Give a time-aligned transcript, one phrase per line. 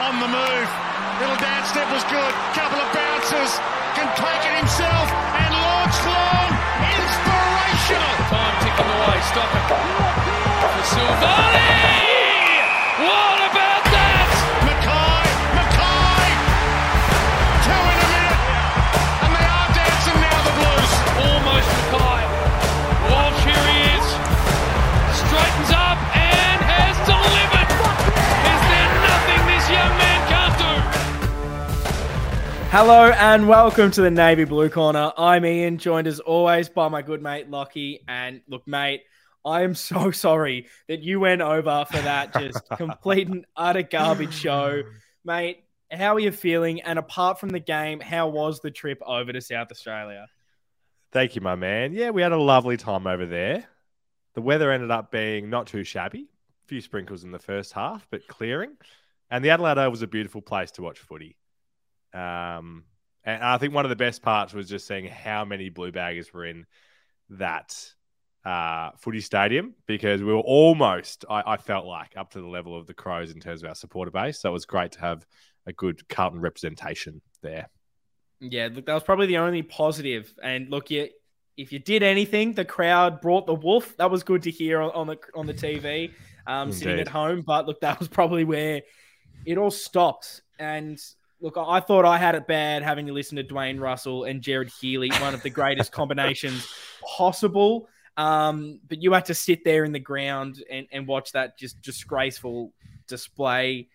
[0.00, 0.68] on the move.
[1.20, 2.32] Little dance step was good.
[2.52, 3.56] Couple of bounces.
[3.96, 5.08] Can take it himself
[5.40, 6.48] and launch long.
[7.00, 8.14] Inspirational.
[8.28, 9.18] Time ticking away.
[9.24, 9.64] Stop it.
[10.60, 11.55] For Silvagni.
[32.78, 35.10] Hello and welcome to the Navy Blue Corner.
[35.16, 38.04] I'm Ian, joined as always by my good mate Lockie.
[38.06, 39.04] And look, mate,
[39.46, 44.34] I am so sorry that you went over for that just complete and utter garbage
[44.34, 44.82] show.
[45.24, 46.82] Mate, how are you feeling?
[46.82, 50.26] And apart from the game, how was the trip over to South Australia?
[51.12, 51.94] Thank you, my man.
[51.94, 53.64] Yeah, we had a lovely time over there.
[54.34, 56.28] The weather ended up being not too shabby.
[56.66, 58.76] A few sprinkles in the first half, but clearing.
[59.30, 61.38] And the Adelaide was a beautiful place to watch footy.
[62.16, 62.84] Um,
[63.24, 66.32] and I think one of the best parts was just seeing how many blue baggers
[66.32, 66.64] were in
[67.30, 67.76] that
[68.44, 72.78] uh, footy stadium because we were almost, I, I felt like, up to the level
[72.78, 74.40] of the Crows in terms of our supporter base.
[74.40, 75.26] So it was great to have
[75.66, 77.68] a good Carlton representation there.
[78.40, 80.32] Yeah, look, that was probably the only positive.
[80.42, 81.08] And look, you,
[81.56, 83.96] if you did anything, the crowd brought the wolf.
[83.96, 86.12] That was good to hear on, on the on the TV,
[86.46, 87.42] um, sitting at home.
[87.44, 88.82] But look, that was probably where
[89.46, 90.42] it all stopped.
[90.58, 91.00] And
[91.40, 94.70] look, I thought I had it bad having to listen to Dwayne Russell and Gerard
[94.80, 96.66] Healy, one of the greatest combinations
[97.16, 97.88] possible.
[98.16, 101.80] Um, but you had to sit there in the ground and, and watch that just
[101.82, 102.72] disgraceful
[103.08, 103.88] display.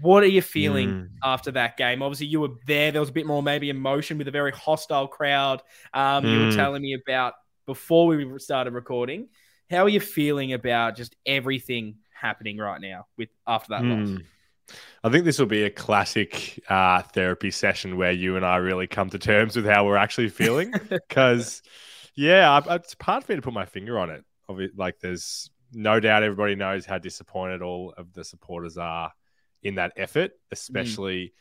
[0.00, 1.08] What are you feeling Mm.
[1.24, 2.02] after that game?
[2.02, 2.92] Obviously, you were there.
[2.92, 5.62] There was a bit more maybe emotion with a very hostile crowd.
[5.94, 6.56] Um, You were Mm.
[6.56, 7.34] telling me about
[7.66, 9.28] before we started recording.
[9.70, 14.22] How are you feeling about just everything happening right now with after that loss?
[15.02, 18.86] I think this will be a classic uh, therapy session where you and I really
[18.86, 20.72] come to terms with how we're actually feeling.
[20.88, 21.62] Because,
[22.14, 24.24] yeah, I, it's hard for me to put my finger on it.
[24.76, 29.12] Like, there's no doubt everybody knows how disappointed all of the supporters are
[29.62, 31.32] in that effort, especially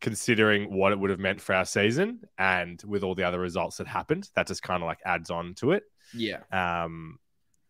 [0.00, 3.76] considering what it would have meant for our season and with all the other results
[3.78, 4.28] that happened.
[4.34, 5.84] That just kind of like adds on to it.
[6.14, 6.40] Yeah.
[6.50, 7.18] Um,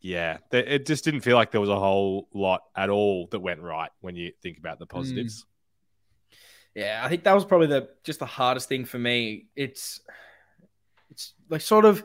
[0.02, 3.60] yeah, it just didn't feel like there was a whole lot at all that went
[3.60, 5.44] right when you think about the positives.
[5.44, 5.46] Mm.
[6.74, 9.46] Yeah, I think that was probably the just the hardest thing for me.
[9.54, 10.00] It's
[11.10, 12.02] it's like sort of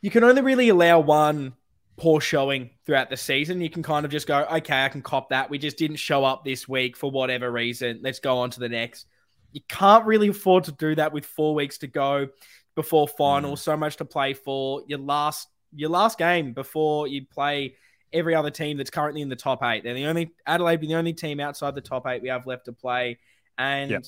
[0.00, 1.54] you can only really allow one
[1.96, 3.60] poor showing throughout the season.
[3.60, 5.50] You can kind of just go, okay, I can cop that.
[5.50, 8.00] We just didn't show up this week for whatever reason.
[8.02, 9.06] Let's go on to the next.
[9.52, 12.28] You can't really afford to do that with four weeks to go
[12.76, 13.60] before finals.
[13.60, 13.64] Mm.
[13.64, 14.82] So much to play for.
[14.86, 17.74] Your last your last game before you play
[18.12, 19.84] every other team that's currently in the top eight.
[19.84, 22.72] They're the only Adelaide, the only team outside the top eight we have left to
[22.72, 23.18] play,
[23.56, 24.04] and Yep.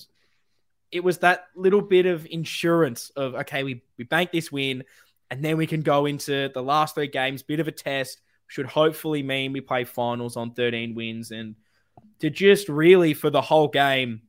[0.91, 4.85] it was that little bit of insurance of okay, we we bank this win,
[5.31, 7.43] and then we can go into the last three games.
[7.43, 11.55] Bit of a test should hopefully mean we play finals on thirteen wins, and
[12.19, 14.23] to just really for the whole game,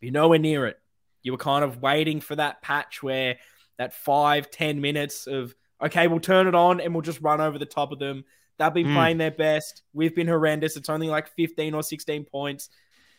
[0.00, 0.78] be nowhere near it.
[1.22, 3.38] You were kind of waiting for that patch where
[3.78, 7.58] that five ten minutes of okay, we'll turn it on and we'll just run over
[7.58, 8.24] the top of them.
[8.58, 8.94] They've been Mm.
[8.94, 9.82] playing their best.
[9.94, 10.76] We've been horrendous.
[10.76, 12.68] It's only like 15 or 16 points.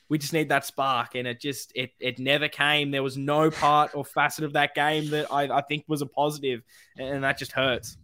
[0.09, 1.15] We just need that spark.
[1.15, 2.91] And it just it it never came.
[2.91, 6.05] There was no part or facet of that game that I, I think was a
[6.05, 6.61] positive,
[6.97, 7.97] And that just hurts.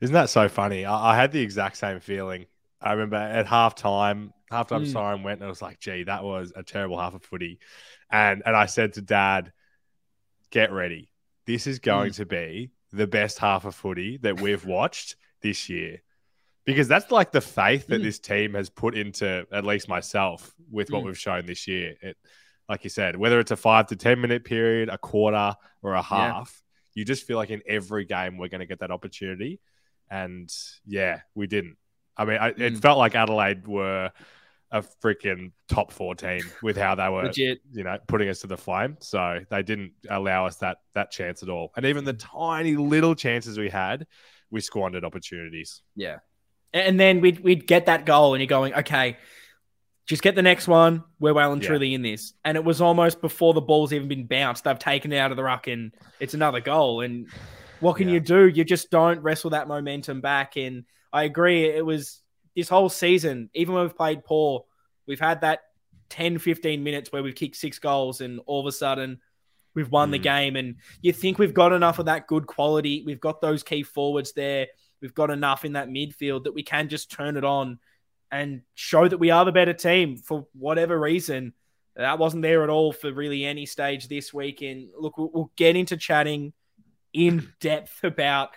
[0.00, 0.84] Isn't that so funny?
[0.84, 2.46] I, I had the exact same feeling.
[2.80, 4.92] I remember at halftime, halftime Mm.
[4.92, 7.58] siren went, and I was like, "Gee, that was a terrible half of footy."
[8.10, 9.52] And and I said to Dad,
[10.50, 11.10] "Get ready.
[11.46, 12.16] This is going Mm.
[12.16, 16.02] to be the best half of footy that we've watched this year."
[16.64, 18.04] Because that's like the faith that Mm.
[18.04, 21.06] this team has put into at least myself with what Mm.
[21.06, 21.96] we've shown this year.
[22.00, 22.16] It,
[22.68, 26.02] like you said, whether it's a five to ten minute period, a quarter, or a
[26.02, 26.62] half,
[26.94, 29.60] you just feel like in every game we're going to get that opportunity.
[30.08, 30.48] And
[30.86, 31.76] yeah, we didn't.
[32.16, 32.80] I mean, I, it Mm.
[32.82, 34.12] felt like Adelaide were
[34.72, 37.60] a freaking top four team with how they were, Legit.
[37.72, 38.96] you know, putting us to the flame.
[39.00, 41.72] So they didn't allow us that that chance at all.
[41.76, 44.06] And even the tiny little chances we had,
[44.50, 45.82] we squandered opportunities.
[45.94, 46.18] Yeah.
[46.72, 49.18] And then we'd we'd get that goal, and you're going, okay,
[50.06, 51.04] just get the next one.
[51.20, 51.68] We're well and Yeah.
[51.68, 52.32] truly in this.
[52.44, 54.64] And it was almost before the ball's even been bounced.
[54.64, 57.02] They've taken it out of the ruck, and it's another goal.
[57.02, 57.28] And
[57.80, 58.14] what can Yeah.
[58.14, 58.48] you do?
[58.48, 60.56] You just don't wrestle that momentum back.
[60.56, 61.66] And I agree.
[61.66, 62.21] It was
[62.56, 64.64] this whole season, even when we've played poor,
[65.06, 65.60] we've had that
[66.10, 69.20] 10, 15 minutes where we've kicked six goals, and all of a sudden
[69.74, 70.22] we've won the Mm.
[70.22, 70.56] game.
[70.56, 73.02] And you think we've got enough of that good quality.
[73.06, 74.66] We've got those key forwards there.
[75.00, 77.78] We've got enough in that midfield that we can just turn it on
[78.30, 81.54] and show that we are the better team for whatever reason.
[81.96, 84.62] That wasn't there at all for really any stage this week.
[84.62, 86.52] And look, we'll, we'll get into chatting
[87.12, 88.50] in depth about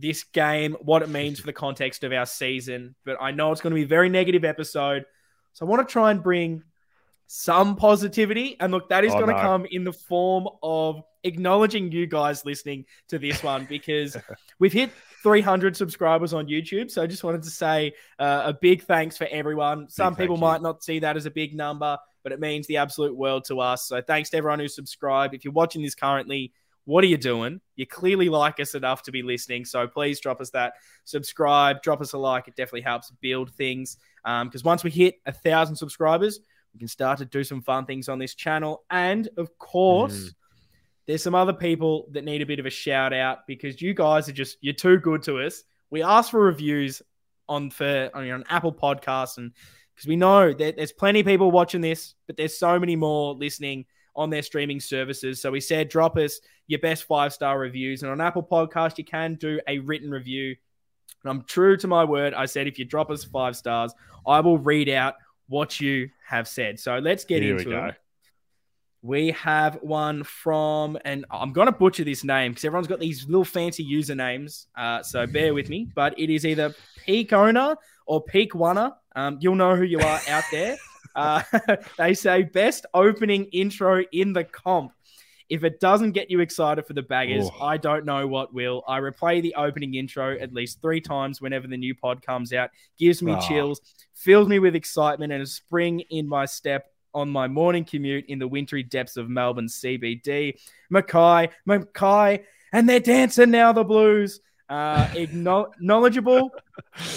[0.00, 2.94] this game, what it means for the context of our season.
[3.04, 5.04] But I know it's going to be a very negative episode.
[5.52, 6.62] So I want to try and bring
[7.26, 8.56] some positivity.
[8.58, 9.40] And look, that is Oh, going to no.
[9.40, 14.16] come in the form of acknowledging you guys listening to this one because
[14.58, 14.90] we've hit
[15.22, 16.90] 300 subscribers on YouTube.
[16.90, 19.88] So I just wanted to say uh, a big thanks for everyone.
[19.90, 22.78] Some thank people might not see that as a big number, but it means the
[22.78, 23.86] absolute world to us.
[23.86, 25.34] So thanks to everyone who subscribed.
[25.34, 26.52] If you're watching this currently,
[26.84, 27.60] what are you doing?
[27.76, 29.64] You clearly like us enough to be listening.
[29.64, 30.74] So please drop us that
[31.04, 32.48] subscribe, drop us a like.
[32.48, 33.96] It definitely helps build things.
[34.24, 36.40] Because once we hit a thousand subscribers,
[36.72, 38.84] we can start to do some fun things on this channel.
[38.90, 40.34] And of course, Mm.
[41.06, 44.28] there's some other people that need a bit of a shout out because you guys
[44.28, 45.64] are just you're too good to us.
[45.90, 47.02] We ask for reviews
[47.48, 49.52] on for on, on Apple Podcasts and
[49.94, 53.34] because we know that there's plenty of people watching this, but there's so many more
[53.34, 53.84] listening
[54.16, 55.42] on their streaming services.
[55.42, 59.04] So we said drop us your best five star reviews, and on Apple Podcast you
[59.04, 60.54] can do a written review.
[61.22, 62.32] And I'm true to my word.
[62.32, 63.92] I said if you drop us five stars,
[64.26, 65.14] I will read out
[65.48, 66.78] what you have said.
[66.78, 67.84] So let's get Here we into go.
[67.86, 67.96] it.
[69.02, 73.24] We have one from, and I'm going to butcher this name because everyone's got these
[73.26, 74.66] little fancy usernames.
[74.76, 76.74] Uh, so bear with me, but it is either
[77.04, 77.76] Peak Owner
[78.06, 78.92] or Peak Oneer.
[79.16, 80.76] Um, you'll know who you are out there.
[81.16, 81.42] Uh,
[81.98, 84.92] they say best opening intro in the comp.
[85.50, 87.64] If it doesn't get you excited for the baggers, Oh.
[87.66, 88.82] I don't know what will.
[88.88, 92.70] I replay the opening intro at least three times whenever the new pod comes out.
[92.98, 93.40] Gives me Ah.
[93.40, 93.80] chills,
[94.14, 98.38] fills me with excitement and a spring in my step on my morning commute in
[98.38, 100.54] the wintry depths of Melbourne CBD.
[100.90, 104.40] Mackay, Mackay, and they're dancing now, the Blues.
[104.70, 105.08] Uh,
[105.80, 106.52] knowledgeable,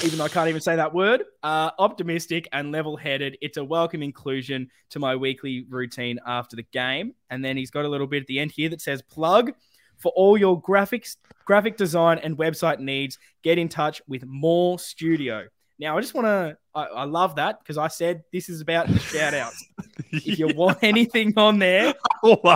[0.03, 3.37] even though I can't even say that word, uh, optimistic and level headed.
[3.41, 7.13] It's a welcome inclusion to my weekly routine after the game.
[7.29, 9.53] And then he's got a little bit at the end here that says plug
[9.97, 13.19] for all your graphics, graphic design, and website needs.
[13.43, 15.45] Get in touch with More Studio.
[15.77, 18.87] Now, I just want to, I, I love that because I said this is about
[18.87, 19.63] the shout outs.
[20.11, 21.95] If you want anything on there,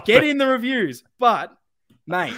[0.06, 0.26] get it.
[0.26, 1.04] in the reviews.
[1.18, 1.58] But,
[2.06, 2.36] mate.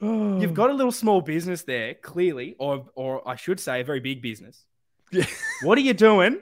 [0.00, 4.00] You've got a little small business there, clearly, or or I should say, a very
[4.00, 4.64] big business.
[5.12, 5.26] Yeah.
[5.62, 6.38] What are you doing?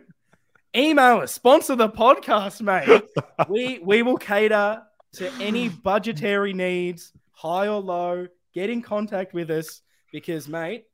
[0.77, 3.03] Email us, sponsor the podcast, mate.
[3.49, 4.83] we we will cater
[5.15, 8.27] to any budgetary needs, high or low.
[8.55, 9.83] Get in contact with us
[10.13, 10.85] because, mate,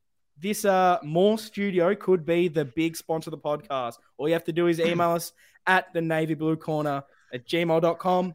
[0.41, 3.95] this uh more studio could be the big sponsor of the podcast.
[4.17, 5.33] All you have to do is email us
[5.67, 7.03] at the navy blue corner
[7.33, 8.33] at gmail.com.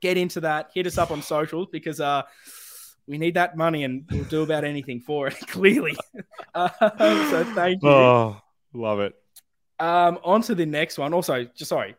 [0.00, 0.70] Get into that.
[0.74, 2.22] Hit us up on socials because uh
[3.06, 5.96] we need that money and we'll do about anything for it, clearly.
[6.54, 6.68] Uh,
[7.30, 7.88] so thank you.
[7.88, 8.36] Oh,
[8.72, 9.14] love it.
[9.78, 11.12] Um, on to the next one.
[11.12, 11.96] Also, just sorry.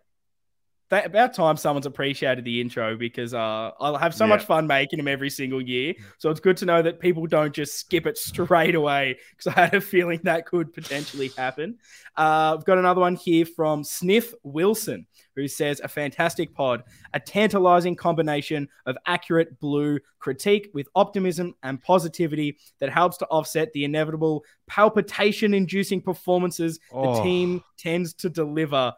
[0.89, 4.29] That, about time someone's appreciated the intro because uh, I'll have so Yeah.
[4.29, 5.95] much fun making them every single year.
[6.19, 9.61] So it's good to know that people don't just skip it straight away because I
[9.61, 11.79] had a feeling that could potentially happen.
[12.15, 16.83] Uh, I've got another one here from Sniff Wilson who says a fantastic pod,
[17.15, 23.73] a tantalizing combination of accurate blue critique with optimism and positivity that helps to offset
[23.73, 27.23] the inevitable palpitation inducing performances the Oh.
[27.23, 28.93] team tends to deliver.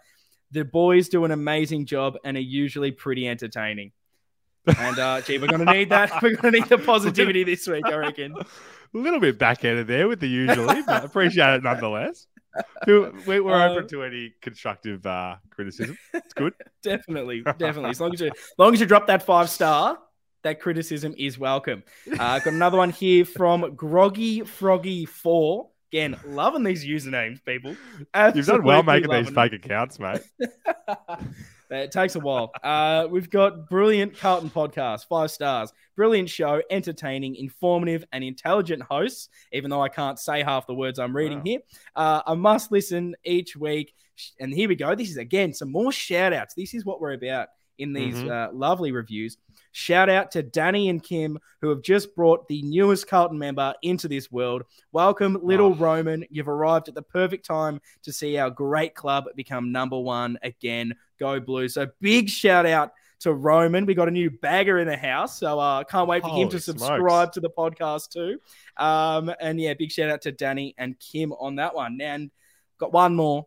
[0.52, 3.92] The boys do an amazing job and are usually pretty entertaining.
[4.66, 6.22] And uh, gee, we're gonna need that.
[6.22, 8.34] We're gonna need the positivity this week, I reckon.
[8.38, 8.46] A
[8.98, 12.28] little bit backhanded there with the usually, but appreciate it nonetheless.
[12.86, 13.12] We're
[13.52, 15.98] Uh, open to any constructive uh, criticism.
[16.14, 16.54] It's good.
[16.84, 17.92] Definitely, definitely.
[17.92, 20.00] As long as you, as long as you drop that five star,
[20.44, 21.84] that criticism is welcome.
[22.12, 25.70] Uh, got another one here from Groggy Froggy Four.
[25.92, 27.76] Again, loving these usernames, people.
[28.36, 30.22] You've done well making these fake accounts, mate.
[31.70, 32.52] it takes a while.
[32.62, 35.72] Uh, we've got brilliant Carlton podcast, five stars.
[35.96, 39.30] Brilliant show, entertaining, informative, and intelligent hosts.
[39.54, 41.44] Even though I can't say half the words I'm reading Wow.
[41.46, 41.60] here,
[41.96, 43.94] uh, I must listen each week.
[44.40, 44.94] And here we go.
[44.96, 46.54] This is again some more shout outs.
[46.54, 48.30] This is what we're about in these Mhm.
[48.30, 49.38] uh, lovely reviews.
[49.78, 54.08] Shout out to Danny and Kim, who have just brought the newest Carlton member into
[54.08, 54.64] this world.
[54.92, 55.76] Welcome, little Oh.
[55.76, 56.26] Roman.
[56.32, 60.96] You've arrived at the perfect time to see our great club become number one again.
[61.20, 61.68] Go Blue.
[61.68, 63.86] So big shout out to Roman.
[63.86, 65.38] We got a new bagger in the house.
[65.40, 66.82] So uh can't wait for him Holy to smokes.
[66.82, 68.40] subscribe to the podcast too.
[68.84, 72.02] Um, and yeah, big shout out to Danny and Kim on that one.
[72.02, 72.32] And
[72.80, 73.46] got one more.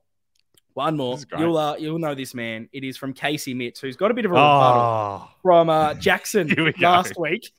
[0.75, 1.15] One more.
[1.15, 1.41] This is great.
[1.41, 2.69] You'll uh, you'll know this man.
[2.73, 5.95] It is from Casey Mitz, who's got a bit of a rebuttal Oh, from uh,
[5.95, 7.51] Jackson we last week.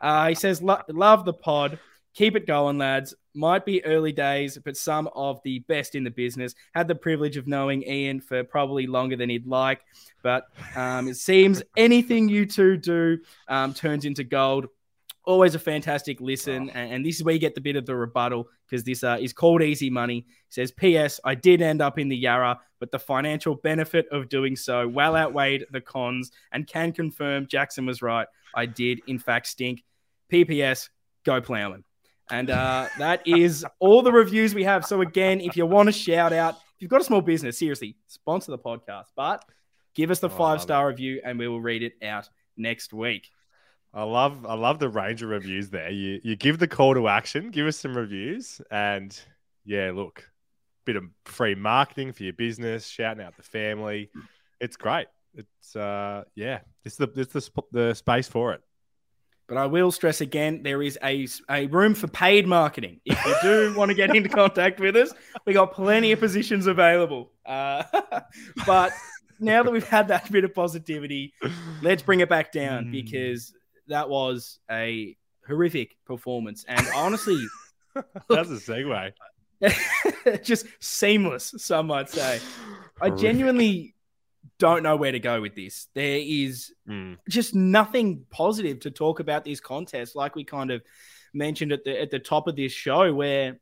[0.00, 1.78] Uh, he says, "Love the pod.
[2.14, 3.14] Keep it going, lads.
[3.34, 6.54] might be early days, but some of the best in the business.
[6.74, 9.82] Had the privilege of knowing Ian for probably longer than he'd like,
[10.22, 14.66] but um, it seems anything you two do um, turns into gold.
[15.28, 17.94] Always a fantastic listen, and, and this is where you get the bit of the
[17.94, 20.20] rebuttal because this uh, is called Easy Money.
[20.20, 21.20] It says, "P.S.
[21.22, 25.14] I did end up in the Yarra, but the financial benefit of doing so well
[25.14, 28.26] outweighed the cons, and can confirm Jackson was right.
[28.54, 29.84] I did, in fact, stink.
[30.32, 30.88] PPS,
[31.26, 31.84] go plowman."
[32.30, 34.86] And uh, that is all the reviews we have.
[34.86, 37.96] So again, if you want to shout out, if you've got a small business, seriously,
[38.06, 39.44] sponsor the podcast, but
[39.94, 43.28] give us the Oh, five star review, and we will read it out next week.
[43.94, 45.90] I love I love the range of reviews there.
[45.90, 49.18] You you give the call to action, give us some reviews, and
[49.64, 50.28] yeah, look,
[50.84, 54.10] bit of free marketing for your business, shouting out the family.
[54.60, 55.06] It's great.
[55.34, 58.60] It's uh yeah, it's the it's the sp- the space for it.
[59.46, 63.00] But I will stress again, there is a, a room for paid marketing.
[63.06, 65.10] If you do want to get into contact with us,
[65.46, 67.32] we got plenty of positions available.
[67.46, 67.82] Uh,
[68.66, 68.92] but
[69.40, 71.32] now that we've had that bit of positivity,
[71.80, 72.92] let's bring it back down Mm.
[72.92, 73.54] because
[73.88, 75.16] that was a
[75.46, 76.64] horrific performance.
[76.68, 77.44] And honestly,
[78.28, 79.12] That's a segue.
[80.44, 82.38] just seamless, some might say.
[83.00, 83.94] I genuinely
[84.58, 85.88] don't know where to go with this.
[85.94, 87.18] There is Mm.
[87.28, 90.82] just nothing positive to talk about this contest, like we kind of
[91.34, 93.58] mentioned at the at the top of this show, where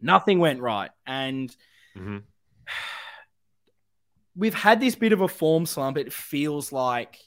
[0.00, 1.54] nothing went right, and
[1.96, 2.22] Mhm.
[4.36, 5.98] we've had this bit of a form slump.
[5.98, 7.18] It feels like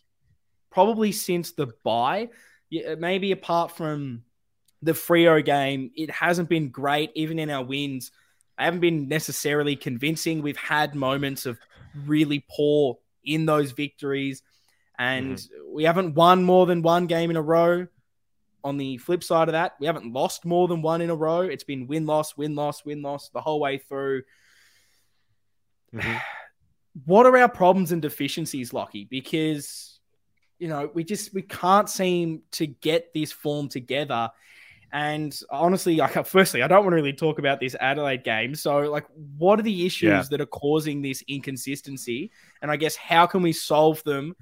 [0.71, 2.29] probably since the bye.
[2.69, 4.23] yeah, maybe apart from
[4.81, 7.11] the Freo game, it hasn't been great.
[7.13, 8.11] Even in our wins,
[8.57, 10.41] I haven't been necessarily convincing.
[10.41, 11.59] We've had moments of
[12.05, 14.41] really poor in those victories,
[14.97, 17.87] and we haven't won more than one game in a row.
[18.63, 21.41] On the flip side of that, we haven't lost more than one in a row.
[21.41, 24.23] It's been win loss, win loss, win loss the whole way through.
[25.93, 26.21] Mhm.
[27.05, 29.05] What are our problems and deficiencies, Lockie?
[29.09, 30.00] Because
[30.61, 34.29] you know we just we can't seem to get this form together.
[34.93, 38.53] And honestly, like firstly, I don't want to really talk about this Adelaide game.
[38.53, 39.05] So, like,
[39.37, 40.23] what are the issues Yeah.
[40.29, 42.31] that are causing this inconsistency?
[42.61, 44.35] And I guess how can we solve them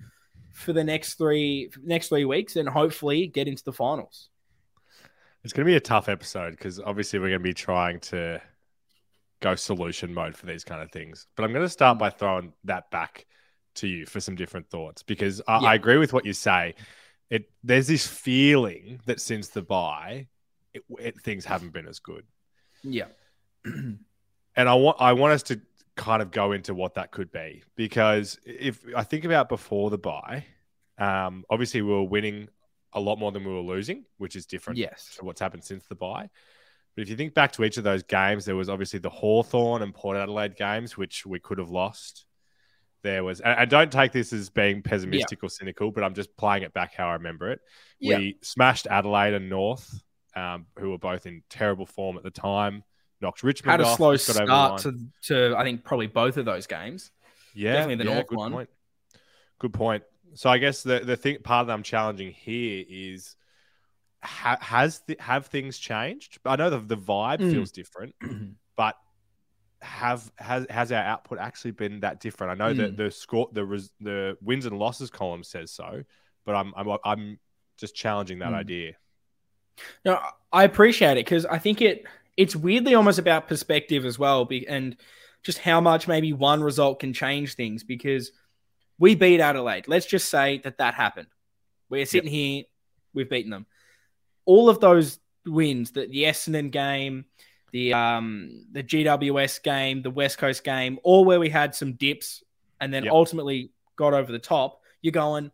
[0.51, 4.27] for the next three next three weeks and hopefully get into the finals?
[5.45, 8.41] It's going to be a tough episode because obviously we're going to be trying to
[9.39, 11.27] go solution mode for these kind of things.
[11.37, 13.25] But I'm going to start by throwing that back
[13.79, 15.67] to you for some different thoughts because I, Yeah.
[15.69, 16.75] I agree with what you say.
[17.29, 20.27] It there's this feeling that since the bye,
[20.73, 22.25] it, it, things haven't been as good,
[22.83, 23.05] Yeah.
[23.65, 23.99] and
[24.55, 25.61] I want I want us to
[25.95, 29.97] kind of go into what that could be because if I think about before the
[29.97, 30.45] bye,
[30.97, 32.47] um, obviously we were winning
[32.93, 35.15] a lot more than we were losing, which is different Yes.
[35.19, 36.29] to what's happened since the bye.
[36.95, 39.83] But if you think back to each of those games, there was obviously the Hawthorn
[39.83, 42.25] and Port Adelaide games, which we could have lost.
[43.01, 46.35] There was, and, and don't take this as being pessimistic or cynical, but I'm just
[46.35, 47.59] playing it back how I remember it.
[47.99, 48.17] Yeah.
[48.17, 50.03] We smashed Adelaide and North,
[50.35, 52.83] um, who were both in terrible form at the time.
[53.21, 56.67] Knocked Richmond Had a off, slow start to, to I think probably both of those
[56.67, 57.11] games.
[57.53, 58.51] Yeah, Definitely the yeah, North good one.
[58.51, 58.69] Point.
[59.59, 60.03] Good point.
[60.35, 63.35] So I guess the the thing part that I'm challenging here is
[64.23, 66.39] ha, has the, have things changed?
[66.45, 67.51] I know the the vibe Mm.
[67.51, 68.15] feels different,
[68.77, 68.95] but
[69.81, 72.51] have has has our output actually been that different?
[72.51, 72.97] I know that Mm.
[72.97, 76.03] the score the res, the wins and losses column says so,
[76.45, 77.39] but I'm I'm I'm
[77.77, 78.55] just challenging that Mm.
[78.55, 78.93] idea.
[80.03, 80.19] No,
[80.51, 82.05] I appreciate it because I think it
[82.35, 84.95] it's weirdly almost about perspective as well, be, and
[85.43, 87.83] just how much maybe one result can change things.
[87.83, 88.31] Because
[88.97, 89.87] we beat Adelaide.
[89.87, 91.27] Let's just say that that happened.
[91.89, 92.63] We're sitting here,
[93.13, 93.65] we've beaten them.
[94.45, 97.25] All of those wins, that the, the Essendon game,
[97.71, 102.43] the um the GWS game, the West Coast game, all where we had some dips
[102.81, 103.13] and then Yep.
[103.13, 104.81] ultimately got over the top.
[105.01, 105.51] You're going,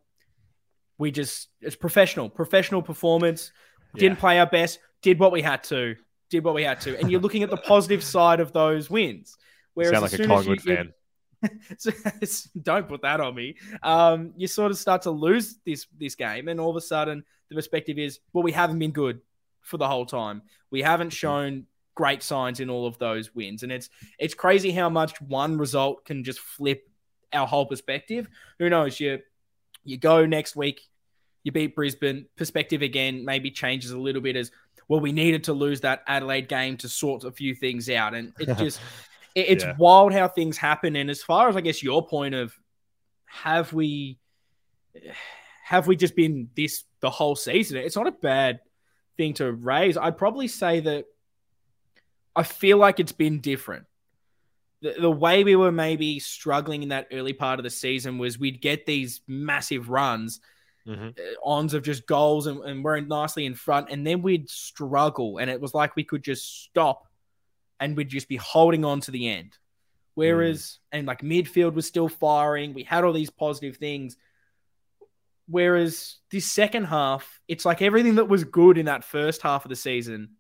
[0.97, 3.51] we just it's professional, professional performance
[3.95, 5.95] didn't play our best, did what we had to,
[6.29, 6.99] did what we had to.
[6.99, 9.37] And you're looking at the positive side of those wins.
[9.73, 10.93] Whereas Sound like a Collingwood you- fan.
[11.77, 11.91] so-
[12.61, 13.55] don't put that on me.
[13.83, 17.23] Um, you sort of start to lose this this game, and all of a sudden
[17.49, 19.21] the perspective is, well, we haven't been good
[19.61, 20.41] for the whole time.
[20.71, 21.65] We haven't shown
[21.95, 26.05] great signs in all of those wins, and it's it's crazy how much one result
[26.05, 26.87] can just flip
[27.33, 28.27] our whole perspective.
[28.59, 28.99] Who knows?
[28.99, 29.19] You
[29.83, 30.81] you go next week,
[31.43, 32.25] you beat Brisbane.
[32.35, 34.51] Perspective again maybe changes a little bit as
[34.87, 34.99] well.
[34.99, 38.45] We needed to lose that Adelaide game to sort a few things out, and it
[38.57, 38.79] just
[39.33, 39.75] it- it's Yeah.
[39.77, 40.95] wild how things happen.
[40.95, 42.53] And as far as I guess your point of
[43.25, 44.17] have we
[45.63, 47.77] have we just been this the whole season?
[47.77, 48.59] It's not a bad
[49.17, 49.97] thing to raise.
[49.97, 51.05] I'd probably say that
[52.35, 53.85] I feel like it's been different.
[54.81, 58.37] The, the way we were maybe struggling in that early part of the season was
[58.37, 60.39] we'd get these massive runs
[60.87, 61.07] Mm-hmm.
[61.17, 65.39] uh, ons of just goals and, and we're nicely in front, and then we'd struggle,
[65.39, 67.07] and it was like we could just stop
[67.79, 69.57] and we'd just be holding on to the end.
[70.13, 74.15] Whereas, and like midfield was still firing, we had all these positive things.
[75.47, 79.69] Whereas this second half, it's like everything that was good in that first half of
[79.69, 80.35] the season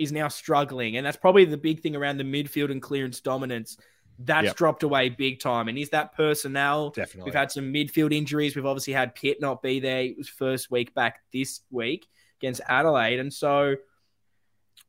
[0.00, 0.96] is now struggling.
[0.96, 3.76] And that's probably the big thing around the midfield and clearance dominance.
[4.18, 4.56] That's Yep.
[4.56, 5.68] dropped away big time.
[5.68, 6.90] And is that personnel?
[6.90, 7.28] Definitely.
[7.28, 8.56] We've had some midfield injuries.
[8.56, 10.02] We've obviously had Pitt not be there.
[10.02, 12.06] It was first week back this week
[12.40, 13.18] against Adelaide.
[13.20, 13.76] And so,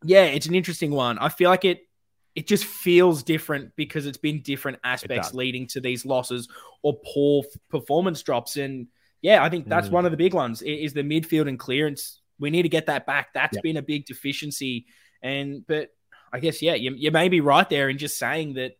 [0.04, 1.18] yeah, it's an interesting one.
[1.20, 1.88] I feel like it
[2.34, 6.48] it just feels different because it's been different aspects leading to these losses
[6.82, 8.56] or poor performance drops.
[8.56, 8.88] And
[9.22, 9.92] yeah, I think that's Mm.
[9.92, 12.22] one of the big ones is the midfield and clearance.
[12.40, 13.34] We need to get that back.
[13.34, 13.64] That's Yep.
[13.64, 14.86] been a big deficiency.
[15.22, 15.90] And but
[16.34, 18.78] I guess yeah, you, you may be right there in just saying that.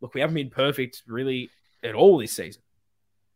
[0.00, 1.48] Look, we haven't been perfect really
[1.84, 2.60] at all this season.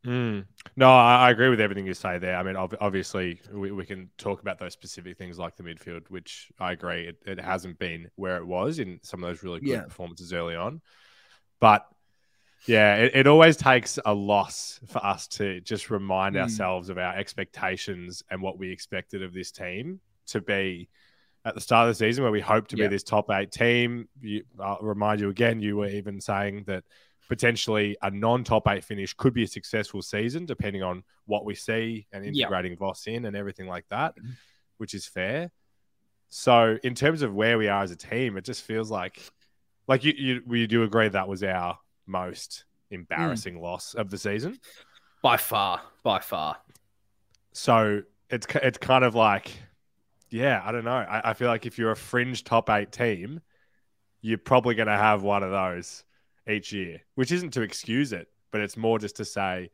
[0.04, 0.46] Mm.
[0.74, 2.36] No, I, I agree with everything you say there.
[2.36, 6.10] I mean, ob- obviously, we, we can talk about those specific things like the midfield,
[6.10, 9.60] which I agree it, it hasn't been where it was in some of those really
[9.60, 9.82] good Yeah.
[9.82, 10.80] performances early on.
[11.60, 11.86] But
[12.66, 16.40] yeah, it, it always takes a loss for us to just remind Mm.
[16.42, 20.88] ourselves of our expectations and what we expected of this team to be
[21.46, 22.88] at the start of the season, where we hoped to Yeah.
[22.88, 24.08] be this top eight team.
[24.20, 26.84] You, I'll remind you again, you were even saying that
[27.28, 32.06] potentially a non-top eight finish could be a successful season, depending on what we see
[32.12, 32.46] and Yeah.
[32.46, 34.32] integrating Voss in and everything like that, Mhm.
[34.78, 35.50] which is fair.
[36.28, 39.22] So, in terms of where we are as a team, it just feels like,
[39.86, 44.58] like you, you, we do agree that was our most embarrassing loss of the season.
[45.22, 46.56] By far, by far.
[47.52, 49.52] So it's it's kind of like,
[50.30, 50.90] yeah, I don't know.
[50.96, 53.40] I, I feel like if you're a fringe top eight team,
[54.22, 56.04] you're probably going to have one of those
[56.48, 59.70] each year, which isn't to excuse it, but it's more just to say,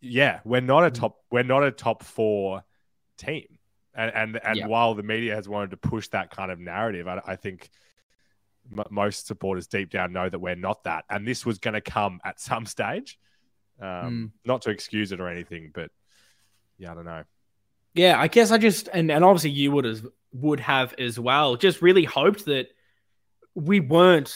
[0.00, 0.94] yeah, we're not a Mm.
[0.94, 2.62] top, we're not a top four
[3.16, 3.58] team,
[3.94, 4.66] and and, and Yeah.
[4.66, 7.70] while the media has wanted to push that kind of narrative, I, I think.
[8.70, 11.80] m- Most supporters deep down know that we're not that, and this was going to
[11.80, 13.18] come at some stage.
[13.80, 14.04] Mm.
[14.06, 15.90] Um, Not to excuse it or anything, but
[16.78, 17.24] yeah, I don't know.
[17.94, 20.02] Yeah, I guess I just and, and obviously you would as
[20.32, 21.56] would have as well.
[21.56, 22.68] Just really hoped that
[23.54, 24.34] we weren't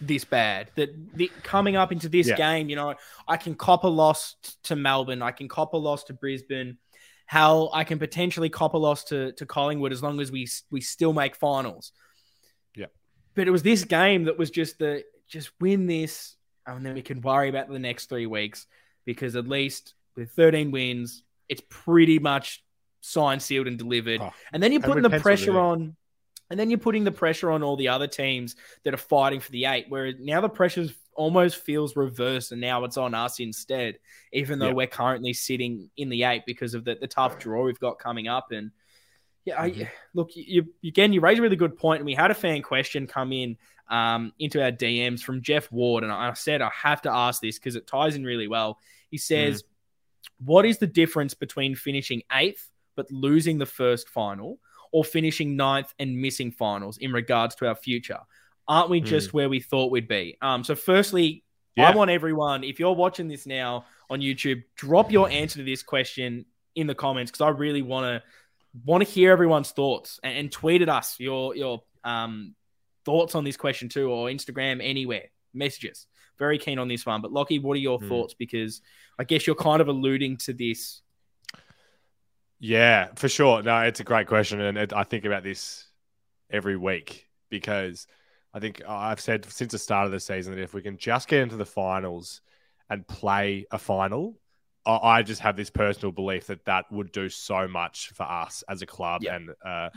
[0.00, 0.68] this bad.
[0.74, 2.36] That the, coming up into this Yeah.
[2.36, 2.94] game, you know,
[3.26, 6.78] I can cop a loss to Melbourne, I can cop a loss to Brisbane.
[7.26, 10.82] How I can potentially cop a loss to, to Collingwood as long as we we
[10.82, 11.92] still make finals.
[12.76, 12.86] Yeah.
[13.34, 17.00] But it was this game that was just the just win this, and then we
[17.00, 18.66] can worry about the next three weeks
[19.06, 22.62] because at least with 13 wins, it's pretty much
[23.02, 24.22] signed, sealed, and delivered.
[24.22, 25.94] Oh, and then you're putting the pressure on,
[26.48, 29.52] and then you're putting the pressure on all the other teams that are fighting for
[29.52, 29.86] the eight.
[29.90, 33.98] Where now the pressure almost feels reversed, and now it's on us instead.
[34.32, 34.72] Even though Yeah.
[34.72, 38.28] we're currently sitting in the eight because of the, the tough draw we've got coming
[38.28, 38.70] up, and
[39.44, 39.88] yeah, I, Mhm.
[40.14, 43.06] look, you again, you raise a really good point, and we had a fan question
[43.06, 47.10] come in um, into our DMs from Jeff Ward, and I said I have to
[47.12, 48.78] ask this because it ties in really well.
[49.10, 49.64] He says,
[50.38, 54.58] "What is the difference between finishing eighth but losing the first final,
[54.92, 58.20] or finishing ninth and missing finals in regards to our future?
[58.68, 61.44] Aren't we just where we thought we'd be?" Um, so, firstly,
[61.76, 61.90] Yeah.
[61.90, 65.82] I want everyone, if you're watching this now on YouTube, drop your answer to this
[65.82, 68.22] question in the comments because I really want to
[68.84, 72.54] want to hear everyone's thoughts and, and tweet at us your your um
[73.04, 76.06] thoughts on this question too, or Instagram anywhere messages.
[76.38, 77.20] Very keen on this one.
[77.20, 78.08] But Lockie, what are your Hmm.
[78.08, 78.34] thoughts?
[78.34, 78.80] Because
[79.18, 81.01] I guess you're kind of alluding to this.
[82.64, 83.60] Yeah, for sure.
[83.60, 85.88] No, it's a great question, and it, I think about this
[86.48, 88.06] every week because
[88.54, 91.26] I think I've said since the start of the season that if we can just
[91.26, 92.40] get into the finals
[92.88, 94.38] and play a final,
[94.86, 98.62] I, I just have this personal belief that that would do so much for us
[98.68, 99.34] as a club Yeah.
[99.34, 99.90] and uh,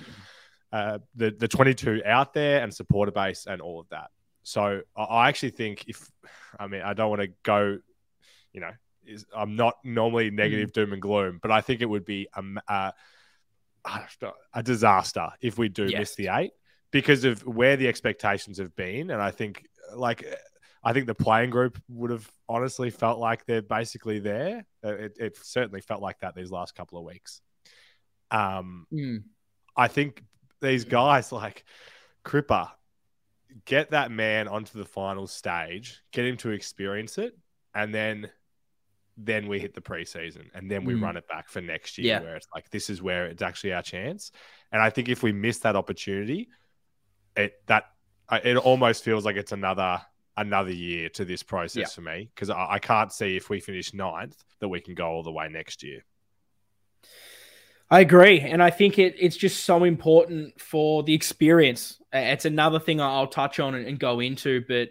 [0.74, 4.10] uh, the the 22 out there and supporter base and all of that.
[4.42, 6.10] So I, I actually think if
[6.60, 7.78] I mean I don't want to go,
[8.54, 8.72] you know,
[9.06, 12.40] is I'm not normally negative doom and gloom, but I think it would be a
[12.40, 12.92] m- I
[13.86, 16.00] don't know, a disaster if we do Yes.
[16.00, 16.52] miss the eight
[16.92, 20.26] because of where the expectations have been, and I think like
[20.84, 24.66] I think the playing group would have honestly felt like they're basically there.
[24.84, 27.42] Uh, It, it certainly felt like that these last couple of weeks.
[28.32, 28.88] Um,
[29.76, 30.24] I think
[30.62, 31.64] these guys like
[32.24, 32.70] Cripper
[33.66, 37.38] get that man onto the final stage, get him to experience it,
[37.74, 38.30] and then
[39.18, 41.02] then we hit the preseason and then we Mm.
[41.02, 42.20] run it back for next year Yeah.
[42.22, 44.32] where it's like this is where it's actually our chance.
[44.72, 46.50] And I think if we miss that opportunity,
[47.36, 47.86] it that
[48.44, 50.02] it almost feels like it's another
[50.38, 51.88] another year to this process Yeah.
[51.88, 55.08] for me because I, I can't see if we finish ninth that we can go
[55.08, 56.04] all the way next year.
[57.90, 62.02] I agree, and I think it it's just so important for the experience.
[62.12, 64.90] It's another thing I'll touch on and, and go into, but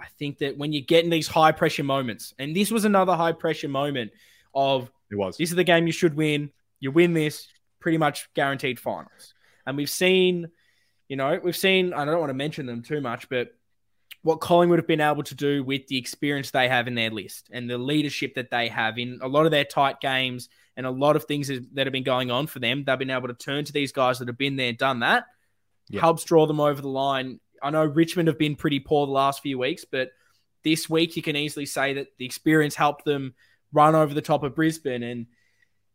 [0.00, 3.14] I think that when you get in these high pressure moments, and this was another
[3.16, 4.12] high pressure moment
[4.54, 5.36] of It was.
[5.36, 6.50] this is the game you should win.
[6.80, 7.48] You win this,
[7.80, 9.34] pretty much guaranteed finals.
[9.66, 10.48] And we've seen,
[11.08, 11.92] you know, we've seen.
[11.92, 13.54] I don't want to mention them too much, but
[14.22, 17.48] what Collingwood have been able to do with the experience they have in their list
[17.52, 20.90] and the leadership that they have in a lot of their tight games and a
[20.90, 22.84] lot of things that have been going on for them.
[22.84, 25.24] They've been able to turn to these guys that have been there, done that,
[25.88, 26.00] Yeah.
[26.00, 27.40] helps draw them over the line.
[27.62, 30.10] I know Richmond have been pretty poor the last few weeks, but
[30.64, 33.34] this week you can easily say that the experience helped them
[33.72, 35.02] run over the top of Brisbane.
[35.02, 35.26] And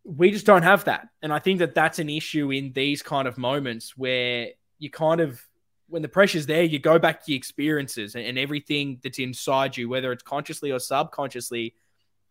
[0.04, 1.10] we just don't have that.
[1.22, 4.50] And I think that that's an issue in these kind of moments where
[4.80, 5.42] you kind of,
[5.90, 9.78] when the pressure's there, you go back to your experiences and, and everything that's inside
[9.78, 11.76] you, whether it's consciously or subconsciously.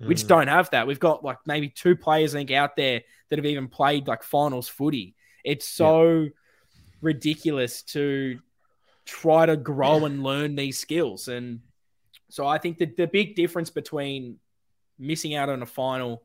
[0.01, 0.31] We just Mm.
[0.31, 0.87] don't have that.
[0.89, 4.25] We've got like maybe two players, I think, out there that have even played like
[4.25, 5.15] finals footy.
[5.45, 6.29] It's so
[7.01, 8.41] ridiculous to
[9.05, 11.29] try to grow and learn these skills.
[11.29, 11.61] And
[12.31, 14.39] so I think that the big difference between
[14.99, 16.23] missing out on a final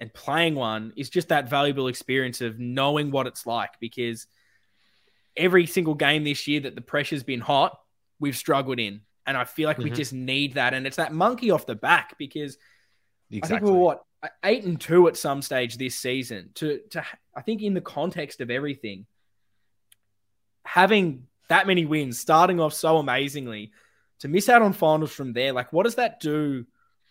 [0.00, 4.26] and playing one is just that valuable experience of knowing what it's like because
[5.36, 7.78] every single game this year that the pressure's been hot,
[8.20, 9.00] we've struggled in.
[9.26, 9.96] And I feel like we Mhm.
[9.96, 10.72] just need that.
[10.72, 13.70] And it's that monkey off the back because I think Exactly.
[13.70, 14.04] we were what
[14.42, 16.50] eight and two at some stage this season.
[16.54, 17.04] To to
[17.36, 19.06] I think in the context of everything,
[20.64, 23.72] having that many wins, starting off so amazingly,
[24.20, 26.66] to miss out on finals from there, like what does that do?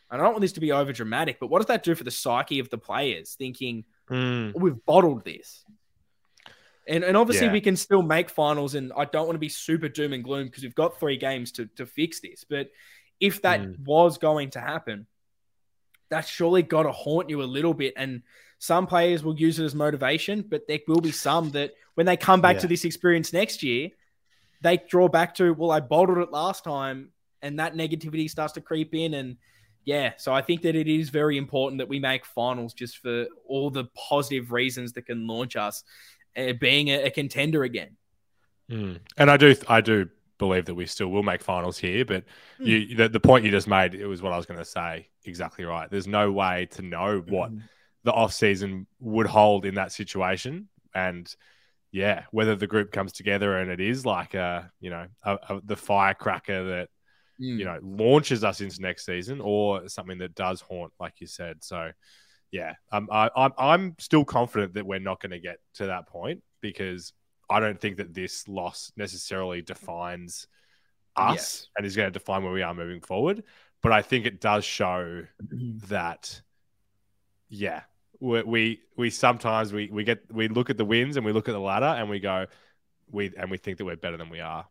[0.09, 2.03] And I don't want this to be over dramatic, but what does that do for
[2.03, 3.35] the psyche of the players?
[3.35, 4.53] Thinking Mm.
[4.55, 5.65] we've bottled this.
[6.87, 7.51] And, and obviously Yeah.
[7.53, 10.45] we can still make finals and I don't want to be super doom and gloom
[10.45, 12.45] because we've got three games to, to fix this.
[12.45, 12.71] But
[13.19, 13.79] if that Mm.
[13.79, 15.07] was going to happen,
[16.09, 17.93] that's surely got to haunt you a little bit.
[17.97, 18.21] And
[18.59, 22.15] some players will use it as motivation, but there will be some that when they
[22.15, 22.61] come back Yeah.
[22.61, 23.89] to this experience next year,
[24.61, 28.61] they draw back to, well, I bottled it last time, and that negativity starts to
[28.61, 29.13] creep in.
[29.13, 29.37] And
[29.85, 33.27] yeah, so I think that it is very important that we make finals just for
[33.47, 35.83] all the positive reasons that can launch us
[36.35, 37.97] uh, being a, a contender again.
[38.69, 38.99] Mm.
[39.17, 42.05] And I do, I do believe that we still will make finals here.
[42.05, 42.25] But
[42.59, 45.07] you, the, the point you just made, it was what I was going to say.
[45.25, 45.89] Exactly right.
[45.89, 47.51] There's no way to know what
[48.03, 51.33] the off season would hold in that situation, and
[51.97, 55.61] yeah, whether the group comes together and it is like a, you know, a, a,
[55.63, 56.89] the firecracker that
[57.39, 57.59] Mm.
[57.59, 61.57] you know launches us into next season, or something that does haunt, like you said.
[61.61, 61.91] So.
[62.49, 66.07] Yeah, um, I, I'm I'm still confident that we're not going to get to that
[66.07, 67.11] point because
[67.49, 70.47] I don't think that this loss necessarily defines
[71.17, 71.67] us Yes.
[71.75, 73.43] and is going to define where we are moving forward.
[73.83, 75.23] But I think it does show
[75.89, 76.41] that,
[77.49, 77.81] yeah,
[78.19, 81.47] we we, we sometimes we, we get we look at the wins and we look
[81.47, 82.45] at the ladder and we go
[83.11, 84.65] we and we think that we're better than we are.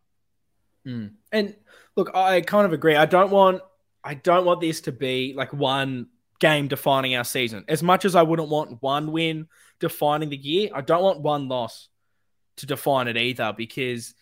[0.85, 1.13] Mm.
[1.31, 1.55] And
[1.95, 2.95] look, I kind of agree.
[2.95, 3.61] I don't want
[4.03, 6.07] I don't want this to be like one
[6.39, 7.65] game defining our season.
[7.67, 9.47] As much as I wouldn't want one win
[9.79, 11.89] defining the year, I don't want one loss
[12.57, 14.13] to define it either because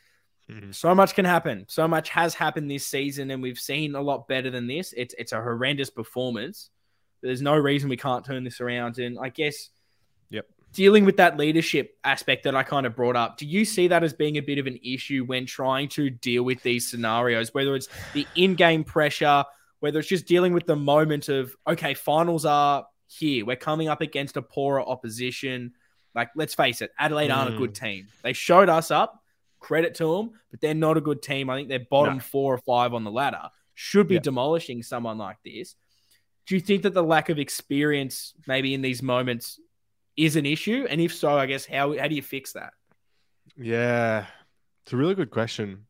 [0.49, 0.75] Mhm.
[0.75, 1.65] so much can happen.
[1.67, 4.93] So much has happened this season and we've seen a lot better than this.
[4.95, 6.69] It's it's a horrendous performance.
[7.25, 9.69] There's no reason we can't turn this around and I guess
[10.29, 10.47] Yep.
[10.73, 14.03] dealing with that leadership aspect that I kind of brought up, do you see that
[14.03, 17.75] as being a bit of an issue when trying to deal with these scenarios, whether
[17.75, 19.43] it's the in game pressure,
[19.79, 23.45] whether it's just dealing with the moment of, okay, finals are here.
[23.45, 25.73] We're coming up against a poorer opposition.
[26.15, 27.79] Like, let's face it, Adelaide aren't a good mm.
[27.79, 28.07] team.
[28.23, 29.21] They showed us up,
[29.59, 31.49] credit to them, but they're not a good team.
[31.49, 32.19] I think they're bottom No.
[32.21, 33.49] four or five on the ladder.
[33.73, 34.21] Should be Yeah.
[34.21, 35.75] demolishing someone like this.
[36.45, 39.59] Do you think that the lack of experience, maybe in these moments,
[40.15, 40.85] is an issue?
[40.89, 42.73] And if so, I guess how how do you fix that?
[43.57, 44.25] Yeah,
[44.83, 45.85] it's a really good question.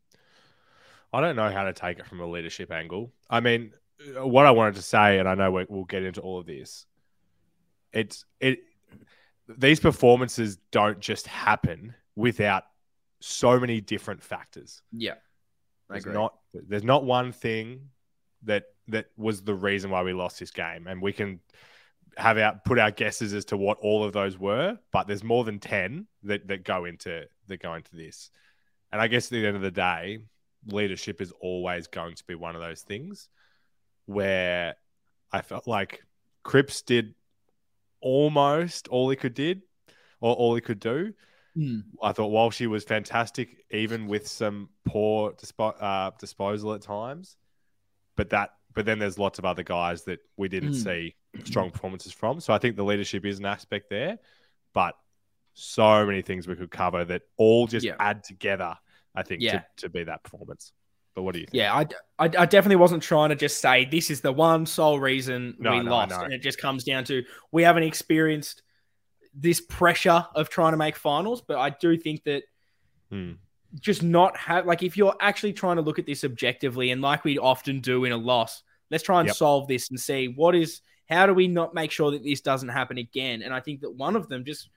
[1.11, 3.11] I don't know how to take it from a leadership angle.
[3.29, 3.71] I mean,
[4.17, 6.45] uh, what I wanted to say, and I know we- we'll get into all of
[6.45, 6.85] this.
[7.93, 8.59] It's it.
[9.47, 12.63] These performances don't just happen without
[13.21, 14.81] so many different factors.
[14.91, 15.13] Yeah,
[15.89, 16.13] I There's agree.
[16.13, 17.89] not there's not one thing
[18.45, 21.39] that that was the reason why we lost this game, and we can
[22.17, 25.43] have our put our guesses as to what all of those were, but there's more
[25.43, 28.29] than ten that that go into that go into this.
[28.91, 30.19] And I guess at the end of the day,
[30.67, 33.29] leadership is always going to be one of those things
[34.05, 34.75] where
[35.31, 36.03] I felt like
[36.43, 37.15] Cripps did
[37.99, 39.63] almost all he could did
[40.21, 41.13] or all he could do.
[41.57, 41.83] Mm.
[42.01, 47.37] I thought Walsh was fantastic, even with some poor dispo- uh, disposal at times.
[48.15, 50.83] But that, but then there's lots of other guys that we didn't Mm.
[50.83, 52.39] see strong performances from.
[52.39, 54.17] So I think the leadership is an aspect there,
[54.73, 54.95] but
[55.53, 57.95] so many things we could cover that all just Yeah.
[57.99, 58.77] add together.
[59.15, 59.59] I think Yeah.
[59.59, 60.73] to, to be that performance.
[61.13, 61.55] But what do you think?
[61.55, 61.81] Yeah, I,
[62.19, 65.71] I, I definitely wasn't trying to just say this is the one sole reason No,
[65.71, 66.09] we no, lost.
[66.11, 66.21] know.
[66.23, 67.23] And it just comes down to
[67.53, 68.63] we haven't experienced
[69.33, 71.41] this pressure of trying to make finals.
[71.41, 72.43] But I do think that
[73.09, 73.33] Hmm.
[73.79, 77.23] Just not have, like, if you're actually trying to look at this objectively and like
[77.23, 79.35] we often do in a loss, let's try and Yep.
[79.35, 82.69] solve this and see what is, how do we not make sure that this doesn't
[82.69, 83.41] happen again?
[83.41, 84.69] And I think that one of them just,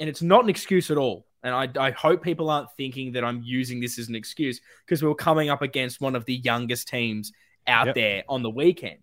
[0.00, 1.26] and it's not an excuse at all.
[1.42, 5.02] And I, I hope people aren't thinking that I'm using this as an excuse because
[5.02, 7.32] we are coming up against one of the youngest teams
[7.66, 7.94] out Yep.
[7.94, 8.98] there on the weekend.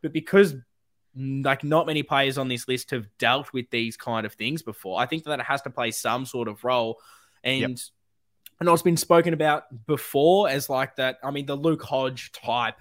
[0.00, 0.54] But because
[1.14, 5.00] like not many players on this list have dealt with these kind of things before,
[5.00, 6.98] I think that it has to play some sort of role.
[7.44, 7.82] And
[8.62, 11.18] I know it's been spoken about before as like that.
[11.24, 12.76] I mean, the Luke Hodge type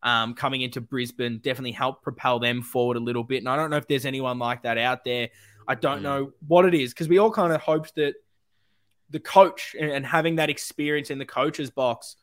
[0.00, 3.38] um, coming into Brisbane definitely helped propel them forward a little bit.
[3.38, 5.30] And I don't know if there's anyone like that out there.
[5.66, 6.02] I don't Mm.
[6.02, 8.14] know what it is because we all kind of hoped that
[9.10, 12.14] the coach and, and having that experience in the coach's box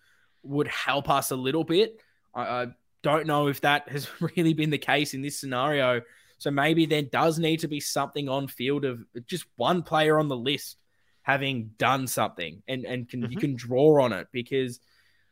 [0.44, 2.00] would help us a little bit.
[2.34, 2.68] I, I
[3.02, 6.02] don't know if that has really been the case in this scenario.
[6.38, 10.30] So maybe there does need to be something on field of just one player on
[10.30, 10.78] the list
[11.26, 13.40] having done something and, and can you Mhm.
[13.40, 14.80] can draw on it because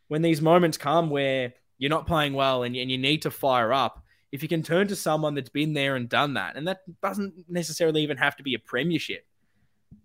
[0.08, 3.72] when these moments come where you're not playing well and, and you need to fire
[3.72, 6.80] up, if you can turn to someone that's been there and done that, and that
[7.04, 9.24] doesn't necessarily even have to be a premiership.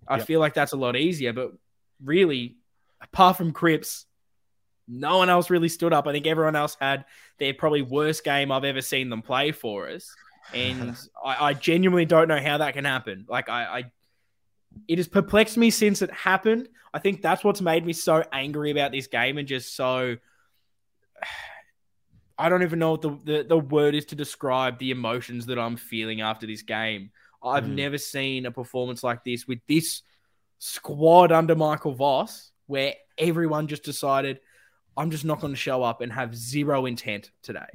[0.06, 0.26] I Yep.
[0.26, 1.52] feel like that's a lot easier, but
[2.04, 2.56] really,
[3.00, 4.06] apart from Cripps,
[4.86, 6.06] no one else really stood up.
[6.06, 7.04] I think everyone else had
[7.38, 10.14] their probably worst game I've ever seen them play for us.
[10.52, 13.26] And I, I genuinely don't know how that can happen.
[13.28, 13.84] Like I, I
[14.86, 16.68] it has perplexed me since it happened.
[16.94, 20.16] I think that's what's made me so angry about this game and just so
[22.40, 25.58] I don't even know what the, the, the word is to describe the emotions that
[25.58, 27.10] I'm feeling after this game.
[27.42, 27.74] I've Mm.
[27.74, 30.02] never seen a performance like this with this
[30.60, 34.38] squad under Michael Voss, where everyone just decided,
[34.96, 37.66] I'm just not going to show up and have zero intent today.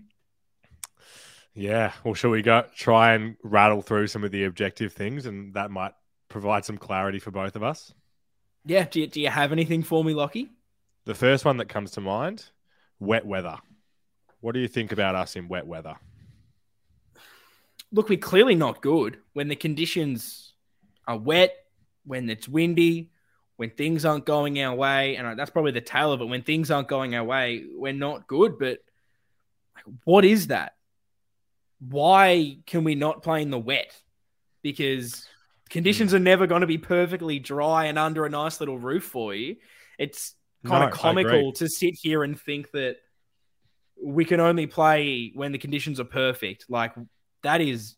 [1.54, 1.92] Yeah.
[2.04, 5.72] Well, shall we go try and rattle through some of the objective things, and that
[5.72, 5.94] might
[6.34, 7.94] provide some clarity for both of us.
[8.66, 10.50] Yeah, do you, do you have anything for me, Lockie?
[11.06, 12.46] The first one that comes to mind:
[13.00, 13.58] wet weather.
[14.42, 15.96] What do you think about us in wet weather?
[17.92, 20.54] Look, we're clearly not good when the conditions
[21.08, 21.56] are wet,
[22.06, 23.12] when it's windy,
[23.58, 25.16] when things aren't going our way.
[25.16, 26.26] And that's probably the tail of it.
[26.26, 28.58] When things aren't going our way, we're not good.
[28.58, 28.80] But
[30.04, 30.74] what is that?
[31.80, 33.96] Why can we not play in the wet?
[34.62, 35.28] Because
[35.74, 39.34] conditions are never going to be perfectly dry and under a nice little roof for
[39.34, 39.58] you.
[40.00, 42.98] It's kind No, of comical to sit here and think that
[44.02, 46.66] we can only play when the conditions are perfect.
[46.70, 46.94] Like
[47.42, 47.96] that is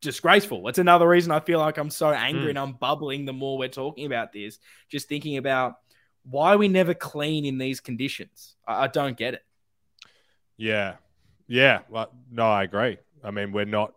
[0.00, 0.66] disgraceful.
[0.68, 2.50] It's another reason I feel like I'm so angry Mm.
[2.50, 4.58] and I'm bubbling the more we're talking about this.
[4.88, 5.74] Just thinking about
[6.24, 8.56] why we never clean in these conditions.
[8.66, 9.42] I, I don't get it.
[10.56, 10.94] Yeah.
[11.46, 11.80] Yeah.
[11.90, 12.96] Well, no, I agree.
[13.22, 13.92] I mean, we're not.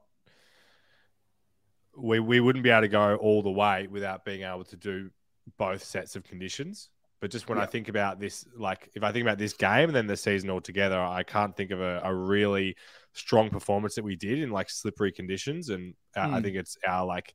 [1.97, 5.09] We we wouldn't be able to go all the way without being able to do
[5.57, 6.89] both sets of conditions.
[7.21, 9.95] But just when I think about this, like if I think about this game and
[9.95, 12.75] then the season altogether, I can't think of a, a really
[13.13, 15.69] strong performance that we did in like slippery conditions.
[15.69, 16.43] And uh, I Mm.
[16.43, 17.33] think it's our like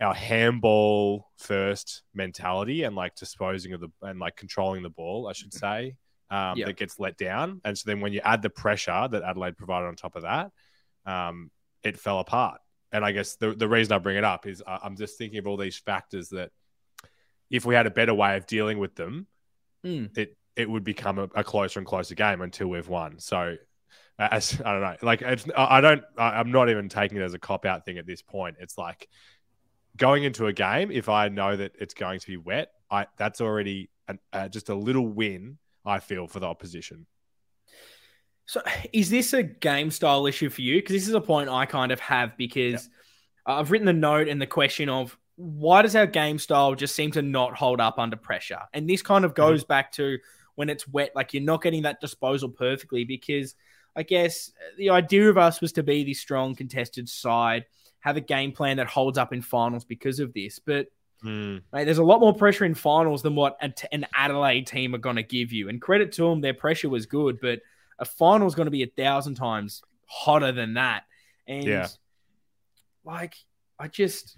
[0.00, 5.32] our handball first mentality and like disposing of the and like controlling the ball, I
[5.32, 5.96] should say,
[6.30, 6.66] um, Yeah.
[6.66, 7.60] that gets let down.
[7.64, 10.50] And so then when you add the pressure that Adelaide provided on top of that,
[11.06, 11.50] um,
[11.82, 12.60] it fell apart.
[12.92, 15.38] And I guess the, the reason I bring it up is I- I'm just thinking
[15.38, 16.50] of all these factors that
[17.50, 19.26] if we had a better way of dealing with them,
[19.84, 20.16] Mm.
[20.16, 23.18] it it would become a, a closer and closer game until we've won.
[23.18, 23.56] So,
[24.18, 27.18] uh, as I don't know, like it's I I don't I, I'm not even taking
[27.18, 28.56] it as a cop out thing at this point.
[28.60, 29.08] It's like
[29.96, 33.40] going into a game if I know that it's going to be wet, I that's
[33.40, 35.58] already an, uh, just a little win.
[35.84, 37.06] I feel for the opposition.
[38.52, 38.60] So,
[38.92, 40.76] is this a game style issue for you?
[40.76, 42.88] Because this is a point I kind of have because
[43.46, 47.10] I've written the note and the question of why does our game style just seem
[47.12, 48.60] to not hold up under pressure?
[48.74, 50.18] And this kind of goes back to
[50.54, 53.54] when it's wet, like you're not getting that disposal perfectly because
[53.96, 57.64] I guess the idea of us was to be the strong contested side,
[58.00, 60.58] have a game plan that holds up in finals because of this.
[60.58, 60.88] But
[61.24, 63.56] Mm, Mate, there's a lot more pressure in finals than what
[63.92, 65.68] an Adelaide team are going to give you.
[65.68, 67.60] And credit to them, their pressure was good, but
[68.02, 71.04] a final is going to be a thousand times hotter than that.
[71.46, 71.86] And Yeah.
[73.04, 73.36] like,
[73.78, 74.36] I just,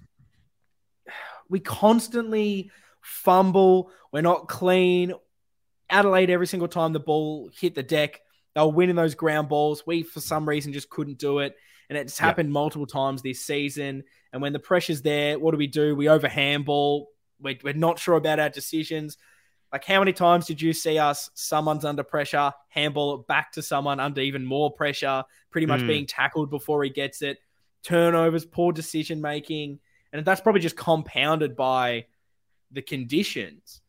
[1.48, 3.90] we constantly fumble.
[4.12, 5.14] We're not clean.
[5.88, 8.20] Adelaide, every single time the ball hit the deck,
[8.54, 9.82] they were winning those ground balls.
[9.86, 11.56] We, for some reason, just couldn't do it.
[11.88, 14.04] And it's happened multiple times this season.
[14.32, 15.94] And when the pressure's there, what do we do?
[15.96, 17.08] We over handball.
[17.40, 19.16] We're, we're not sure about our decisions.
[19.74, 21.30] Like, how many times did you see us?
[21.34, 25.88] Someone's under pressure, handball it back to someone under even more pressure, pretty much Mm.
[25.88, 27.38] being tackled before he gets it.
[27.82, 29.80] Turnovers, poor decision making.
[30.12, 32.06] And that's probably just compounded by
[32.70, 33.80] the conditions.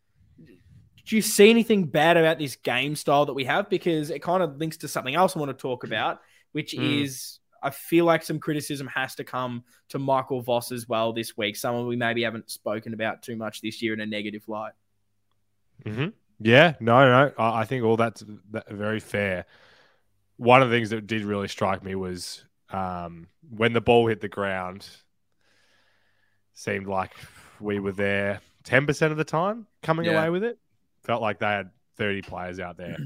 [1.06, 3.70] Do you see anything bad about this game style that we have?
[3.70, 6.20] Because it kind of links to something else I want to talk about,
[6.54, 7.04] which Mm.
[7.04, 11.38] is I feel like some criticism has to come to Michael Voss as well this
[11.38, 11.56] week.
[11.56, 14.74] Someone we maybe haven't spoken about too much this year in a negative light.
[15.84, 16.08] Hmm
[16.40, 17.32] Yeah, no, no.
[17.38, 19.46] I, I think all that's that, very fair.
[20.38, 24.22] One of the things that did really strike me was um, when the ball hit
[24.22, 24.88] the ground.
[26.54, 27.12] Seemed like
[27.60, 30.14] we were there ten percent of the time coming Yeah.
[30.14, 30.58] away with it.
[31.04, 32.98] Felt like they had thirty players out there,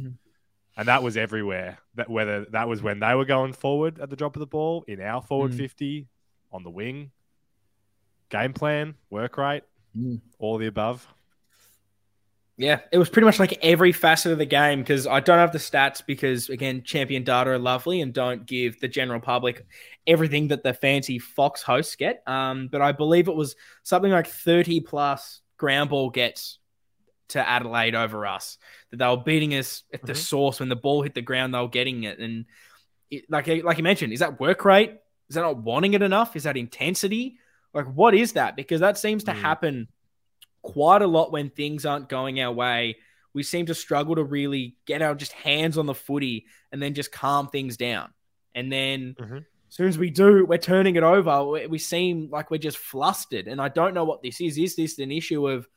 [0.78, 1.80] and that was everywhere.
[1.96, 4.84] That whether that was when they were going forward at the drop of the ball
[4.88, 5.58] in our forward Mm.
[5.58, 6.08] fifty
[6.52, 7.10] on the wing,
[8.30, 9.64] game plan, work rate,
[9.98, 10.22] Mm.
[10.38, 11.08] all the above.
[12.60, 15.54] Yeah, it was pretty much like every facet of the game because I don't have
[15.54, 19.66] the stats because again, champion data are lovely and don't give the general public
[20.06, 22.22] everything that the fancy Fox hosts get.
[22.28, 26.60] Um, but I believe it was something like 30 plus ground ball gets
[27.30, 28.58] to Adelaide over us.
[28.92, 30.18] That they were beating us at the Mhm.
[30.18, 32.20] source when the ball hit the ground, they were getting it.
[32.20, 32.44] And
[33.10, 34.96] it, like like you mentioned, is that work rate?
[35.30, 36.36] Is that not wanting it enough?
[36.36, 37.38] Is that intensity?
[37.74, 38.58] Like what is that?
[38.58, 39.40] Because that seems to Mm.
[39.40, 39.88] happen
[40.62, 42.98] quite a lot when things aren't going our way.
[43.34, 46.94] We seem to struggle to really get our just hands on the footy and then
[46.94, 48.10] just calm things down.
[48.56, 49.38] And then Mhm.
[49.38, 49.46] as
[49.76, 51.46] soon as we do, we're turning it over.
[51.46, 53.48] We, we seem like we're just flustered.
[53.48, 54.58] And I don't know what this is.
[54.58, 55.68] Is this an issue of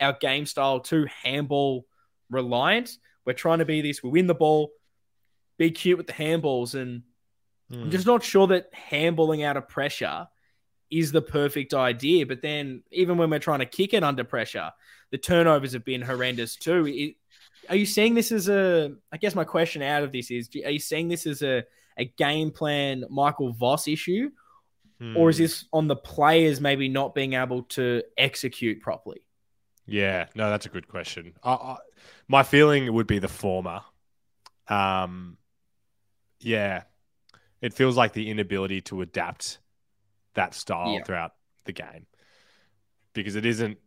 [0.00, 1.86] our game style too handball
[2.30, 2.96] reliant?
[3.26, 4.02] We're trying to be this.
[4.02, 4.72] We win the ball,
[5.58, 7.02] be cute with the handballs, and
[7.70, 10.26] I'm just not sure that handballing out of pressure
[10.90, 12.26] is the perfect idea.
[12.26, 14.70] But then, even when we're trying to kick it under pressure,
[15.10, 16.86] the turnovers have been horrendous too.
[16.86, 17.16] It-
[17.70, 18.94] are you seeing this as a?
[19.10, 21.64] I guess my question out of this is: Are you seeing this as a
[21.96, 24.30] a game plan Michael Voss issue,
[25.16, 25.42] or is Hmm.
[25.44, 29.24] this on the players maybe not being able to execute properly?
[29.86, 31.34] Yeah, no, that's a good question.
[31.42, 31.76] I, I,
[32.28, 33.80] my feeling would be the former.
[34.68, 35.38] Um,
[36.40, 36.82] yeah,
[37.60, 39.58] it feels like the inability to adapt
[40.34, 41.02] that style Yeah.
[41.04, 41.32] throughout
[41.64, 42.06] the game
[43.12, 43.78] because it isn't.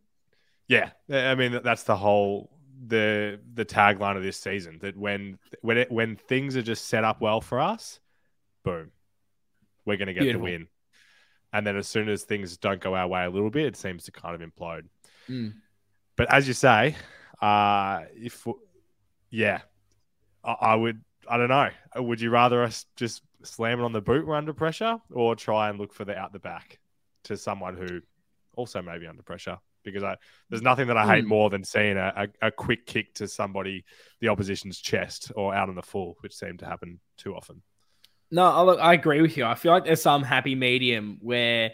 [0.68, 2.52] Yeah, I mean that's the whole
[2.86, 7.04] the the tagline of this season that when when it when things are just set
[7.04, 8.00] up well for us,
[8.64, 8.92] boom,
[9.86, 10.46] we're going to get Beautiful.
[10.46, 10.68] the win.
[11.54, 14.04] And then as soon as things don't go our way a little bit, it seems
[14.04, 14.84] to kind of implode.
[15.30, 15.54] Mm.
[16.18, 16.96] But as you say,
[17.42, 18.46] uh, if
[19.30, 19.62] yeah,
[20.44, 21.02] I, I would.
[21.30, 21.70] I don't know.
[21.98, 25.70] Would you rather us just slam it on the boot we're under pressure, or try
[25.70, 26.80] and look for the out the back
[27.26, 28.02] to someone who
[28.56, 29.58] also may be under pressure?
[29.84, 30.18] Because I,
[30.50, 31.30] there's nothing that I hate Hmm.
[31.30, 33.86] more than seeing a, a, a quick kick to somebody,
[34.20, 37.62] the opposition's chest, or out on the full, which seem to happen too often.
[38.30, 39.46] No, I, look, I agree with you.
[39.46, 41.72] I feel like there's some happy medium where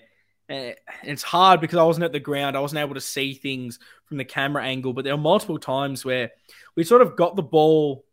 [0.48, 0.72] uh,
[1.04, 2.56] it's hard because I wasn't at the ground.
[2.56, 6.06] I wasn't able to see things from the camera angle, but there are multiple times
[6.06, 6.32] where
[6.76, 8.06] we sort of got the ball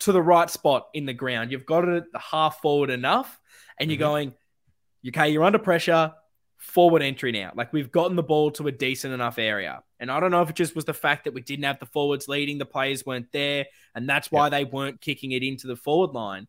[0.00, 1.50] to the right spot in the ground.
[1.50, 3.40] You've got it at the half forward enough,
[3.78, 4.00] and you're Mhm.
[4.00, 4.34] going,
[5.08, 6.14] okay, you're under pressure,
[6.56, 7.52] forward entry now.
[7.54, 9.82] Like we've gotten the ball to a decent enough area.
[10.00, 11.86] And I don't know if it just was the fact that we didn't have the
[11.86, 15.76] forwards leading, the players weren't there, and that's why they weren't kicking it into the
[15.76, 16.48] forward line.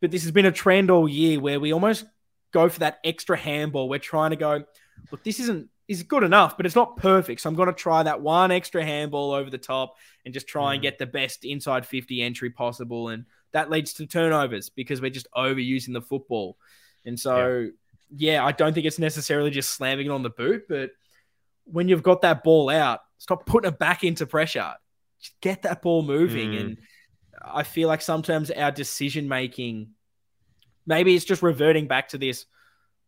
[0.00, 2.04] But this has been a trend all year where we almost
[2.52, 3.88] go for that extra handball.
[3.88, 4.64] We're trying to go,
[5.10, 7.40] look, this isn't is good enough, but it's not perfect.
[7.40, 10.72] So I'm going to try that one extra handball over the top and just try
[10.74, 10.82] and Mm.
[10.82, 13.08] get the best inside 50 entry possible.
[13.08, 16.56] And that leads to turnovers because we're just overusing the football.
[17.04, 17.70] And so,
[18.16, 20.90] yeah, I don't think it's necessarily just slamming it on the boot, but
[21.64, 24.74] when you've got that ball out, stop putting it back into pressure.
[25.20, 26.52] Just get that ball moving.
[26.52, 26.60] Mm.
[26.60, 26.78] And
[27.42, 29.90] I feel like sometimes our decision making,
[30.86, 32.46] maybe it's just reverting back to this.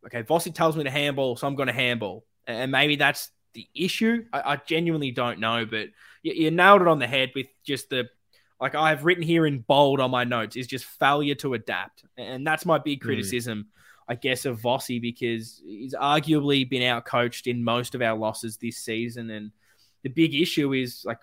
[0.06, 3.66] Okay, Vossi tells me to handball, so I'm going to handball, and maybe that's the
[3.74, 4.24] issue.
[4.32, 5.88] I, I genuinely don't know, but
[6.22, 8.08] you, you nailed it on the head with just the
[8.60, 12.04] like I have written here in bold on my notes is just failure to adapt,
[12.16, 13.08] and that's my big Hmm.
[13.08, 13.66] criticism,
[14.08, 18.78] I guess, of Vossi because he's arguably been outcoached in most of our losses this
[18.78, 19.50] season, and
[20.02, 21.18] the big issue is like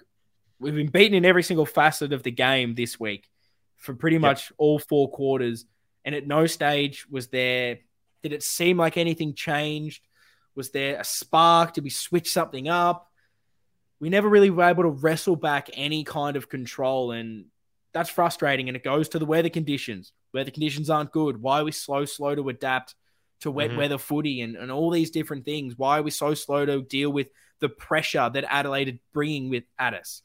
[0.60, 3.30] we've been beaten in every single facet of the game this week
[3.78, 5.66] for pretty much all four quarters,
[6.06, 7.80] and at no stage was there
[8.22, 10.08] did it seem like anything changed.
[10.56, 11.74] Was there a spark?
[11.74, 13.10] Did we switch something up?
[14.00, 17.46] We never really were able to wrestle back any kind of control, and
[17.94, 18.68] that's frustrating.
[18.68, 20.12] And it goes to the weather conditions.
[20.34, 21.42] Weather conditions aren't good.
[21.42, 22.96] Why are we slow, slow to adapt
[23.42, 23.78] to wet Mhm.
[23.78, 25.78] weather footy and, and all these different things?
[25.78, 27.28] Why are we so slow to deal with
[27.60, 30.22] the pressure that Adelaide are bringing with at us?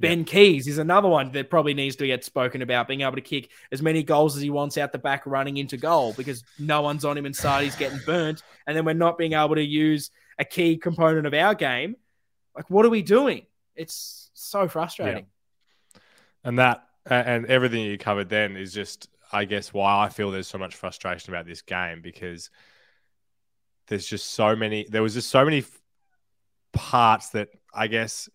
[0.00, 3.20] Ben Keays is another one that probably needs to get spoken about, being able to
[3.20, 6.80] kick as many goals as he wants out the back running into goal because no
[6.80, 8.42] one's on him inside, he's getting burnt.
[8.66, 11.96] And then we're not being able to use a key component of our game.
[12.56, 13.46] Like, what are we doing?
[13.76, 15.26] It's so frustrating.
[16.42, 20.48] And that and everything you covered then is just, I guess, why I feel there's
[20.48, 22.50] so much frustration about this game because
[23.88, 24.86] there's just so many.
[24.88, 25.64] There was just so many
[26.72, 28.28] parts that I guess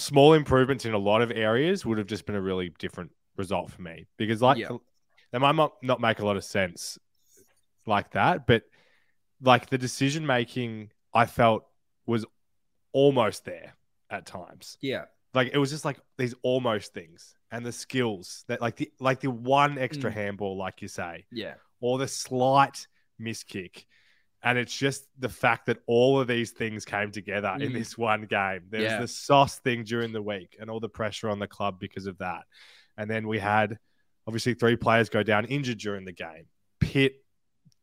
[0.00, 3.70] small improvements in a lot of areas would have just been a really different result
[3.70, 4.76] for me because, like, Yeah.
[5.32, 6.98] they might not, not make a lot of sense
[7.86, 8.62] like that, but
[9.40, 11.64] like the decision making, I felt
[12.06, 12.24] was
[12.92, 13.74] almost there
[14.10, 15.04] at times Yeah.
[15.32, 19.20] like it was just like these almost things and the skills that like the like
[19.20, 20.14] the one extra Mm.
[20.14, 21.54] handball like you say Yeah.
[21.80, 22.88] or the slight
[23.18, 23.86] miss kick
[24.42, 27.74] and it's just the fact that all of these things came together in Mm.
[27.74, 29.00] this one game there Yeah.
[29.00, 32.06] was the sauce thing during the week and all the pressure on the club because
[32.06, 32.44] of that
[32.96, 33.78] and then we had
[34.26, 36.46] obviously three players go down injured during the game
[36.80, 37.22] pitt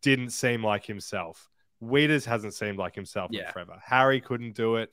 [0.02, 1.50] didn't seem like himself
[1.80, 3.48] Weeders hasn't seemed like himself Yeah.
[3.48, 4.92] in forever harry couldn't do it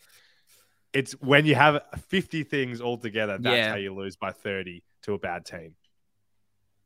[0.93, 3.71] it's when you have 50 things all together that's Yeah.
[3.71, 5.77] how you lose by 30 to a bad team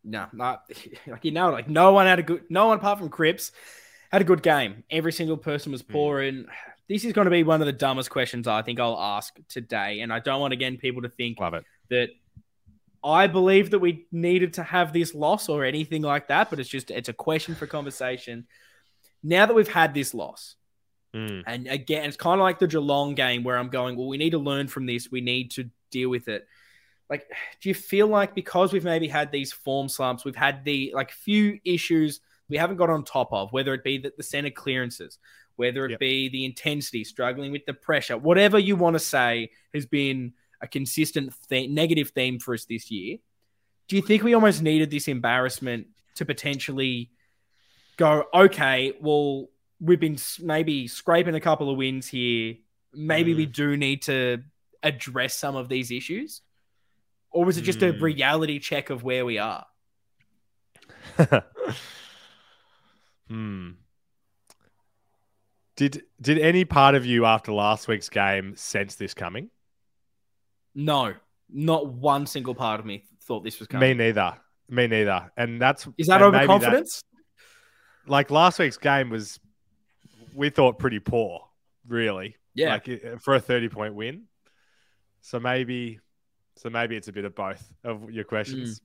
[0.04, 0.62] No, not
[1.06, 3.50] like you know, like no one had a good, no one apart from Cripps
[4.10, 4.84] had a good game.
[4.90, 6.46] Every single person was poor, and
[6.88, 10.00] this is going to be one of the dumbest questions I think I'll ask today.
[10.00, 11.38] And I don't want again people to think
[11.90, 12.08] that
[13.04, 16.68] I believe that we needed to have this loss or anything like that, but it's
[16.68, 18.46] just it's a question for conversation.
[19.22, 20.56] Now that we've had this loss,
[21.14, 21.42] Mm.
[21.46, 24.30] and again, it's kind of like the Geelong game where I'm going, well, we need
[24.30, 25.10] to learn from this.
[25.10, 26.46] We need to deal with it.
[27.08, 27.26] Like,
[27.62, 31.10] do you feel like because we've maybe had these form slumps, we've had the like
[31.10, 35.18] few issues we haven't got on top of, whether it be the, the center clearances,
[35.56, 36.00] whether it Yep.
[36.00, 40.66] be the intensity, struggling with the pressure, whatever you want to say has been a
[40.68, 43.18] consistent th- negative theme for us this year.
[43.86, 45.86] Do you think we almost needed this embarrassment
[46.16, 47.10] to potentially
[47.96, 49.48] go, okay, well,
[49.80, 52.56] we've been maybe scraping a couple of wins here.
[52.92, 54.42] Maybe we do need to
[54.82, 56.42] address some of these issues?
[57.30, 58.00] Or was it just a Mm.
[58.00, 59.66] reality check of where we are?
[63.28, 63.70] hmm.
[65.76, 69.48] Did did any part of you after last week's game sense this coming?
[70.74, 71.14] No,
[71.48, 73.96] not one single part of me thought this was coming.
[73.96, 74.34] Me neither.
[74.68, 75.30] Me neither.
[75.36, 77.02] And that's Is that overconfidence?
[78.08, 79.38] like last week's game was
[80.34, 81.48] we thought pretty poor,
[81.86, 82.36] really.
[82.54, 82.72] Yeah.
[82.72, 84.24] Like for a 30 point win.
[85.20, 86.00] So maybe
[86.56, 88.80] so maybe it's a bit of both of your questions.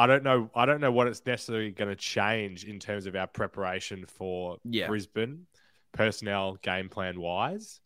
[0.00, 0.50] I don't know.
[0.54, 4.56] I don't know what it's necessarily going to change in terms of our preparation for
[4.64, 4.86] Yeah.
[4.86, 5.46] Brisbane,
[5.92, 7.80] personnel, game plan wise.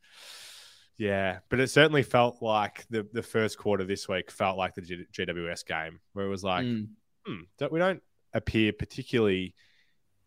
[0.97, 4.83] Yeah, but it certainly felt like the the first quarter this week felt like the
[4.83, 6.89] G- GWS game, where it was like, Mm.
[7.27, 8.03] hmm, don't, we don't
[8.33, 9.55] appear particularly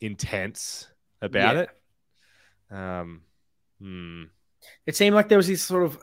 [0.02, 0.88] intense
[1.22, 1.62] about Yeah.
[1.62, 1.70] it.
[2.76, 3.22] Um,
[3.80, 4.24] hmm.
[4.86, 6.00] It seemed like there was this sort of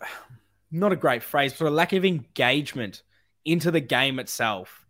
[0.70, 3.02] not a great phrase, but a lack of engagement
[3.44, 4.83] into the game itself.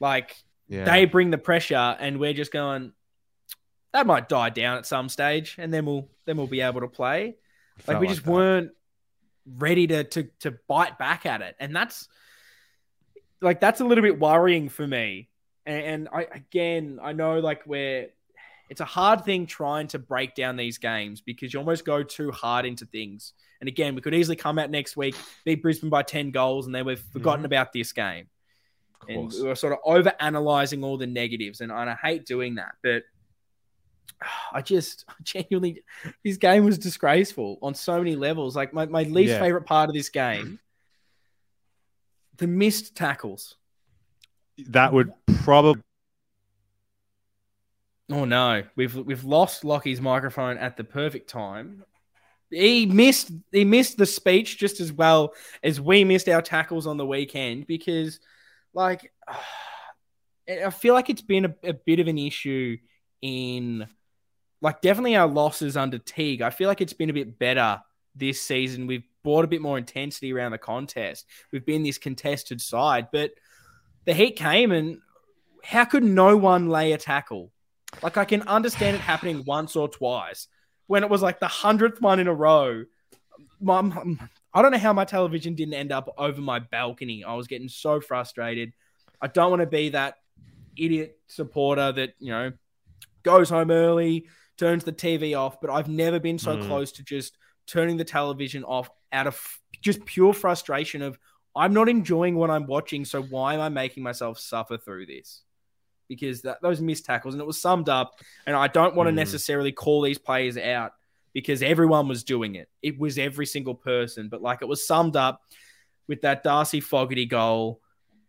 [0.00, 0.36] Like
[0.68, 0.84] Yeah.
[0.84, 2.92] they bring the pressure, and we're just going.
[3.92, 6.88] That might die down at some stage, and then we'll then we'll be able to
[6.88, 7.36] play.
[7.86, 8.30] Like we just that.
[8.30, 8.72] weren't
[9.56, 12.08] ready to to to bite back at it, and that's
[13.40, 15.28] like that's a little bit worrying for me.
[15.66, 18.08] And, and I again, I know like we're
[18.68, 22.30] it's a hard thing trying to break down these games because you almost go too
[22.30, 23.32] hard into things.
[23.60, 25.14] And again, we could easily come out next week,
[25.46, 27.46] beat Brisbane by 10 goals, and then we've forgotten Mhm.
[27.46, 28.28] about this game.
[29.08, 31.60] And we're sort of over analyzing all the negatives.
[31.60, 32.72] And, and I hate doing that.
[32.82, 33.04] But
[34.52, 35.82] I just genuinely,
[36.24, 38.56] this game was disgraceful on so many levels.
[38.56, 39.40] Like my, my least Yeah.
[39.40, 40.58] favorite part of this game,
[42.36, 43.56] the missed tackles.
[44.68, 45.12] That would
[45.44, 45.82] probably
[48.10, 51.84] Oh no, we've we've lost Lockie's microphone at the perfect time.
[52.50, 56.96] He missed he missed the speech just as well as we missed our tackles on
[56.96, 58.20] the weekend because,
[58.74, 59.12] like,
[60.48, 62.78] I feel like it's been a, a bit of an issue
[63.20, 63.86] in,
[64.62, 66.40] like, definitely our losses under Teague.
[66.40, 67.80] I feel like it's been a bit better
[68.16, 68.86] this season.
[68.86, 71.26] We've brought a bit more intensity around the contest.
[71.52, 73.32] We've been this contested side, but
[74.06, 75.00] the heat came and
[75.62, 77.52] how could no one lay a tackle?
[78.02, 80.48] Like I can understand it happening once or twice.
[80.86, 82.84] When it was like the hundredth one in a row,
[83.60, 87.24] mom, I don't know how my television didn't end up over my balcony.
[87.24, 88.72] I was getting so frustrated.
[89.20, 90.16] I don't want to be that
[90.76, 92.52] idiot supporter that you know
[93.24, 95.60] goes home early, turns the TV off.
[95.60, 96.66] But I've never been so Mm.
[96.66, 97.36] close to just
[97.66, 99.40] turning the television off out of
[99.82, 101.18] just pure frustration of
[101.56, 105.42] I'm not enjoying what I'm watching, so why am I making myself suffer through this?
[106.08, 108.14] Because that, those missed tackles, and it was summed up.
[108.46, 109.16] And I don't want to Mm.
[109.16, 110.92] necessarily call these players out
[111.34, 112.68] because everyone was doing it.
[112.82, 115.42] It was every single person, but like it was summed up
[116.06, 117.80] with that Darcy Fogarty goal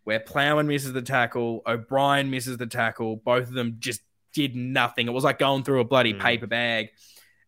[0.04, 3.18] where Plowman misses the tackle, O'Brien misses the tackle.
[3.18, 4.02] Both of them just
[4.34, 5.08] did nothing.
[5.08, 6.22] It was like going through a bloody Mm.
[6.22, 6.90] paper bag.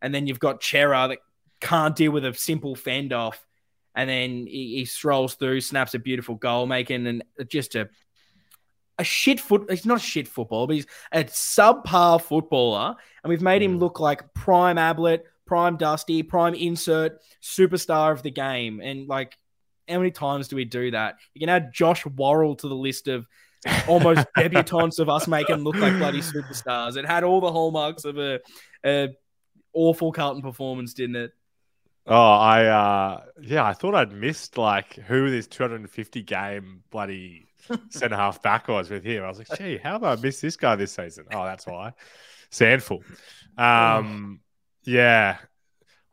[0.01, 1.19] And then you've got Cerra that
[1.59, 3.45] can't deal with a simple fend off.
[3.93, 7.89] And then he, he strolls through, snaps a beautiful goal, making an just a
[8.99, 9.65] a shit foot.
[9.69, 12.95] He's not a shit footballer, but he's a subpar footballer.
[13.23, 13.79] And we've made him Mm.
[13.79, 18.79] look like prime Ablett, prime Dusty, prime insert, superstar of the game.
[18.79, 19.37] And like,
[19.89, 21.15] how many times do we do that?
[21.33, 23.27] You can add Josh Worrell to the list of
[23.85, 26.95] almost debutantes of us making look like bloody superstars.
[26.95, 28.39] It had all the hallmarks of a,
[28.85, 29.09] a
[29.73, 31.31] awful Carlton performance, didn't it?
[32.07, 37.49] Oh, I uh yeah, I thought I'd missed like who this 250 game bloody
[37.89, 39.21] centre half back was with him.
[39.21, 41.25] I was like, gee, how have I missed this guy this season?
[41.33, 41.91] Oh, that's why.
[42.51, 43.03] Sandful.
[43.57, 44.39] Um
[44.83, 45.37] yeah.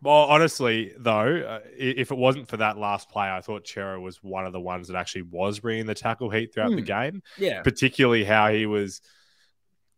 [0.00, 4.22] Well, honestly, though, uh, if it wasn't for that last play, I thought Cerra was
[4.22, 6.84] one of the ones that actually was bringing the tackle heat throughout the Hmm.
[6.84, 7.22] game.
[7.36, 7.62] Yeah.
[7.62, 9.00] Particularly how he was.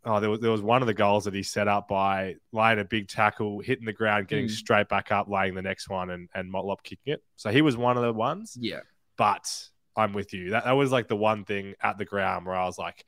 [0.03, 2.79] Oh, there was there was one of the goals that he set up by laying
[2.79, 4.53] a big tackle, hitting the ground, getting Hmm.
[4.53, 7.23] straight back up, laying the next one, and and Motlop kicking it.
[7.37, 8.57] So he was one of the ones.
[8.59, 8.81] Yeah.
[9.19, 9.45] But
[9.97, 10.51] I'm with you.
[10.53, 13.05] That that was like the one thing at the ground where I was like,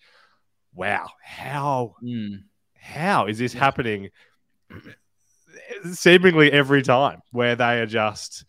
[0.75, 2.43] "Wow, how Mm.
[2.79, 3.61] how is this Yeah.
[3.61, 4.11] happening?"
[5.93, 8.45] Seemingly every time where they are just,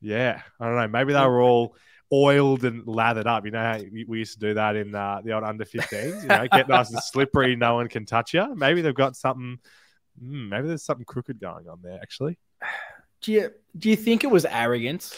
[0.00, 0.88] yeah, I don't know.
[0.88, 1.76] Maybe they were all
[2.12, 3.44] oiled and lathered up.
[3.44, 6.22] You know how we we used to do that in uh, the old under 15s.
[6.22, 8.54] You know, get nice and slippery, no one can touch you.
[8.54, 9.58] Maybe they've got something.
[10.20, 11.98] hmm, maybe there's something crooked going on there.
[12.02, 12.38] Actually,
[13.22, 15.16] Do you do you think it was arrogance?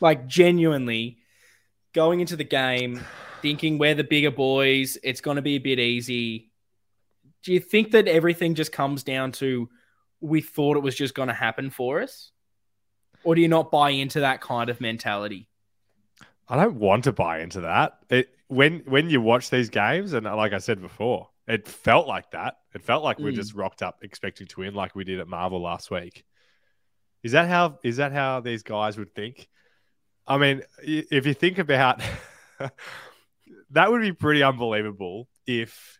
[0.00, 1.18] Like genuinely
[1.92, 3.00] going into the game
[3.42, 6.50] thinking we're the bigger boys, it's going to be a bit easy.
[7.42, 9.68] Do you think that everything just comes down to
[10.20, 12.30] we thought it was just going to happen for us?
[13.24, 15.48] Or do you not buy into that kind of mentality?
[16.48, 17.98] I don't want to buy into that.
[18.08, 22.32] It when when you watch these games, and like I said before, it felt like
[22.32, 22.56] that.
[22.74, 23.36] It felt like we Mm.
[23.36, 26.24] just rocked up expecting to win, like we did at Marvel last week.
[27.22, 27.78] Is that how?
[27.84, 29.48] Is that how these guys would think?
[30.26, 32.00] I mean, if you think about,
[33.70, 35.98] that would be pretty unbelievable if,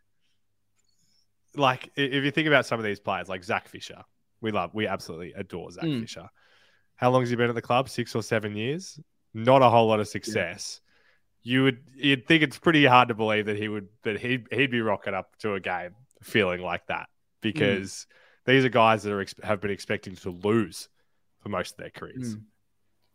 [1.54, 4.04] like, if you think about some of these players, like Zach Fisher,
[4.40, 6.00] we love, we absolutely adore Zach Mm.
[6.02, 6.28] Fisher.
[6.96, 7.88] How long has he been at the club?
[7.88, 8.98] Six or seven years.
[9.32, 10.80] Not a whole lot of success.
[11.42, 14.70] You would, you'd think it's pretty hard to believe that he would, that he he'd
[14.70, 17.08] be rocking up to a game feeling like that
[17.40, 18.06] because
[18.44, 20.88] these are guys that are have been expecting to lose
[21.42, 22.36] for most of their careers.
[22.36, 22.42] Mm.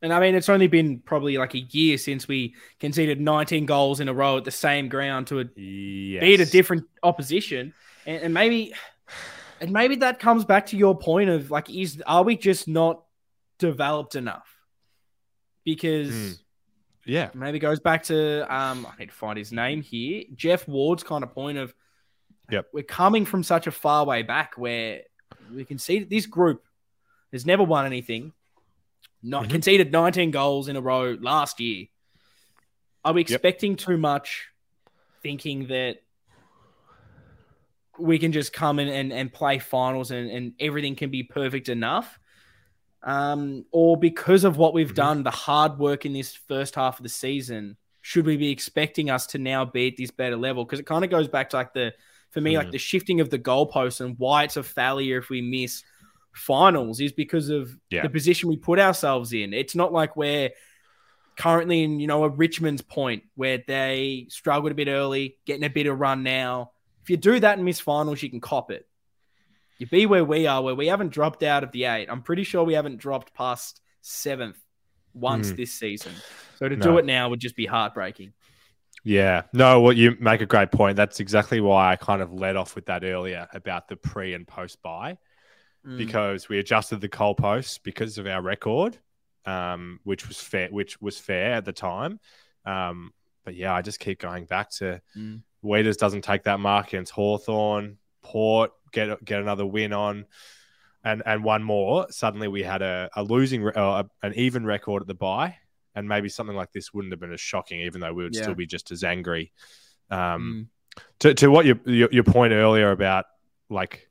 [0.01, 3.99] And I mean, it's only been probably like a year since we conceded 19 goals
[3.99, 6.21] in a row at the same ground to a Yes.
[6.21, 7.73] beat a different opposition,
[8.07, 8.73] and, and maybe,
[9.65, 13.03] and maybe that comes back to your point of like, is are we just not
[13.59, 14.47] developed enough?
[15.63, 16.39] Because Mm.
[17.05, 17.29] Yeah.
[17.33, 21.03] maybe it goes back to um, I need to find his name here, Jeff Ward's
[21.03, 21.73] kind of point of,
[22.51, 22.67] Yep.
[22.73, 25.01] we're coming from such a far way back where
[25.53, 26.63] we can see that this group
[27.31, 28.33] has never won anything,
[29.23, 29.49] not Mhm.
[29.51, 31.87] conceded 19 goals in a row last year.
[33.03, 34.47] Are we expecting too much,
[35.23, 36.01] thinking that
[37.99, 41.69] we can just come in and, and play finals and, and everything can be perfect
[41.69, 42.19] enough?
[43.03, 44.95] Um, or because of what we've Mhm.
[44.95, 49.09] done, the hard work in this first half of the season, should we be expecting
[49.09, 50.65] us to now be at this better level?
[50.65, 51.93] Because it kind of goes back to like the,
[52.31, 52.71] for me, like Mhm.
[52.71, 55.83] the shifting of the goalposts and why it's a failure if we miss
[56.33, 58.01] finals is because of Yeah.
[58.01, 59.53] the position we put ourselves in.
[59.53, 60.49] It's not like we're
[61.37, 65.69] currently in, you know, a Richmond's point where they struggled a bit early, getting a
[65.69, 66.71] bit of run now.
[67.05, 68.87] If you do that and miss finals, you can cop it.
[69.77, 72.07] You be where we are, where we haven't dropped out of the eight.
[72.09, 74.57] I'm pretty sure we haven't dropped past seventh
[75.13, 75.57] once Mm.
[75.57, 76.13] this season.
[76.57, 76.81] So to No.
[76.83, 78.33] do it now would just be heartbreaking.
[79.03, 79.43] Yeah.
[79.53, 80.95] No, well, you make a great point.
[80.95, 84.47] That's exactly why I kind of led off with that earlier about the pre and
[84.47, 85.19] post buy
[85.85, 85.97] Mm.
[85.99, 88.97] because we adjusted the goal posts because of our record,
[89.45, 92.19] um, which was fair, which was fair at the time.
[92.65, 95.43] Um, but yeah, I just keep going back to Mm.
[95.65, 97.97] Weeders doesn't take that mark against Hawthorn.
[98.21, 100.25] Port, get get another win on,
[101.03, 102.07] and and one more.
[102.09, 105.57] Suddenly we had a, a losing uh, an even record at the bye,
[105.95, 108.43] and maybe something like this wouldn't have been as shocking, even though we would Yeah.
[108.43, 109.51] still be just as angry.
[110.09, 111.05] Um, Mm.
[111.19, 113.25] to to what your, your your point earlier about
[113.69, 114.09] like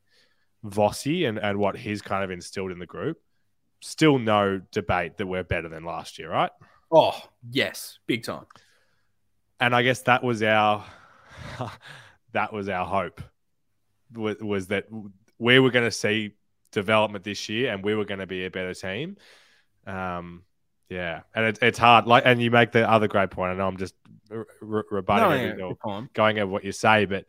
[0.65, 3.19] Vossi and and what he's kind of instilled in the group.
[3.81, 6.51] Still no debate that we're better than last year, right?
[6.91, 8.47] Oh, yes, big time.
[9.61, 10.85] and I guess that was our
[12.33, 13.21] that was our hope
[14.15, 14.87] was, was that
[15.39, 16.35] we were going to see
[16.73, 19.17] development this year and we were going to be a better team.
[19.87, 20.43] Um,
[20.89, 22.07] yeah, and it, it's hard.
[22.07, 23.53] Like, and you make the other great point.
[23.53, 23.95] I know I'm just
[24.29, 27.25] re- re- rebutting No, yeah, going over what you say, but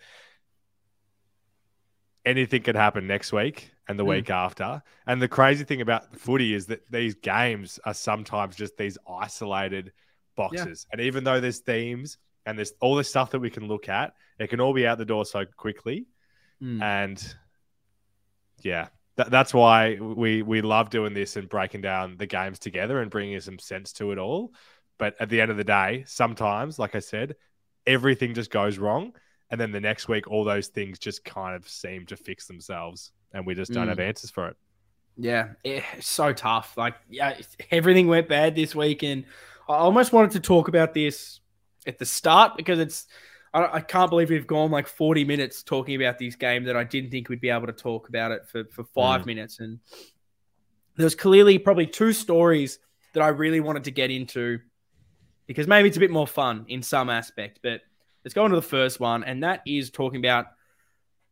[2.26, 4.10] anything could happen next week and the Mm.
[4.10, 4.82] week after.
[5.06, 9.94] And the crazy thing about footy is that these games are sometimes just these isolated
[10.36, 10.88] boxes.
[10.92, 14.14] And even though there's themes and there's all this stuff that we can look at,
[14.40, 16.08] it can all be out the door so quickly.
[16.62, 16.82] Mm.
[16.82, 17.36] And
[18.62, 18.88] yeah,
[19.18, 23.12] that, that's why we we love doing this and breaking down the games together and
[23.12, 24.54] bringing some sense to it all.
[24.98, 27.36] But at the end of the day, sometimes, like I said,
[27.86, 29.14] everything just goes wrong.
[29.52, 33.12] And then the next week, all those things just kind of seem to fix themselves.
[33.34, 33.90] And we just don't Mm.
[33.90, 34.58] have answers for it.
[35.18, 36.78] Yeah, it's so tough.
[36.78, 37.38] Like, yeah,
[37.72, 39.26] everything went bad this week, and
[39.70, 41.40] I almost wanted to talk about this
[41.88, 43.08] at the start because it's.
[43.54, 46.84] I, I can't believe we've gone like forty minutes talking about this game that I
[46.84, 49.26] didn't think we'd be able to talk about it for for five Mm.
[49.28, 49.80] minutes, and
[50.98, 52.80] there's clearly probably two stories
[53.14, 54.60] that I really wanted to get into
[55.48, 57.60] because maybe it's a bit more fun in some aspect.
[57.64, 57.82] But
[58.24, 60.48] let's go into the first one, and that is talking about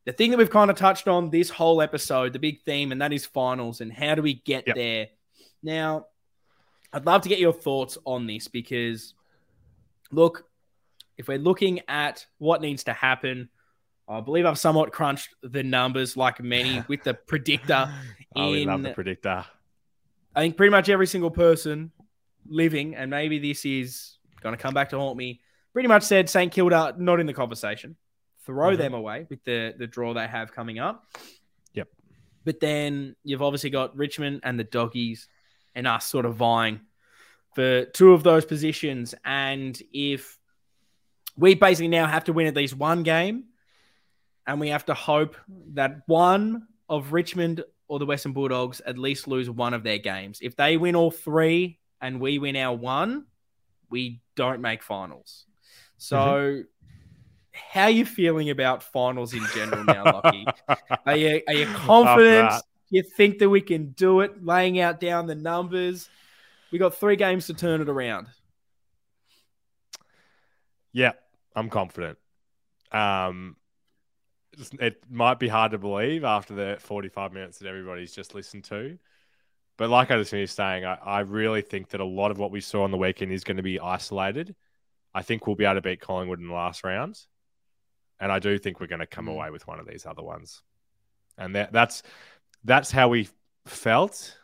[0.05, 3.01] the thing that we've kind of touched on this whole episode, the big theme, and
[3.01, 4.75] that is finals and how do we get Yep.
[4.75, 5.07] there.
[5.61, 6.07] Now,
[6.91, 9.13] I'd love to get your thoughts on this because,
[10.13, 10.45] look,
[11.17, 13.49] if we're looking at what needs to happen,
[14.07, 17.91] I believe I've somewhat crunched the numbers like many with the predictor.
[18.35, 19.45] Oh, we love the predictor.
[20.35, 21.91] I think pretty much every single person
[22.47, 25.41] living, and maybe this is going to come back to haunt me,
[25.71, 26.51] pretty much said St.
[26.51, 27.95] Kilda not in the conversation.
[28.45, 28.77] Throw Mhm.
[28.77, 31.05] them away with the, the draw they have coming up.
[31.73, 31.87] Yep.
[32.43, 35.29] But then you've obviously got Richmond and the doggies
[35.75, 36.81] and us sort of vying
[37.55, 39.15] for two of those positions.
[39.23, 40.39] And if
[41.37, 43.45] we basically now have to win at least one game,
[44.45, 45.35] and we have to hope
[45.73, 50.39] that one of Richmond or the Western Bulldogs at least lose one of their games.
[50.41, 53.25] If they win all three and we win our one,
[53.89, 55.45] we don't make finals.
[55.97, 56.61] So, mm-hmm.
[57.51, 60.45] how are you feeling about finals in general now, Lockie?
[61.05, 62.53] Are you are you confident?
[62.89, 64.43] You think that we can do it?
[64.43, 66.09] Laying out down the numbers,
[66.73, 68.27] we got three games to turn it around.
[70.91, 71.11] Yeah,
[71.55, 72.17] I'm confident.
[72.91, 73.57] Um,
[74.79, 78.97] it might be hard to believe after the 45 minutes that everybody's just listened to.
[79.77, 82.49] But like I just finished saying, I, I really think that a lot of what
[82.49, 84.55] we saw on the weekend is going to be isolated.
[85.13, 87.19] I think we'll be able to beat Collingwood in the last round.
[88.19, 89.33] And I do think we're going to come Mm.
[89.33, 90.63] away with one of these other ones.
[91.37, 92.01] And that, that's
[92.63, 93.29] that's how we
[93.67, 94.37] felt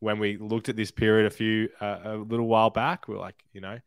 [0.00, 3.08] when we looked at this period a few uh, a little while back.
[3.08, 3.78] We are like, you know,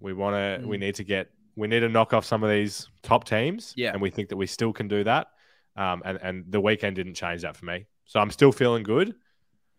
[0.00, 0.80] we want to, we Mm.
[0.80, 3.72] need to get, we need to knock off some of these top teams.
[3.76, 3.92] Yeah.
[3.92, 5.28] And we think that we still can do that.
[5.76, 7.86] Um, and, and the weekend didn't change that for me.
[8.06, 9.14] So I'm still feeling good,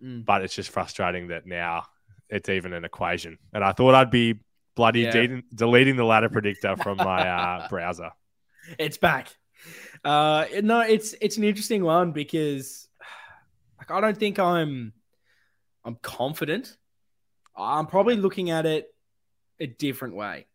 [0.04, 0.26] Mm.
[0.26, 1.86] but it's just frustrating that now
[2.30, 3.38] it's even an equation.
[3.54, 4.40] And I thought I'd be
[4.76, 5.12] bloody Yeah.
[5.12, 8.12] de- deleting the ladder predictor from my uh, browser.
[8.80, 9.36] It's back.
[10.04, 12.83] Uh, no, it's it's an interesting one because,
[13.90, 14.94] like, I don't think I'm
[15.86, 16.78] I'm confident.
[17.56, 18.88] I'm probably looking at it
[19.60, 20.48] a different way,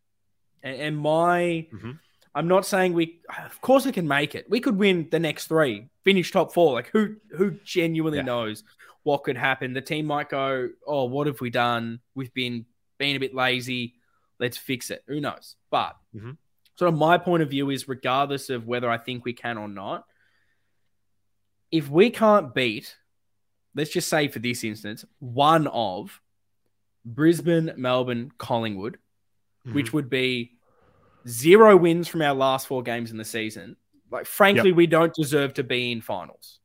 [0.63, 1.99] and, and my Mhm.
[2.35, 3.21] I'm not saying we.
[3.45, 4.49] Of course, we can make it.
[4.49, 6.73] We could win the next three, finish top four.
[6.73, 8.25] Like who who genuinely Yeah.
[8.25, 8.63] knows
[9.03, 9.73] what could happen?
[9.73, 12.01] The team might go, "Oh, what have we done?
[12.15, 12.65] We've been
[12.97, 13.95] being a bit lazy.
[14.39, 15.55] Let's fix it." Who knows?
[15.71, 16.37] But Mhm.
[16.75, 19.67] sort of my point of view is, regardless of whether I think we can or
[19.67, 20.05] not,
[21.71, 22.95] if we can't beat,
[23.75, 26.19] let's just say for this instance, one of
[27.05, 28.97] Brisbane, Melbourne, Collingwood,
[29.65, 29.73] mm-hmm.
[29.73, 30.51] which would be
[31.27, 33.75] zero wins from our last four games in the season.
[34.11, 36.59] Like, frankly, we don't deserve to be in finals.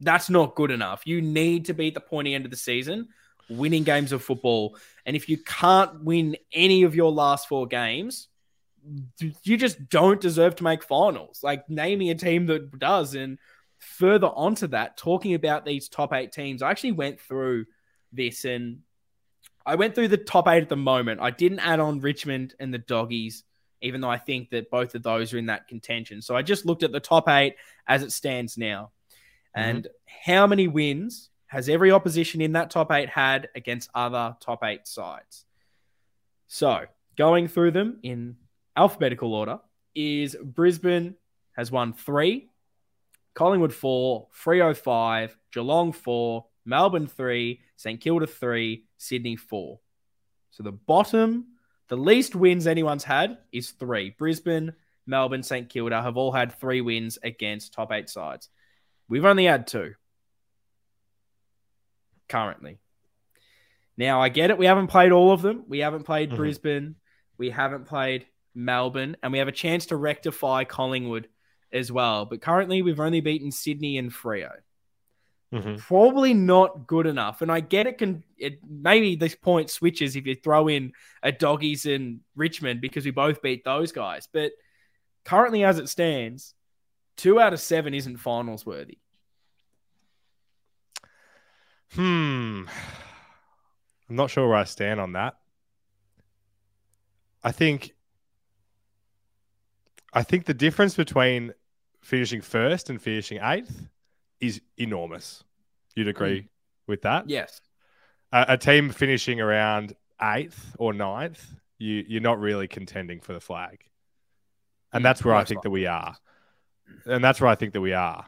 [0.00, 1.06] That's not good enough.
[1.06, 3.08] You need to beat the pointy end of the season,
[3.48, 4.76] winning games of football.
[5.06, 8.28] And if you can't win any of your last four games,
[9.42, 11.40] you just don't deserve to make finals.
[11.42, 13.14] Like, naming a team that does.
[13.14, 13.38] And
[13.78, 17.66] further onto that, talking about these top eight teams, I actually went through
[18.12, 18.80] this and
[19.64, 21.20] I went through the top eight at the moment.
[21.20, 23.44] I didn't add on Richmond and the doggies
[23.80, 26.22] even though I think that both of those are in that contention.
[26.22, 27.56] So I just looked at the top eight
[27.86, 28.90] as it stands now.
[29.56, 29.70] Mm-hmm.
[29.70, 29.88] And
[30.24, 34.86] how many wins has every opposition in that top eight had against other top eight
[34.86, 35.44] sides?
[36.48, 38.36] So going through them in
[38.76, 39.60] alphabetical order
[39.94, 41.14] is Brisbane
[41.56, 42.48] has won three,
[43.38, 49.78] Collingwood four, Freo five, Geelong four, Melbourne three, St Kilda three, Sydney four.
[50.50, 51.46] So the bottom,
[51.86, 54.10] the least wins anyone's had is three.
[54.18, 54.72] Brisbane,
[55.06, 58.48] Melbourne, St Kilda have all had three wins against top eight sides.
[59.08, 59.94] We've only had two
[62.28, 62.80] currently.
[63.96, 64.58] Now, I get it.
[64.58, 65.62] We haven't played all of them.
[65.68, 66.36] We haven't played Mhm.
[66.36, 66.96] Brisbane.
[67.36, 69.16] We haven't played Melbourne.
[69.22, 71.28] And we have a chance to rectify Collingwood
[71.72, 72.24] as well.
[72.24, 74.52] But currently, we've only beaten Sydney and Freo.
[75.52, 75.78] Mhm.
[75.78, 77.40] Probably not good enough.
[77.40, 80.92] And I get it can it maybe this point switches if you throw in
[81.22, 84.28] a doggies and Richmond because we both beat those guys.
[84.30, 84.52] But
[85.24, 86.54] currently as it stands,
[87.16, 88.98] two out of seven isn't finals worthy.
[91.92, 92.64] Hmm.
[94.10, 95.38] I'm not sure where I stand on that.
[97.42, 97.94] I think
[100.12, 101.54] I think the difference between
[102.08, 103.86] finishing first and finishing eighth
[104.40, 105.44] is enormous.
[105.94, 106.48] You'd agree
[106.86, 107.28] with that?
[107.28, 107.60] Yes.
[108.32, 111.44] A, a team finishing around eighth or ninth,
[111.76, 113.84] you you're not really contending for the flag,
[114.92, 116.16] and Mm, that's where I think that we are,
[117.04, 118.24] and that's where I think that we are.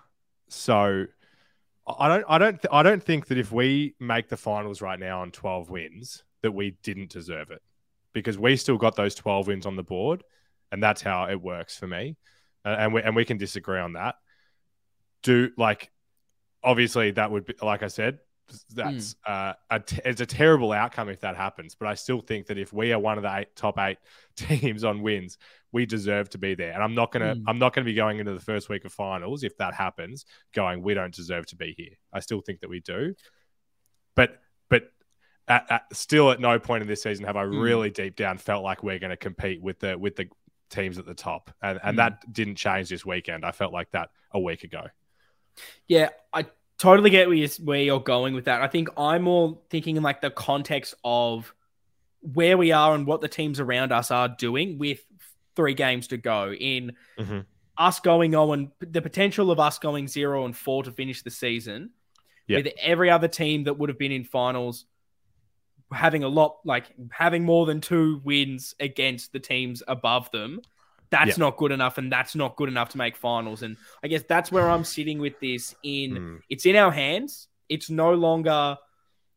[0.49, 1.07] So,
[1.87, 4.99] I don't I don't th- I don't think that if we make the finals right
[4.99, 7.63] now on 12 wins that we didn't deserve it,
[8.13, 10.23] because we still got those 12 wins on the board,
[10.71, 12.17] and that's how it works for me,
[12.65, 14.17] and we and we can disagree on that.
[15.23, 15.91] Do like
[16.63, 18.19] obviously that would be like I said,
[18.75, 21.75] that's uh, a t- it's a terrible outcome if that happens.
[21.75, 23.99] But I still think that if we are one of the eight, top eight
[24.37, 25.39] teams on wins,
[25.73, 26.73] we deserve to be there.
[26.73, 27.45] And I'm not gonna Mm.
[27.47, 30.83] I'm not gonna be going into the first week of finals if that happens, going
[30.83, 31.97] we don't deserve to be here.
[32.13, 33.15] I still think that we do,
[34.17, 34.91] but but.
[35.49, 37.61] At, at, still, at no point in this season have I Mm.
[37.61, 40.29] really deep down felt like we're going to compete with the with the
[40.71, 41.97] teams at the top, and and Mm.
[41.99, 43.45] that didn't change this weekend.
[43.45, 44.87] I felt like that a week ago.
[45.89, 46.47] Yeah, I
[46.79, 48.63] totally get where you're, where you're going with that.
[48.63, 51.53] I think I'm more thinking in like the context of
[52.21, 55.05] where we are and what the teams around us are doing with
[55.57, 57.45] three games to go in Mhm.
[57.77, 61.31] us going on and the potential of us going zero and four to finish the
[61.31, 61.91] season
[62.47, 62.59] Yeah.
[62.59, 64.85] with every other team that would have been in finals
[65.93, 70.61] having a lot like having more than two wins against the teams above them
[71.11, 71.45] that's Yeah.
[71.45, 74.53] not good enough and that's not good enough to make finals and i guess that's
[74.53, 76.41] where i'm sitting with this in Mm.
[76.49, 78.79] it's in our hands it's no longer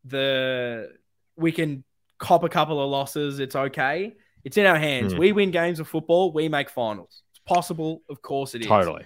[0.06, 0.91] the
[1.36, 1.84] we can
[2.20, 5.20] cop a couple of losses it's okay it's in our hands Mm.
[5.20, 9.06] we win games of football we make finals it's possible of course it is Totally.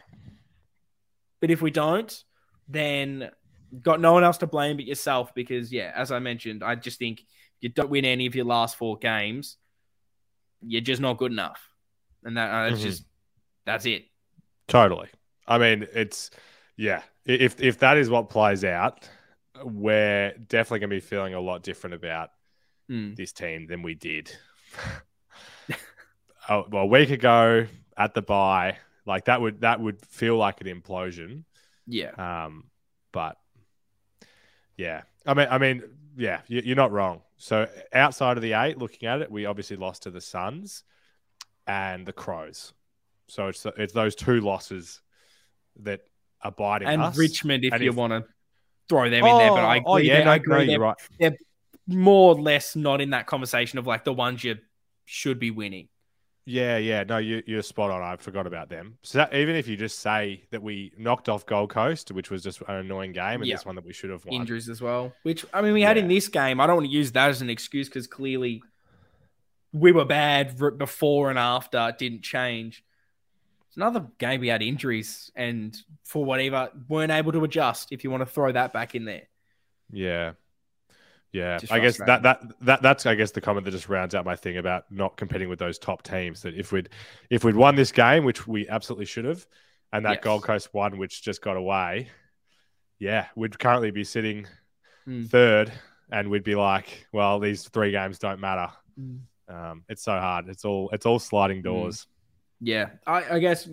[1.40, 2.24] but if we don't,
[2.68, 3.30] then
[3.82, 6.98] got no one else to blame but yourself because yeah, as I mentioned, I just
[7.00, 7.24] think
[7.62, 9.58] you don't win any of your last four games,
[10.62, 11.70] you're just not good enough.
[12.24, 12.86] And that uh, that's Mhm.
[12.86, 13.06] just
[13.66, 14.06] that's it.
[14.68, 15.10] Totally.
[15.48, 16.30] I mean, it's
[16.76, 17.02] yeah.
[17.26, 19.10] If if that is what plays out,
[19.64, 22.32] we're definitely going to be feeling a lot different about
[22.90, 23.16] Mm.
[23.18, 24.32] this team than we did
[26.50, 28.78] a, a week ago at the bye.
[29.06, 31.44] Like that would that would feel like an implosion.
[31.86, 32.12] Yeah.
[32.46, 32.66] Um,
[33.12, 33.38] but
[34.76, 35.84] yeah, I mean, I mean,
[36.18, 37.22] yeah, you, you're not wrong.
[37.38, 40.84] So outside of the eight, looking at it, we obviously lost to the Suns
[41.68, 42.74] and the Crows.
[43.28, 45.02] So it's it's those two losses
[45.84, 46.02] that
[46.42, 47.18] are biting And us.
[47.18, 48.26] Richmond if And you if- want to
[48.90, 50.42] throw them in there, but I oh, oh, agree, oh yeah, that- no, I no,
[50.42, 50.96] agree you're right.
[51.20, 51.38] they're
[51.88, 54.56] more or less not in that conversation of like the ones you
[55.06, 55.90] should be winning.
[56.50, 58.02] Yeah, yeah, no, you, you're spot on.
[58.02, 58.98] I forgot about them.
[59.04, 62.42] So that, even if you just say that we knocked off Gold Coast, which was
[62.42, 63.56] just an annoying game, and Yeah.
[63.56, 64.34] this one that we should have won.
[64.34, 66.62] Injuries as well, which I mean we had in this game.
[66.62, 68.64] I don't want to use that as an excuse because clearly
[69.74, 71.90] we were bad before and after.
[71.90, 72.82] It didn't change.
[73.68, 77.92] It's another game we had injuries and for whatever weren't able to adjust.
[77.92, 79.24] If you want to throw that back in there,
[79.92, 80.32] Yeah.
[81.34, 81.60] Yeah.
[81.70, 84.36] I guess that, that that that's I guess the comment that just rounds out my
[84.36, 86.42] thing about not competing with those top teams.
[86.42, 86.90] That if we'd
[87.30, 89.46] if we'd won this game, which we absolutely should have,
[89.94, 90.24] and that Yes.
[90.24, 92.10] Gold Coast one which just got away,
[93.00, 94.48] yeah, we'd currently be sitting
[95.06, 95.24] Hmm.
[95.26, 95.72] third
[96.12, 98.70] and we'd be like, well, these three games don't matter.
[98.98, 99.18] Hmm.
[99.50, 100.48] Um, it's so hard.
[100.50, 102.08] It's all it's all sliding doors.
[102.60, 103.70] yeah, I, I guess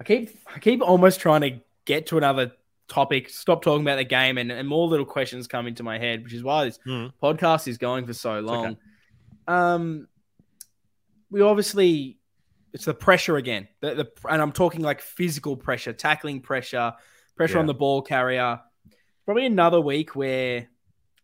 [0.00, 2.52] I keep I keep almost trying to get to another
[2.90, 3.30] topic.
[3.30, 6.34] Stop talking about the game, and, and more little questions come into my head, which
[6.34, 7.12] is why this Mhm.
[7.22, 8.66] podcast is going for so long.
[8.66, 8.76] okay.
[9.48, 10.06] Um,
[11.30, 12.18] we obviously
[12.72, 13.66] it's the pressure again.
[13.80, 16.92] The, the and I'm talking like physical pressure, tackling pressure,
[17.36, 17.60] pressure Yeah.
[17.60, 18.60] on the ball carrier.
[19.24, 20.68] Probably another week where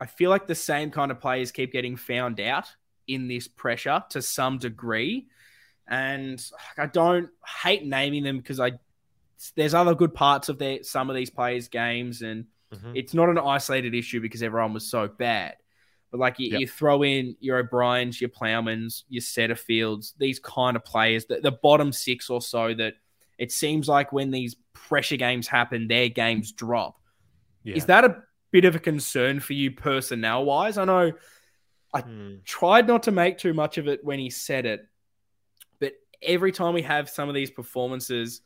[0.01, 2.67] I feel like the same kind of players keep getting found out
[3.07, 5.29] in this pressure to some degree.
[5.89, 6.45] And
[6.77, 7.31] I don't
[7.62, 8.73] hate naming them because I
[9.55, 12.93] there's other good parts of their some of these players' games, and Mhm.
[12.97, 15.57] it's not an isolated issue because everyone was so bad.
[16.11, 16.61] But like you, Yep.
[16.61, 21.53] you throw in your O'Briens, your Plowmans, your Setterfields, these kind of players, the, the
[21.53, 22.95] bottom six or so that
[23.39, 26.99] it seems like when these pressure games happen, their games drop.
[27.64, 27.76] Yeah.
[27.76, 30.78] Is that a bit of a concern for you personnel wise?
[30.78, 31.12] I know
[31.95, 32.37] Hmm.
[32.45, 34.87] tried not to make too much of it when he said it,
[35.80, 38.43] but every time we have some of these performances,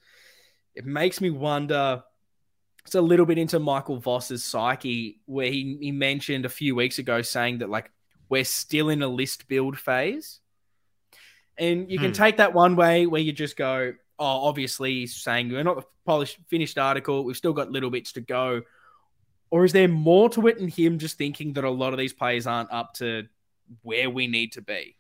[0.74, 2.02] it makes me wonder.
[2.86, 6.98] It's a little bit into Michael Voss's psyche, where he, he mentioned a few weeks
[6.98, 7.90] ago saying that like
[8.28, 10.40] we're still in a list build phase.
[11.58, 12.14] And you can Hmm.
[12.14, 15.84] take that one way where you just go, oh, obviously he's saying we're not the
[16.06, 18.62] polished finished article, we've still got little bits to go.
[19.50, 22.12] Or is there more to it in him just thinking that a lot of these
[22.12, 23.26] players aren't up to
[23.82, 24.96] where we need to be?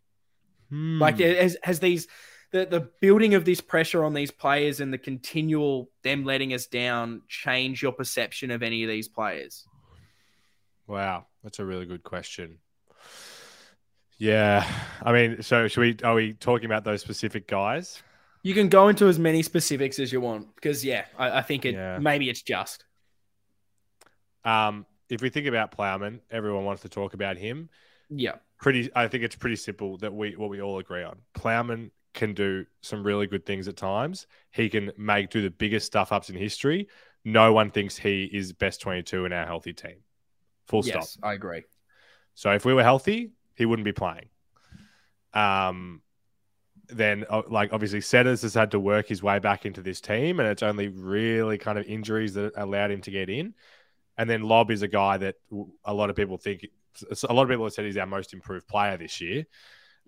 [0.70, 1.22] Like Hmm.
[1.22, 2.08] has, has these
[2.52, 6.66] the, the building of this pressure on these players and the continual them letting us
[6.66, 9.66] down change your perception of any of these players?
[10.86, 12.58] Wow, that's a really good question.
[14.18, 14.66] Yeah,
[15.02, 15.96] I mean, so should we?
[16.04, 18.02] Are we talking about those specific guys?
[18.42, 21.64] You can go into as many specifics as you want because yeah, I, I think
[21.64, 21.98] it Yeah.
[21.98, 22.84] maybe it's just
[24.44, 27.68] Um, if we think about Plowman, everyone wants to talk about him.
[28.08, 31.18] yeah, Pretty, I think it's pretty simple that we what we all agree on.
[31.34, 34.26] Plowman can do some really good things at times.
[34.50, 36.88] He can make do the biggest stuff ups in history.
[37.24, 39.96] No one thinks he is best twenty two in our healthy team.
[40.66, 41.02] Full stop.
[41.02, 41.64] yes, I agree.
[42.34, 44.28] So if we were healthy, he wouldn't be playing.
[45.34, 46.02] Um,
[46.88, 50.40] then uh, like obviously Setters has had to work his way back into this team,
[50.40, 53.54] and it's only really kind of injuries that allowed him to get in.
[54.16, 55.36] And then Lob is a guy that
[55.84, 56.66] a lot of people think
[57.28, 59.46] a lot of people have said he's our most improved player this year.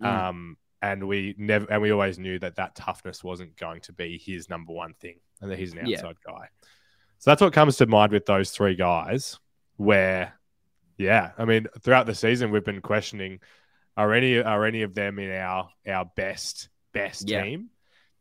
[0.01, 0.07] Mm.
[0.07, 4.21] Um, and we never and we always knew that that toughness wasn't going to be
[4.23, 5.97] his number one thing, and that he's an Yeah.
[5.97, 6.49] outside guy.
[7.19, 9.39] So that's what comes to mind with those three guys.
[9.77, 10.33] Where,
[10.97, 13.39] yeah, I mean, throughout the season we've been questioning
[13.95, 17.43] are any are any of them in our our best best Yeah.
[17.43, 17.69] team?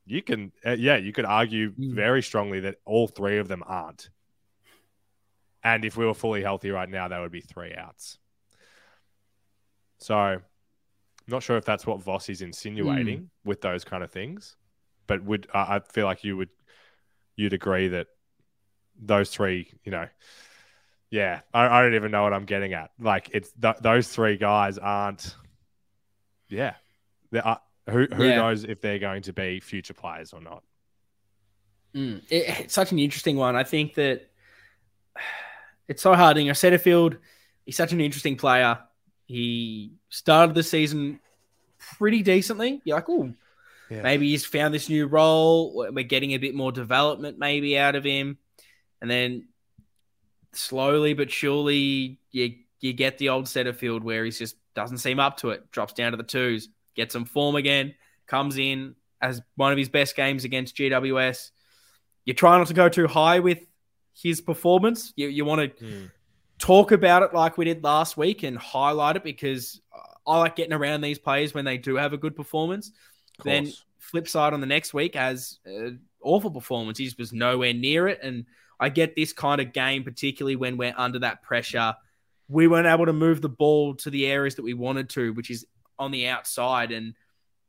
[0.07, 1.95] You can, uh, yeah, you could argue Mm.
[1.95, 4.09] very strongly that all three of them aren't.
[5.65, 8.19] And if we were fully healthy right now, that would be three outs.
[9.99, 10.41] So,
[11.27, 13.25] I'm not sure if that's what Voss is insinuating Hmm.
[13.49, 14.57] with those kind of things,
[15.07, 16.49] but would I I feel like you would
[17.37, 18.09] you'd agree that
[19.01, 20.07] those three, you know,
[21.11, 22.91] yeah, I, I don't even know what I'm getting at.
[23.01, 25.35] Like it's th- those three guys aren't,
[26.49, 26.75] yeah,
[27.31, 28.37] they are, who who Yeah.
[28.37, 30.63] knows if they're going to be future players or not.
[31.95, 33.55] Mm, it- it's such an interesting one.
[33.57, 34.31] I think that
[35.89, 36.37] it's so hard.
[36.39, 37.19] You know, Setterfield,
[37.65, 38.79] he's such an interesting player.
[39.33, 41.19] He started the season
[41.79, 42.83] pretty decently.
[42.85, 43.33] You're like, oh,
[43.89, 44.03] Yeah.
[44.03, 45.89] maybe he's found this new role.
[45.91, 48.37] We're getting a bit more development maybe out of him.
[49.01, 49.49] And then
[50.53, 54.99] slowly but surely, you you get the old set of Setterfield where he just doesn't
[54.99, 55.71] seem up to it.
[55.71, 57.95] Drops down to the twos, gets some form again,
[58.27, 61.53] comes in as one of his best games against GWS.
[62.25, 63.61] You try not to go too high with
[64.13, 65.15] his performance.
[65.17, 66.07] You you want to hmm.
[66.63, 69.81] Talk about it like we did last week and highlight it because
[70.25, 72.93] I like getting around these players when they do have a good performance.
[73.43, 75.59] Then flip side on the next week as
[76.23, 76.99] awful performance.
[76.99, 78.21] He was nowhere near it.
[78.23, 78.47] And
[78.79, 81.97] I get this kind of game, particularly when we're under that pressure.
[82.49, 85.51] We weren't able to move the ball to the areas that we wanted to, which
[85.51, 85.67] is
[85.99, 86.93] on the outside.
[86.93, 87.15] And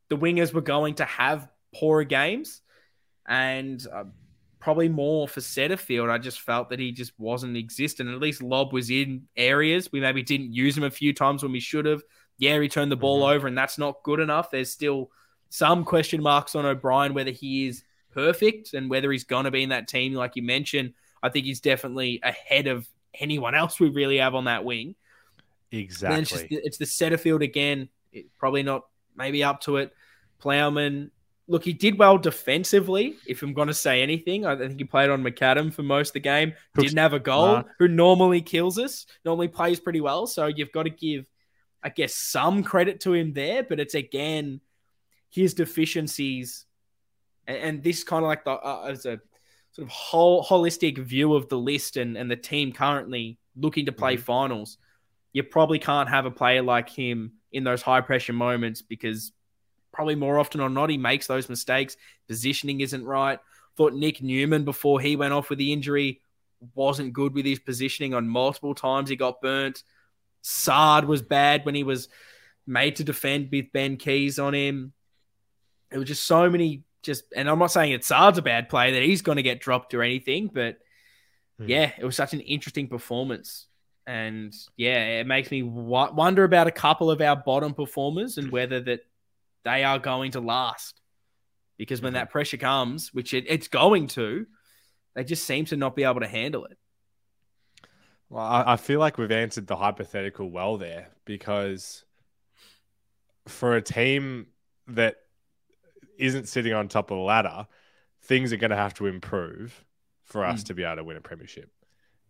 [0.10, 2.62] the wingers were going to have poorer games.
[3.28, 4.04] And uh,
[4.64, 6.10] probably more for Setterfield.
[6.10, 8.10] I just felt that he just wasn't existent.
[8.10, 9.92] At least Lob was in areas.
[9.92, 12.02] We maybe didn't use him a few times when we should have.
[12.38, 13.36] Yeah, he turned the ball Mhm.
[13.36, 14.50] over, and that's not good enough.
[14.52, 15.12] There's still
[15.50, 19.64] some question marks on O'Brien whether he is perfect and whether he's going to be
[19.64, 20.94] in that team, like you mentioned.
[21.22, 22.88] I think he's definitely ahead of
[23.20, 24.96] anyone else we really have on that wing.
[25.72, 26.22] Exactly.
[26.22, 27.90] it's, just, it's the Setterfield again.
[28.14, 28.86] It, probably not
[29.16, 29.94] maybe up to it.
[30.40, 31.12] Plowman,
[31.48, 33.16] look, he did well defensively.
[33.28, 36.14] If I'm going to say anything, I think he played on McAdam for most of
[36.14, 36.54] the game.
[36.76, 37.46] Didn't have a goal.
[37.46, 37.68] smart.
[37.80, 39.06] Who normally kills us.
[39.26, 40.26] Normally plays pretty well.
[40.28, 41.30] So you've got to give,
[41.84, 43.64] I guess, some credit to him there.
[43.64, 44.62] But it's again
[45.30, 46.66] his deficiencies,
[47.48, 49.20] and, and this kind of like the uh, as a
[49.72, 53.92] sort of whole holistic view of the list and and the team currently looking to
[53.92, 54.22] play Mhm.
[54.22, 54.78] finals.
[55.34, 59.32] You probably can't have a player like him in those high pressure moments because
[59.94, 61.96] probably more often or not, he makes those mistakes.
[62.28, 63.40] Positioning isn't right.
[63.78, 66.20] Thought Nick Newman before he went off with the injury
[66.76, 69.10] wasn't good with his positioning on multiple times.
[69.10, 69.84] He got burnt.
[70.42, 72.10] Saad was bad when he was
[72.66, 74.94] made to defend with Ben Keays on him.
[75.92, 78.94] It was just so many just and I'm not saying it's Saad's a bad play
[78.94, 80.78] that he's going to get dropped or anything, but
[81.60, 81.68] Hmm.
[81.70, 83.68] yeah, it was such an interesting performance.
[84.08, 88.52] And yeah, it makes me w- wonder about a couple of our bottom performers and
[88.52, 89.06] whether that
[89.64, 91.00] they are going to last.
[91.78, 92.16] Because when Mhm.
[92.18, 94.46] that pressure comes, which it, it's going to,
[95.16, 96.78] they just seem to not be able to handle it.
[98.30, 102.04] Well, I, I feel like we've answered the hypothetical well there because
[103.48, 104.48] for a team
[104.88, 105.18] that
[106.18, 107.68] isn't sitting on top of the ladder,
[108.22, 109.84] things are going to have to improve
[110.24, 110.68] for us Mm.
[110.68, 111.70] to be able to win a premiership.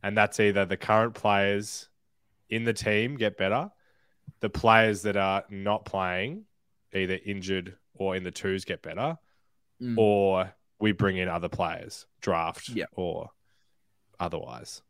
[0.01, 1.88] And that's either the current players
[2.49, 3.71] in the team get better,
[4.39, 6.45] the players that are not playing,
[6.96, 9.18] either injured or in the twos, get better,
[9.82, 9.98] Mm.
[9.98, 12.86] or we bring in other players, draft Yeah.
[12.94, 13.32] or
[14.20, 14.82] otherwise.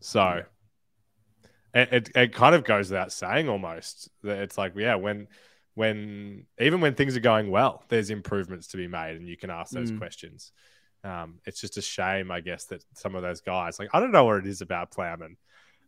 [0.00, 0.42] So
[1.74, 5.28] it, it it kind of goes without saying almost that it's like yeah when
[5.74, 9.50] when even when things are going well, there's improvements to be made, and you can
[9.50, 9.98] ask those Mm.
[9.98, 10.52] questions.
[11.04, 14.12] Um, it's just a shame, I guess, that some of those guys like I don't
[14.12, 15.36] know what it is about Plowman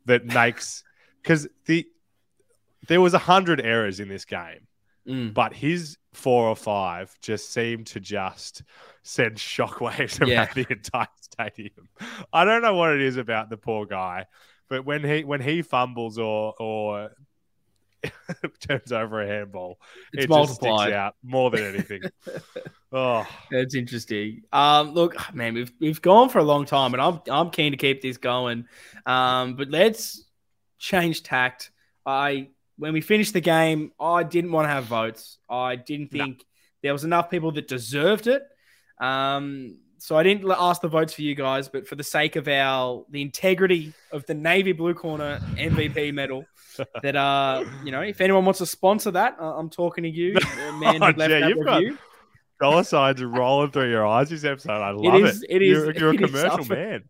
[0.07, 0.85] that makes
[1.23, 1.87] because the
[2.89, 4.67] there was a hundred errors in this game
[5.09, 5.35] Mm.
[5.35, 8.63] but his four or five just seemed to just
[9.03, 10.53] send shockwaves around Yeah.
[10.55, 11.89] the entire stadium.
[12.33, 14.27] I don't know what it is about the poor guy,
[14.69, 17.11] but when he when he fumbles or or
[18.61, 19.79] turns over a handball,
[20.13, 22.03] It's it just sticks out more than anything.
[22.93, 24.43] oh, That's interesting.
[24.53, 27.77] Um, look, man, we've we've gone for a long time, and I'm I'm keen to
[27.79, 28.67] keep this going.
[29.07, 30.25] Um, but let's
[30.79, 31.71] change tact.
[32.05, 32.49] I
[32.79, 35.39] when we finished the game, I didn't want to have votes.
[35.49, 36.25] I didn't No.
[36.25, 36.45] think
[36.83, 38.43] there was enough people that deserved it.
[39.01, 42.49] Um, so I didn't ask the votes for you guys, but for the sake of
[42.49, 46.45] our the integrity of the navy blue corner MVP medal,
[47.03, 50.35] that uh, you know, if anyone wants to sponsor that, uh, I'm talking to you,
[50.81, 51.99] man Oh, gee, you've got- review.
[52.61, 54.73] dollar signs rolling through your eyes this episode.
[54.73, 55.51] I love is- it.
[55.51, 57.05] it is- You're, you're a it is commercial for- man.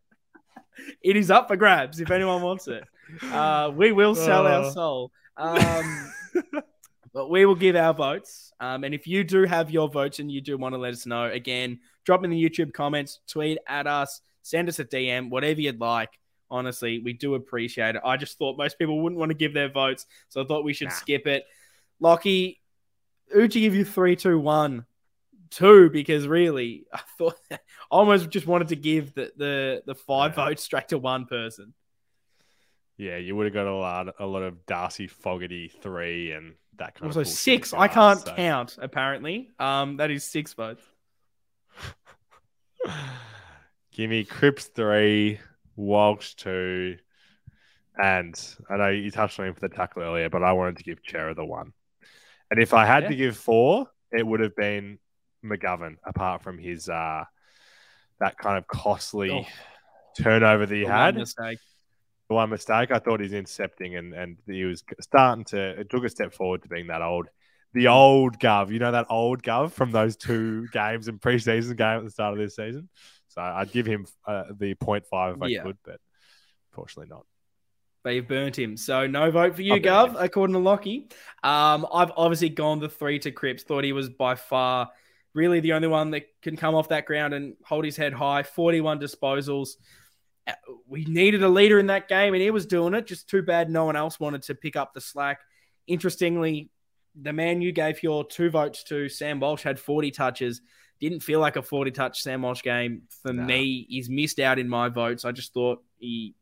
[1.03, 2.85] it is up for grabs if anyone wants it.
[3.23, 4.71] Uh, we will sell our Oh.
[4.71, 5.13] soul.
[5.37, 6.13] Um,
[7.15, 8.53] but we will give our votes.
[8.61, 11.07] Um, and if you do have your votes and you do want to let us
[11.07, 15.61] know, again, drop in the YouTube comments, tweet at us, send us a DM, whatever
[15.61, 16.19] you'd like.
[16.51, 18.03] Honestly, we do appreciate it.
[18.05, 20.75] I just thought most people wouldn't want to give their votes, so I thought we
[20.75, 20.95] should Nah.
[20.95, 21.45] skip it.
[21.99, 22.61] Lockie,
[23.35, 24.85] you give you three, two, one?
[25.51, 27.59] Two, because really, I thought I
[27.91, 30.47] almost just wanted to give the the, the five Yeah.
[30.47, 31.73] votes straight to one person.
[33.03, 36.95] Yeah, you would have got a lot, a lot of Darcy Fogarty three and that
[36.95, 37.73] kind Also of bullshit six.
[37.75, 38.79] I can't so- count.
[38.81, 40.83] Apparently, um, that is six votes.
[43.93, 45.41] Give me Cripps three,
[45.77, 46.97] Walsh two,
[48.03, 48.35] and
[48.71, 50.99] I know you touched on him for the tackle earlier, but I wanted to give
[51.07, 51.73] Cerra the one.
[52.51, 53.09] And if I had Yeah.
[53.11, 54.99] to give four, it would have been
[55.45, 57.25] McGovern, apart from his uh
[58.21, 59.45] that kind of costly Oh,
[60.23, 61.17] turnover that he had.
[61.17, 61.59] mistake.
[62.33, 66.09] One mistake, I thought he's intercepting and and he was starting to it took a
[66.09, 67.29] step forward to being that old.
[67.75, 71.99] The old Gov, you know that old Gov from those two games and preseason game
[71.99, 72.89] at the start of this season.
[73.29, 75.63] So I'd give him uh, the 0.5 if I Yeah.
[75.63, 75.99] could, but
[76.71, 77.25] unfortunately not.
[78.05, 78.77] But you've burnt him.
[78.77, 81.09] So no vote for you, Gov, according to Lockie.
[81.43, 83.63] Um, I've obviously gone the three to Cripps.
[83.63, 84.91] Thought he was by far
[85.35, 88.43] really the only one that can come off that ground and hold his head high.
[88.43, 89.77] 41 disposals.
[90.87, 93.07] We needed a leader in that game, and he was doing it.
[93.07, 95.41] Just too bad no one else wanted to pick up the slack.
[95.87, 96.71] Interestingly,
[97.21, 100.61] the man you gave your two votes to, Sam Walsh, had 40 touches.
[101.01, 103.03] Didn't feel like a 40 touch Sam Walsh game.
[103.23, 103.45] For Nah.
[103.45, 105.25] me, he's missed out in my votes.
[105.25, 106.35] I just thought he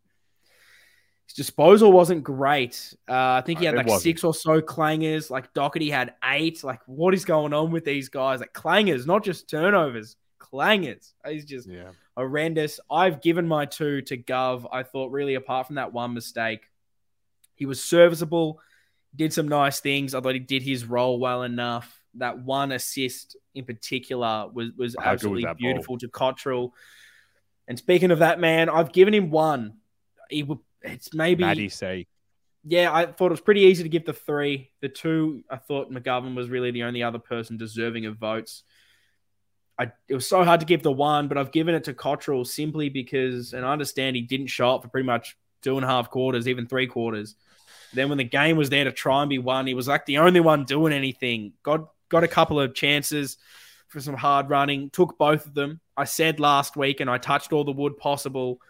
[1.26, 2.92] his disposal wasn't great.
[3.09, 5.30] Uh, I think he Uh, had like six or so clangers.
[5.30, 6.64] Like Docherty had eight.
[6.64, 8.40] Like, what is going on with these guys?
[8.40, 11.12] Like clangers, not just turnovers, clangers.
[11.26, 11.92] He's just Yeah.
[12.21, 12.81] Horrendous.
[12.91, 14.66] I've given my two to Gov.
[14.73, 16.61] I thought really, apart from that one mistake,
[17.55, 18.61] he was serviceable,
[19.14, 20.14] did some nice things.
[20.14, 22.01] I thought he did his role well enough.
[22.14, 25.55] That one assist in particular was was How good was absolutely ball?
[25.55, 26.75] beautiful to Cottrell.
[27.68, 29.75] And speaking of that man, I've given him one.
[30.29, 30.59] He would.
[30.83, 32.07] It's maybe Maddie C.
[32.64, 34.71] yeah, I thought it was pretty easy to give the three.
[34.81, 38.64] The two, I thought McGovern was really the only other person deserving of votes.
[39.81, 42.45] I, it was so hard to give the one, but I've given it to Cottrell
[42.45, 45.89] simply because, and I understand he didn't show up for pretty much two and a
[45.89, 47.35] half quarters, even three quarters.
[47.95, 50.18] Then when the game was there to try and be won, he was like the
[50.18, 51.55] only one doing anything.
[51.62, 53.39] God, got a couple of chances
[53.89, 55.81] for some hard running, took both of them.
[55.97, 58.61] I said last week, and I touched all the wood possible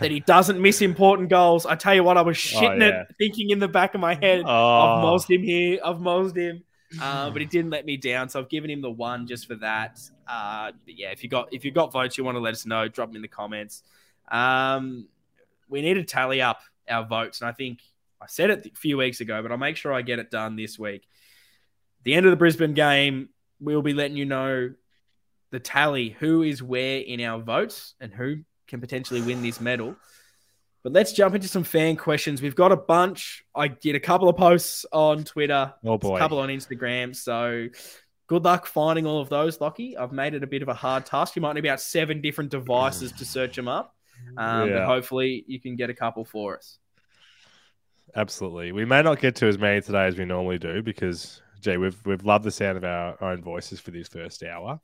[0.00, 1.66] that he doesn't miss important goals.
[1.66, 3.02] I tell you what, I was oh, shitting Oh, yeah.
[3.02, 4.80] it, thinking in the back of my head, Oh.
[4.80, 6.64] I've mosed him here, I've mosed him.
[7.00, 9.56] Uh, but he didn't let me down, so I've given him the one just for
[9.56, 10.00] that.
[10.26, 12.64] Uh, but yeah, if you got if you got votes, you want to let us
[12.64, 13.82] know, drop them in the comments.
[14.30, 15.08] Um,
[15.68, 17.80] we need to tally up our votes, and I think
[18.22, 20.56] I said it a few weeks ago, but I'll make sure I get it done
[20.56, 21.06] this week.
[22.04, 23.28] The end of the Brisbane game,
[23.60, 24.72] we'll be letting you know
[25.50, 29.96] the tally, who is where in our votes, and who can potentially win this medal.
[30.88, 32.40] But let's jump into some fan questions.
[32.40, 33.44] We've got a bunch.
[33.54, 36.16] I did a couple of posts on Twitter, Oh boy.
[36.16, 37.14] a couple on Instagram.
[37.14, 37.68] So
[38.26, 39.98] good luck finding all of those, Lockie.
[39.98, 41.36] I've made it a bit of a hard task.
[41.36, 43.94] You might need about seven different devices to search them up.
[44.38, 46.78] Um, But hopefully you can get a couple for us.
[48.16, 48.72] Absolutely.
[48.72, 52.00] We may not get to as many today as we normally do because, gee, we've
[52.06, 54.80] we've loved the sound of our own voices for this first hour.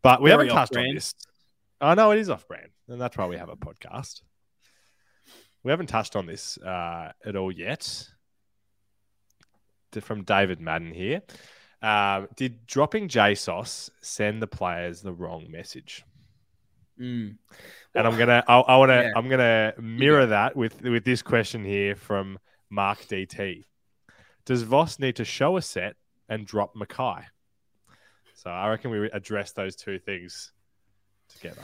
[0.00, 1.14] But we Very haven't touched on this.
[1.78, 4.22] I know it is off brand, and that's why we have a podcast.
[5.64, 8.08] We haven't touched on this uh, at all yet.
[10.00, 11.22] From David Madden here.
[11.80, 16.04] Um, did dropping JSOS send the players the wrong message?
[16.98, 17.36] Mm.
[17.94, 19.12] And I'm gonna, I, I want to, Yeah.
[19.14, 22.38] I'm gonna mirror that with with this question here from
[22.70, 23.66] Mark DT.
[24.44, 25.94] Does Voss need to show a set
[26.28, 27.24] and drop McKay?
[28.34, 30.52] So I reckon we address those two things
[31.28, 31.62] together.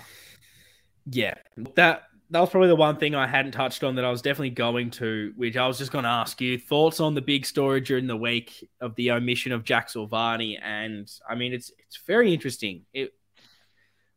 [1.06, 1.34] Yeah,
[1.74, 4.50] that that was probably the one thing I hadn't touched on that I was definitely
[4.50, 7.80] going to, which I was just going to ask you thoughts on the big story
[7.80, 12.32] during the week of the omission of Jack Silvagni, and I mean it's it's very
[12.32, 12.84] interesting.
[12.92, 13.12] It,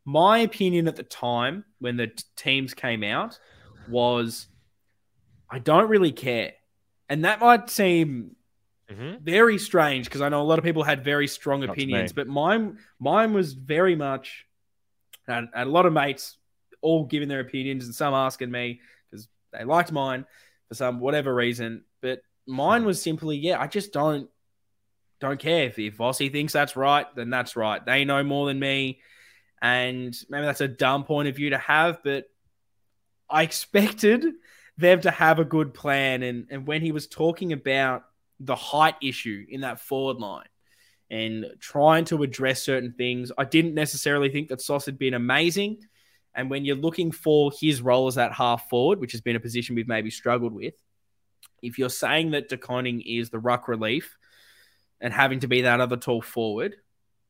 [0.04, 3.38] my opinion at the time when the t- teams came out
[3.88, 4.46] was,
[5.50, 6.52] I don't really care,
[7.08, 8.36] and that might seem
[8.92, 9.24] Mm-hmm.
[9.24, 12.28] very strange because I know a lot of people had very strong Not opinions, but
[12.28, 14.44] mine mine was very much,
[15.26, 16.36] and, and a lot of mates
[16.84, 18.80] all giving their opinions and some asking me
[19.10, 20.26] because they liked mine
[20.68, 21.84] for some whatever reason.
[22.00, 24.28] But mine was simply, yeah, I just don't
[25.20, 27.84] don't care if if Vossi thinks that's right, then that's right.
[27.84, 29.00] They know more than me,
[29.60, 32.26] and maybe that's a dumb point of view to have, but
[33.28, 34.24] I expected
[34.76, 36.22] them to have a good plan.
[36.22, 38.04] And and when he was talking about
[38.40, 40.48] the height issue in that forward line
[41.10, 43.30] and trying to address certain things.
[43.36, 45.86] I didn't necessarily think that Sauce had been amazing.
[46.34, 49.40] And when you're looking for his role as that half forward, which has been a
[49.40, 50.74] position we've maybe struggled with,
[51.62, 54.18] if you're saying that De Koning is the ruck relief
[55.00, 56.76] and having to be that other tall forward,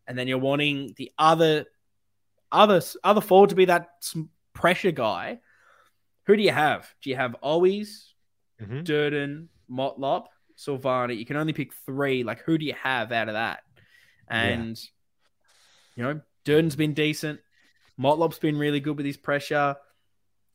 [0.07, 1.67] and then you're wanting the other
[2.53, 3.91] other other forward to be that
[4.53, 5.41] pressure guy,
[6.25, 6.93] who do you have?
[7.03, 8.13] Do you have Owies,
[8.61, 8.85] Mhm.
[8.85, 10.27] Durdin, Motlop,
[10.57, 11.17] Silvagni.
[11.19, 12.23] You can only pick three.
[12.23, 13.65] Like, who do you have out of that?
[14.29, 14.81] And,
[15.97, 17.41] you know, Durdin's been decent.
[17.99, 19.77] Motlop's been really good with his pressure.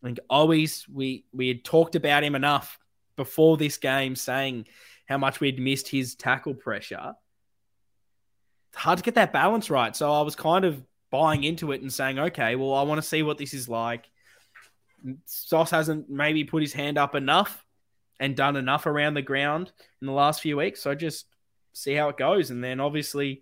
[0.02, 2.80] I think always we we had talked about him enough
[3.16, 4.68] before this game, saying
[5.08, 7.14] how much we'd missed his tackle pressure.
[8.72, 9.96] It's hard to get that balance right.
[9.96, 13.08] So I was kind of buying into it and saying, okay, well, I want to
[13.08, 14.10] see what this is like.
[15.26, 17.66] Sauce hasn't maybe put his hand up enough
[18.20, 19.72] and done enough around the ground
[20.02, 20.82] in the last few weeks.
[20.82, 21.26] So just
[21.74, 22.52] see how it goes.
[22.52, 23.42] And then obviously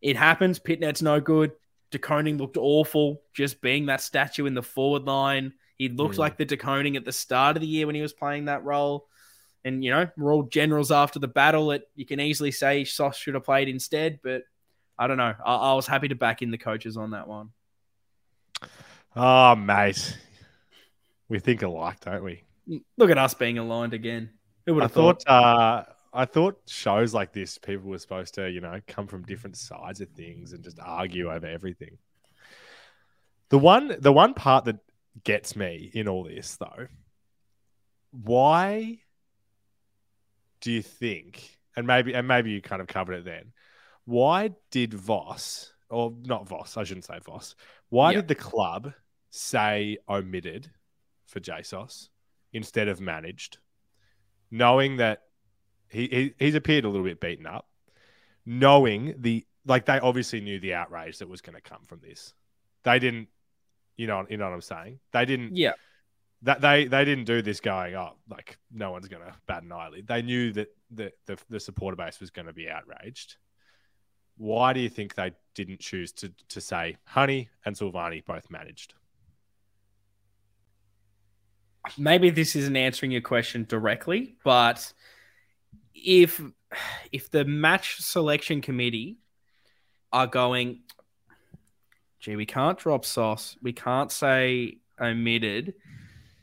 [0.00, 0.58] it happens.
[0.58, 1.52] Pittonet's no good.
[1.90, 5.52] De Koning looked awful, just being that statue in the forward line.
[5.78, 6.18] He looked Mm.
[6.18, 8.64] like the De Koning at the start of the year when he was playing that
[8.64, 9.06] role.
[9.64, 11.72] And, you know, we're all generals after the battle.
[11.72, 14.42] It, you can easily say Sauce should have played instead, but
[14.98, 15.34] I don't know.
[15.44, 17.50] I, I was happy to back in the coaches on that one.
[19.14, 20.18] Oh, mate.
[21.28, 22.42] We think alike, don't we?
[22.96, 24.30] Look at us being aligned again.
[24.66, 25.22] Who would I have thought?
[25.24, 25.84] thought uh,
[26.16, 30.00] I thought shows like this, people were supposed to, you know, come from different sides
[30.00, 31.98] of things and just argue over everything.
[33.50, 34.78] The one the one part that
[35.24, 36.88] gets me in all this though,
[38.10, 38.98] why
[40.60, 43.52] do you think, and maybe and maybe you kind of covered it then,
[44.04, 47.54] why did Voss or not Voss, I shouldn't say Voss,
[47.88, 48.16] why Yeah.
[48.16, 48.92] did the club
[49.30, 50.70] say omitted
[51.26, 52.08] for JSOS
[52.52, 53.58] instead of managed?
[54.48, 55.22] knowing that
[55.90, 57.66] he, he he's appeared a little bit beaten up,
[58.44, 62.32] knowing the like they obviously knew the outrage that was going to come from this.
[62.84, 63.28] They didn't,
[63.96, 65.00] you know, you know what I'm saying.
[65.12, 65.56] They didn't.
[65.56, 65.72] Yeah.
[66.42, 69.72] That they they didn't do this going oh like no one's going to bat an
[69.72, 70.06] eyelid.
[70.06, 73.36] They knew that the the, the supporter base was going to be outraged.
[74.36, 78.94] Why do you think they didn't choose to to say Honey and Silvagni both managed?
[81.96, 84.92] maybe this isn't answering your question directly, but
[86.04, 86.40] if
[87.12, 89.18] if the match selection committee
[90.12, 90.80] are going,
[92.20, 95.74] gee, we can't drop sauce, we can't say omitted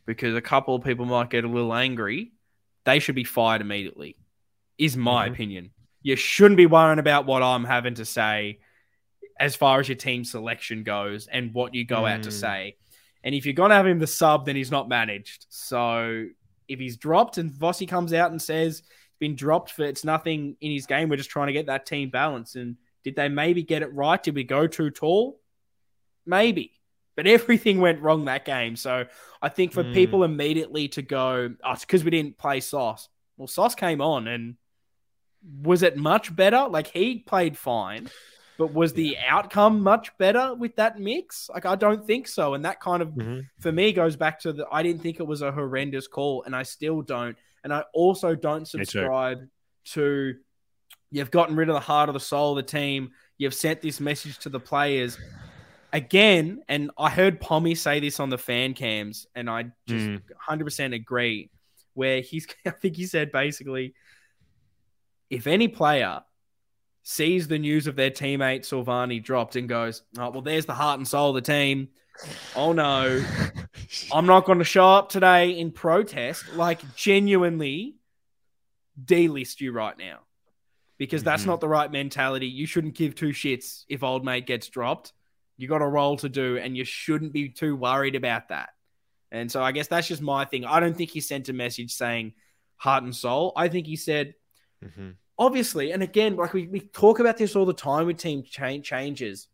[0.06, 2.32] because a couple of people might get a little angry,
[2.86, 4.18] they should be fired immediately,
[4.78, 5.32] is my Mhm.
[5.32, 5.72] opinion.
[6.02, 8.60] You shouldn't be worrying about what I'm having to say
[9.40, 12.40] as far as your team selection goes and what you go out to Mm.
[12.40, 12.78] say.
[13.24, 15.46] And if you're going to have him the sub, then he's not managed.
[15.50, 16.28] So
[16.68, 18.84] if he's dropped and Vossi comes out and says
[19.24, 22.10] been dropped for it's nothing in his game, we're just trying to get that team
[22.10, 22.56] balance.
[22.56, 22.76] And
[23.06, 24.22] did they maybe get it right?
[24.22, 25.40] Did we go too tall?
[26.26, 26.72] Maybe.
[27.16, 28.76] But everything went wrong that game.
[28.76, 29.06] So
[29.42, 29.94] I think for Mm.
[29.94, 33.08] people immediately to go, oh, it's because we didn't play Sauce.
[33.38, 34.56] Well, Sauce came on and
[35.62, 36.68] was it much better?
[36.70, 38.10] Like he played fine,
[38.58, 41.50] but was the outcome much better with that mix?
[41.54, 42.54] Like I don't think so.
[42.56, 43.48] And that kind of Mhm.
[43.60, 46.54] for me goes back to the I didn't think it was a horrendous call, and
[46.56, 47.38] I still don't.
[47.64, 49.40] And I also don't subscribe
[49.86, 50.36] to
[51.12, 53.12] you've gotten rid of the heart of the soul of the team.
[53.38, 55.18] You've sent this message to the players
[55.92, 56.64] again.
[56.68, 60.22] And I heard Pommy say this on the fan cams, and I just Mm.
[60.50, 61.50] 100% agree.
[61.94, 63.94] Where he's, I think he said basically,
[65.30, 66.22] if any player
[67.04, 71.00] sees the news of their teammate Silvagni dropped and goes, oh, well, there's the heart
[71.00, 71.90] and soul of the team.
[72.56, 73.24] Oh no,
[74.12, 76.54] I'm not going to show up today in protest.
[76.54, 77.96] Like, genuinely
[79.04, 80.20] delist you right now
[80.98, 81.48] because that's Mhm.
[81.48, 82.48] not the right mentality.
[82.48, 85.14] You shouldn't give two shits if old mate gets dropped.
[85.58, 88.70] You got a role to do, and you shouldn't be too worried about that.
[89.32, 90.66] And so, I guess that's just my thing.
[90.66, 92.34] I don't think he sent a message saying
[92.78, 93.54] heart and soul.
[93.56, 94.36] I think he said,
[94.84, 95.16] Mhm.
[95.38, 98.78] obviously, and again, like we, we talk about this all the time with team cha-
[98.80, 99.48] changes.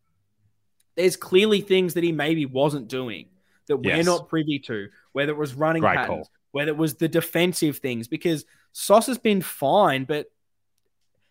[0.96, 3.30] There's clearly things that he maybe wasn't doing
[3.70, 6.32] that we're not privy to, whether it was running Great patterns, call.
[6.52, 10.28] whether it was the defensive things, because Sauce has been fine, but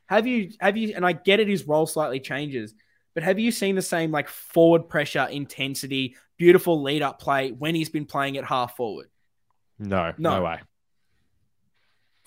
[0.06, 2.72] have you have you and I get it his role slightly changes,
[3.14, 7.74] but have you seen the same like forward pressure intensity, beautiful lead up play when
[7.74, 9.08] he's been playing at half forward?
[9.78, 10.38] No, No.
[10.38, 10.60] no, way.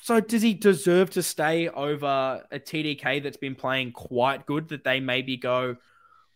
[0.03, 4.83] So does he deserve to stay over a TDK that's been playing quite good that
[4.83, 5.77] they maybe go,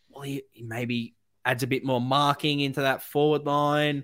[0.10, 1.16] well, he, he maybe
[1.46, 4.04] adds a bit more marking into that forward line.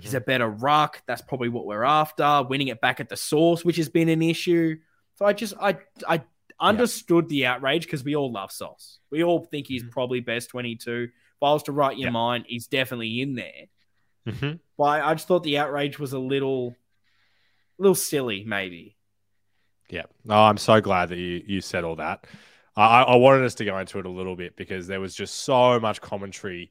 [0.00, 0.16] He's Mhm.
[0.16, 1.02] a better ruck.
[1.06, 2.42] That's probably what we're after.
[2.48, 4.76] Winning it back at the source, which has been an issue.
[5.16, 6.22] So I just I I
[6.58, 8.98] understood the outrage because we all love Sauce.
[9.10, 9.90] We all think he's Mhm.
[9.90, 11.10] probably best 22.
[11.12, 13.66] If I was to write your mind, he's definitely in there.
[14.26, 14.60] Mhm.
[14.78, 16.74] But I, I just thought the outrage was a little,
[17.78, 18.96] a little silly, maybe.
[19.90, 20.04] Yeah.
[20.28, 22.26] Oh, I'm so glad that you, you said all that.
[22.76, 25.42] I, I wanted us to go into it a little bit because there was just
[25.42, 26.70] so much commentary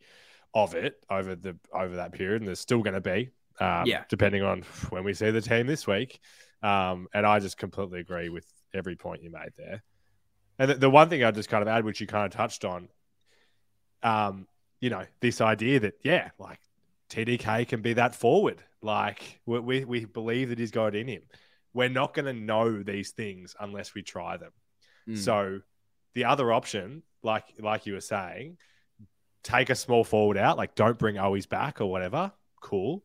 [0.54, 4.04] of it over the over that period, and there's still going to be, um, Yeah.
[4.10, 6.20] depending on when we see the team this week.
[6.62, 9.84] Um, and I just completely agree with every point you made there.
[10.58, 12.64] And the, the one thing I just kind of add, which you kind of touched
[12.66, 12.88] on,
[14.04, 14.48] um,
[14.80, 16.60] you know, this idea that yeah, like
[17.10, 18.64] TDK can be that forward.
[18.82, 21.24] Like we we, we believe that he's got it in him.
[21.74, 24.52] We're not going to know these things unless we try them.
[25.10, 25.18] Mm.
[25.18, 25.60] So
[26.16, 28.58] the other option, like like you were saying,
[29.44, 32.32] take a small forward out, like don't bring Owies back or whatever.
[32.62, 33.04] Cool.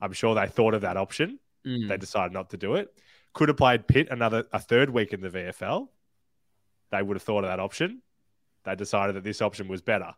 [0.00, 1.38] I'm sure they thought of that option.
[1.66, 1.88] Mm.
[1.88, 2.92] They decided not to do it.
[3.32, 5.88] Could have played Pitt another a third week in the VFL.
[6.90, 8.02] They would have thought of that option.
[8.64, 10.12] They decided that this option was better.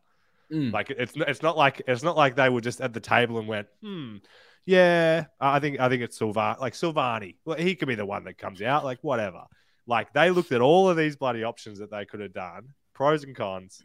[0.51, 0.73] Mm.
[0.73, 3.47] Like it's it's not like it's not like they were just at the table and
[3.47, 4.17] went, hmm,
[4.65, 7.37] yeah, I think I think it's Silva like Silvagni.
[7.45, 9.45] Well, he could be the one that comes out, like whatever.
[9.87, 13.25] Like they looked at all of these bloody options that they could have done, pros
[13.25, 13.83] and cons,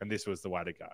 [0.00, 0.88] and this was the way to go.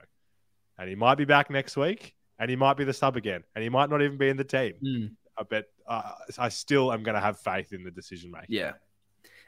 [0.78, 3.62] And he might be back next week, and he might be the sub again, and
[3.62, 4.74] he might not even be in the team.
[4.84, 5.10] Mm.
[5.38, 8.54] I bet uh, I still am going to have faith in the decision making.
[8.56, 8.72] Yeah.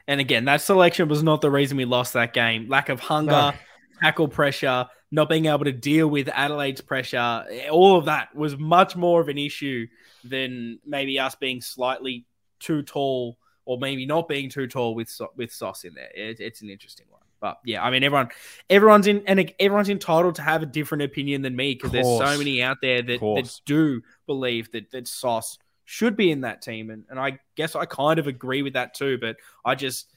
[0.07, 2.67] And again, that selection was not the reason we lost that game.
[2.69, 3.53] Lack of hunger, No.
[3.99, 8.95] tackle pressure, not being able to deal with Adelaide's pressure, all of that was much
[8.95, 9.87] more of an issue
[10.23, 12.25] than maybe us being slightly
[12.59, 13.38] too tall
[13.69, 16.09] or maybe not being too tall with with Sauce in there.
[16.15, 17.21] It, it's an interesting one.
[17.39, 18.29] But yeah, I mean everyone
[18.67, 22.35] everyone's in and everyone's entitled to have a different opinion than me because there's so
[22.35, 26.89] many out there that, that do believe that that Sauce should be in that team.
[26.89, 29.19] And, and I guess I kind of agree with that too.
[29.19, 30.11] But I just,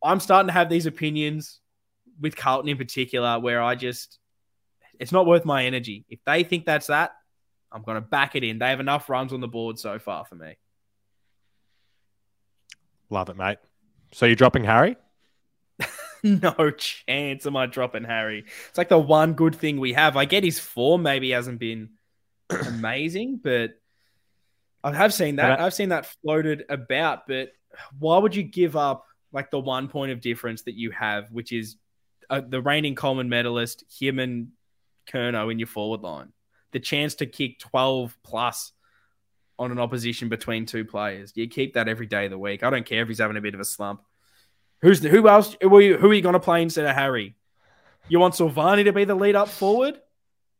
[0.00, 1.58] I'm starting to have these opinions
[2.20, 4.20] with Carlton in particular where I just,
[5.00, 6.04] it's not worth my energy.
[6.08, 7.10] If they think that's that,
[7.72, 8.60] I'm going to back it in.
[8.60, 10.56] They have enough runs on the board so far for me.
[13.10, 13.58] Love it, mate.
[14.12, 14.96] So you're dropping Harry?
[16.22, 18.44] no chance am I dropping Harry.
[18.68, 20.16] It's like the one good thing we have.
[20.16, 21.90] I get his form maybe hasn't been
[22.50, 23.72] amazing, but
[24.82, 25.60] I have seen that.
[25.60, 27.26] I've seen that floated about.
[27.26, 27.52] But
[27.98, 31.52] why would you give up like the one point of difference that you have, which
[31.52, 31.76] is
[32.28, 34.48] uh, the reigning Coleman medalist, him and
[35.08, 36.32] Curnow in your forward line.
[36.72, 38.72] The chance to kick 12 plus
[39.60, 41.32] on an opposition between two players.
[41.36, 42.62] You keep that every day of the week.
[42.62, 44.02] I don't care if he's having a bit of a slump.
[44.80, 45.54] Who's who else?
[45.60, 47.36] Who are you, who are you going to play instead of Harry?
[48.08, 50.00] You want Silvagni to be the lead up forward?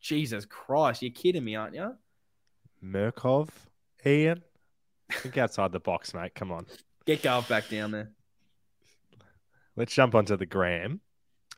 [0.01, 1.95] Jesus Christ, you're kidding me, aren't you?
[2.85, 3.49] Murkov,
[4.05, 4.43] Ian.
[5.11, 6.35] Think outside the box, mate.
[6.35, 6.67] Come on.
[7.07, 8.11] Get Garv back down there.
[9.77, 11.01] Let's jump onto the gram.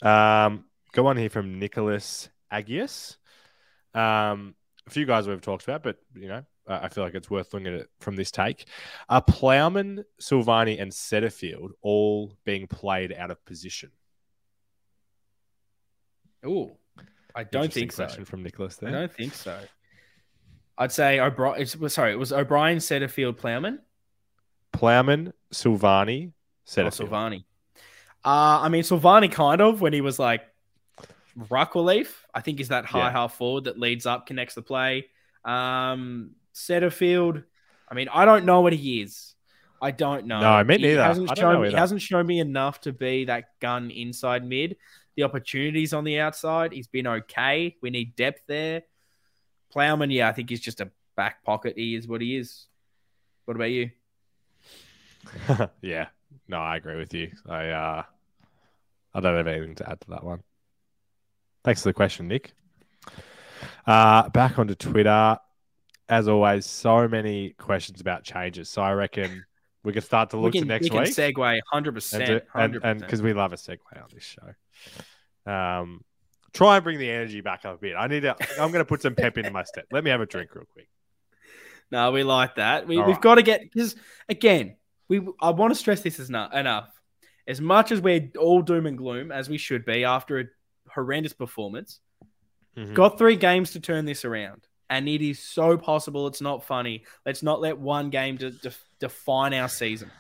[0.01, 3.17] Um, go on here from Nicholas Agius.
[3.95, 4.55] Um,
[4.87, 7.67] a few guys we've talked about, but you know, I feel like it's worth looking
[7.69, 8.67] at it from this take.
[9.09, 13.91] Are Plowman, Silvagni, and Setterfield all being played out of position?
[16.45, 16.77] Oh,
[17.35, 18.05] I don't think so.
[18.05, 18.91] Question from Nicholas there.
[18.91, 19.59] I don't think so.
[20.79, 21.67] I'd say O'Brien.
[21.89, 23.79] Sorry, it was O'Brien, Setterfield, Plowman.
[24.73, 26.33] Plowman, Silvagni,
[26.67, 27.01] Setterfield.
[27.01, 27.45] Oh, Silvagni.
[28.25, 30.43] Uh, I mean, Silvagni kind of when he was like
[31.51, 32.27] ruck relief.
[32.35, 33.13] I think is that high yeah.
[33.13, 35.07] half forward that leads up, connects the play.
[35.45, 37.45] Um, Setterfield.
[37.89, 39.35] I mean, I don't know what he is.
[39.81, 40.41] I don't know.
[40.41, 40.89] No, me neither.
[40.89, 44.77] He hasn't, shown, he hasn't shown me enough to be that gun inside mid.
[45.17, 47.77] The opportunities on the outside, he's been okay.
[47.83, 48.83] We need depth there.
[49.73, 51.75] Plowman, yeah, I think he's just a back pocket.
[51.77, 52.67] He is what he is.
[53.45, 53.91] What about you?
[55.83, 56.07] yeah,
[56.49, 57.33] no, I agree with you.
[57.49, 58.03] I uh,
[59.15, 60.43] I don't have anything to add to that one.
[61.65, 62.55] Thanks for the question, Nick.
[63.87, 65.39] Uh, back onto Twitter.
[66.13, 68.69] As always, so many questions about changes.
[68.69, 69.47] So I reckon
[69.83, 71.09] we can start to look can, to next we week.
[71.09, 72.43] segue 100%.
[72.55, 75.51] And because we love a segue on this show.
[75.51, 76.05] Um,
[76.53, 77.95] try and bring the energy back up a bit.
[77.97, 79.87] I need to, I'm going to put some pep into my step.
[79.91, 80.87] Let me have a drink real quick.
[81.91, 82.87] No, we like that.
[82.87, 83.21] We, have right.
[83.23, 83.97] got to get, because
[84.29, 84.77] again,
[85.09, 86.91] we I want to stress this is not enough.
[87.49, 90.45] As much as we're all doom and gloom, as we should be after a
[90.91, 92.01] horrendous performance,
[92.77, 92.93] mm-hmm.
[92.93, 94.69] got three games to turn this around.
[94.93, 96.27] And it is so possible.
[96.27, 97.05] It's not funny.
[97.25, 100.11] Let's not let one game de- de- define our season.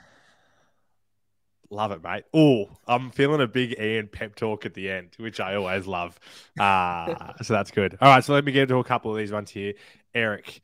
[1.68, 2.24] Love it, mate.
[2.32, 6.18] Oh, I'm feeling a big Ian pep talk at the end, which I always love.
[6.58, 7.98] Uh, so that's good.
[8.00, 9.74] All right, so let me get into a couple of these ones here.
[10.14, 10.62] Eric,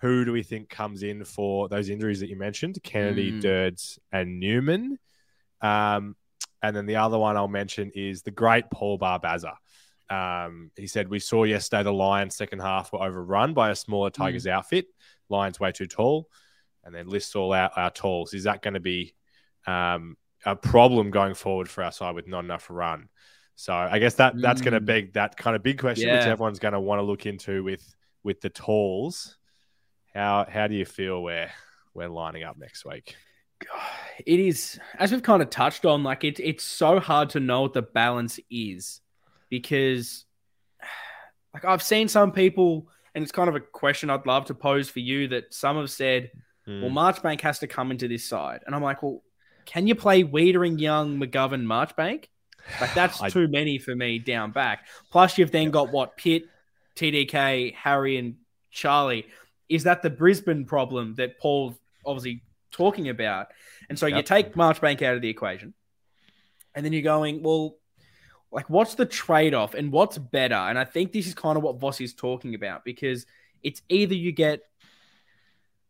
[0.00, 2.78] who do we think comes in for those injuries that you mentioned?
[2.82, 3.40] Kennedy, mm.
[3.40, 4.98] Durds, and Newman.
[5.62, 6.14] Um,
[6.62, 9.54] and then the other one I'll mention is the great Paul Barbaza.
[10.08, 14.10] Um, he said, We saw yesterday the Lions' second half were overrun by a smaller
[14.10, 14.14] mm.
[14.14, 14.50] Tigers mm.
[14.50, 14.86] outfit.
[15.28, 16.28] Lions way too tall.
[16.84, 18.32] And then lists all our, our talls.
[18.32, 19.14] Is that going to be
[19.66, 23.08] um, a problem going forward for our side with not enough run?
[23.56, 24.64] So I guess that that's mm.
[24.64, 26.18] going to beg that kind of big question, yeah.
[26.18, 29.36] which everyone's going to want to look into with with the talls.
[30.14, 31.50] How how do you feel where
[31.94, 33.16] we're lining up next week?
[34.24, 37.62] It is as we've kind of touched on, like it's it's so hard to know
[37.62, 39.00] what the balance is
[39.48, 40.24] because
[41.54, 44.88] like I've seen some people, and it's kind of a question I'd love to pose
[44.88, 46.30] for you that some have said,
[46.68, 46.82] mm.
[46.82, 48.62] well, Marchbank has to come into this side.
[48.66, 49.22] And I'm like, well,
[49.64, 52.26] can you play Weitering Young, McGovern, Marchbank?
[52.80, 53.28] Like that's I...
[53.28, 54.86] too many for me down back.
[55.10, 56.44] Plus, you've then got what Pitt,
[56.96, 58.36] TDK, Harry, and
[58.70, 59.26] Charlie.
[59.68, 61.74] Is that the Brisbane problem that Paul's
[62.04, 63.48] obviously talking about?
[63.88, 64.18] And so yep.
[64.18, 65.74] you take Marchbank out of the equation,
[66.74, 67.76] and then you're going, well,
[68.56, 70.54] like what's the trade-off and what's better?
[70.54, 73.26] And I think this is kind of what Voss is talking about because
[73.62, 74.62] it's either you get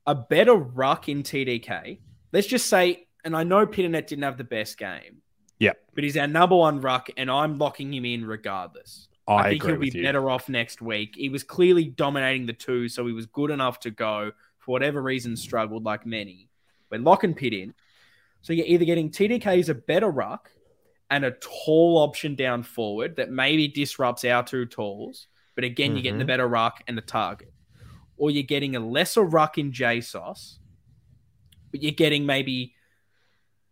[0.04, 2.00] a better ruck in TDK.
[2.32, 5.22] Let's just say, and I know Pittonet didn't have the best game.
[5.60, 5.78] Yep.
[5.94, 9.06] But he's our number one ruck, and I'm locking him in regardless.
[9.28, 11.14] I, I think he'll be better off next week.
[11.16, 14.32] He was clearly dominating the two, so he was good enough to go.
[14.58, 16.48] For whatever reason, struggled like many.
[16.90, 17.74] We're locking Pitt in.
[18.42, 20.50] So you're either getting TDK as a better ruck
[21.10, 25.96] and a tall option down forward that maybe disrupts our two talls, but again, mm-hmm.
[25.96, 27.52] you're getting the better ruck and the target.
[28.16, 30.56] Or you're getting a lesser ruck in JSOS,
[31.70, 32.74] but you're getting maybe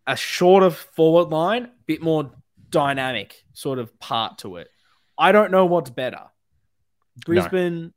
[0.07, 2.31] a shorter forward line, bit more
[2.71, 4.69] dynamic sort of part to it.
[5.17, 6.23] I don't know what's better.
[7.25, 7.91] Brisbane, no.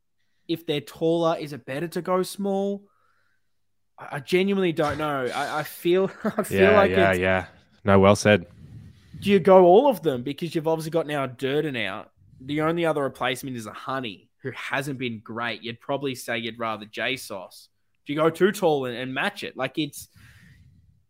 [0.46, 2.84] if they're taller, is it better to go small?
[3.98, 5.26] I, I genuinely don't know.
[5.34, 7.46] I, I feel I feel yeah, like yeah, yeah.
[7.84, 8.46] No, well said.
[9.20, 12.12] Do you go all of them because you've obviously got now Durdin out?
[12.40, 15.62] The only other replacement is a Honey who hasn't been great.
[15.62, 17.68] You'd probably say you'd rather J Sauce.
[18.06, 19.56] Do you go too tall and, and match it?
[19.56, 20.08] Like it's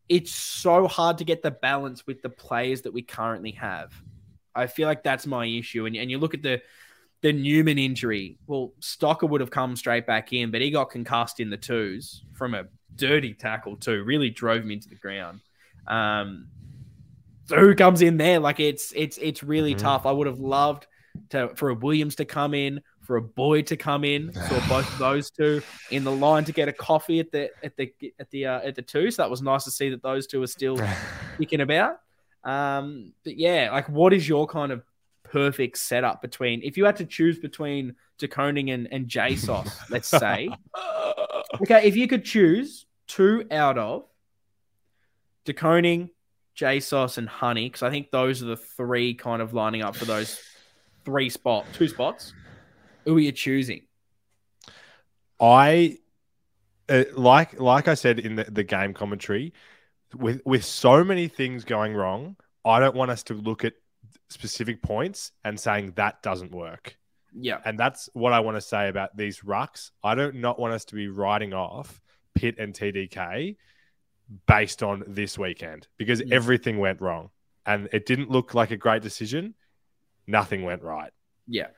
[0.08, 3.92] it's so hard to get the balance with the players that we currently have.
[4.54, 5.84] I feel like that's my issue.
[5.84, 6.62] And, and you look at the
[7.20, 8.38] the Newman injury.
[8.46, 12.22] Well, Stocker would have come straight back in, but he got concussed in the twos
[12.32, 12.64] from a
[12.94, 14.04] dirty tackle too.
[14.04, 15.40] Really drove him into the ground.
[15.86, 16.48] Um,
[17.48, 18.38] So who comes in there?
[18.40, 19.78] Like it's it's it's really Mhm.
[19.78, 20.06] tough.
[20.06, 20.86] I would have loved
[21.30, 24.92] to for a Williams to come in, for a Boyd to come in, saw both
[24.92, 28.30] of those two in the line to get a coffee at the at the at
[28.30, 29.10] the uh, at the two.
[29.10, 30.78] So that was nice to see that those two are still
[31.38, 32.00] kicking about.
[32.44, 34.82] Um, but yeah, like what is your kind of
[35.24, 40.08] perfect setup between if you had to choose between De Koning and, and JSOS, let's
[40.08, 40.48] say.
[41.62, 44.04] Okay, if you could choose two out of
[45.44, 46.10] De Koning,
[46.58, 50.04] JSOS, and Honey, because I think those are the three kind of lining up for
[50.04, 50.40] those
[51.04, 52.34] three spot, two spots.
[53.04, 53.82] Who are you choosing?
[55.40, 55.98] I
[56.88, 59.52] uh, like like I said in the, the game commentary,
[60.16, 63.74] with with so many things going wrong, I don't want us to look at
[64.28, 66.96] specific points and saying that doesn't work.
[67.40, 69.90] Yeah, And that's what I want to say about these rucks.
[70.02, 72.00] I don't not want us to be writing off
[72.34, 73.56] Pitt and TDK
[74.46, 76.32] based on this weekend because Mm.
[76.32, 77.30] everything went wrong
[77.64, 79.54] and it didn't look like a great decision.
[80.26, 81.12] Nothing went right.
[81.46, 81.68] yeah,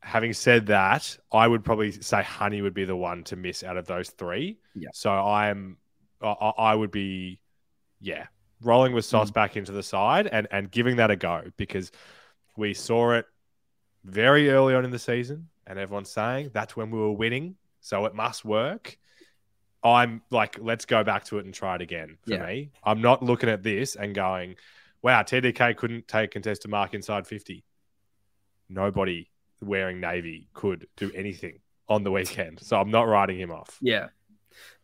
[0.00, 3.78] Having said that, I would probably say Honey would be the one to miss out
[3.78, 4.58] of those three.
[4.74, 4.88] Yeah.
[4.92, 5.78] So I'm,
[6.20, 7.40] I, I I would be,
[8.00, 8.26] yeah,
[8.62, 11.90] rolling with Sauce back into the side and and giving that a go because
[12.56, 13.24] we saw it
[14.04, 18.04] very early on in the season, and everyone's saying that's when we were winning, so
[18.04, 18.98] it must work.
[19.84, 22.16] I'm like, let's go back to it and try it again.
[22.26, 22.46] For Yeah.
[22.46, 24.56] me, I'm not looking at this and going,
[25.02, 27.62] "Wow, TDK couldn't take contested mark inside 50."
[28.68, 29.30] Nobody
[29.60, 33.78] wearing navy could do anything on the weekend, so I'm not writing him off.
[33.80, 34.08] yeah.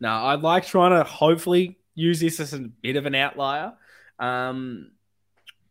[0.01, 3.73] No, I like trying to hopefully use this as a bit of an outlier.
[4.19, 4.91] Um,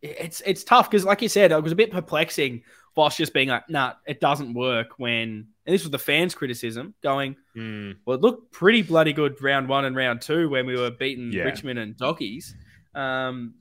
[0.00, 2.62] it's it's tough because, like you said, it was a bit perplexing.
[3.00, 6.94] Voss just being like, "Nah, it doesn't work." When and this was the fans' criticism,
[7.00, 10.76] going, Mm, Well, it looked pretty bloody good round one and round two when we
[10.76, 11.44] were beating Yeah.
[11.44, 12.54] Richmond and Dockies.
[12.94, 13.54] Um,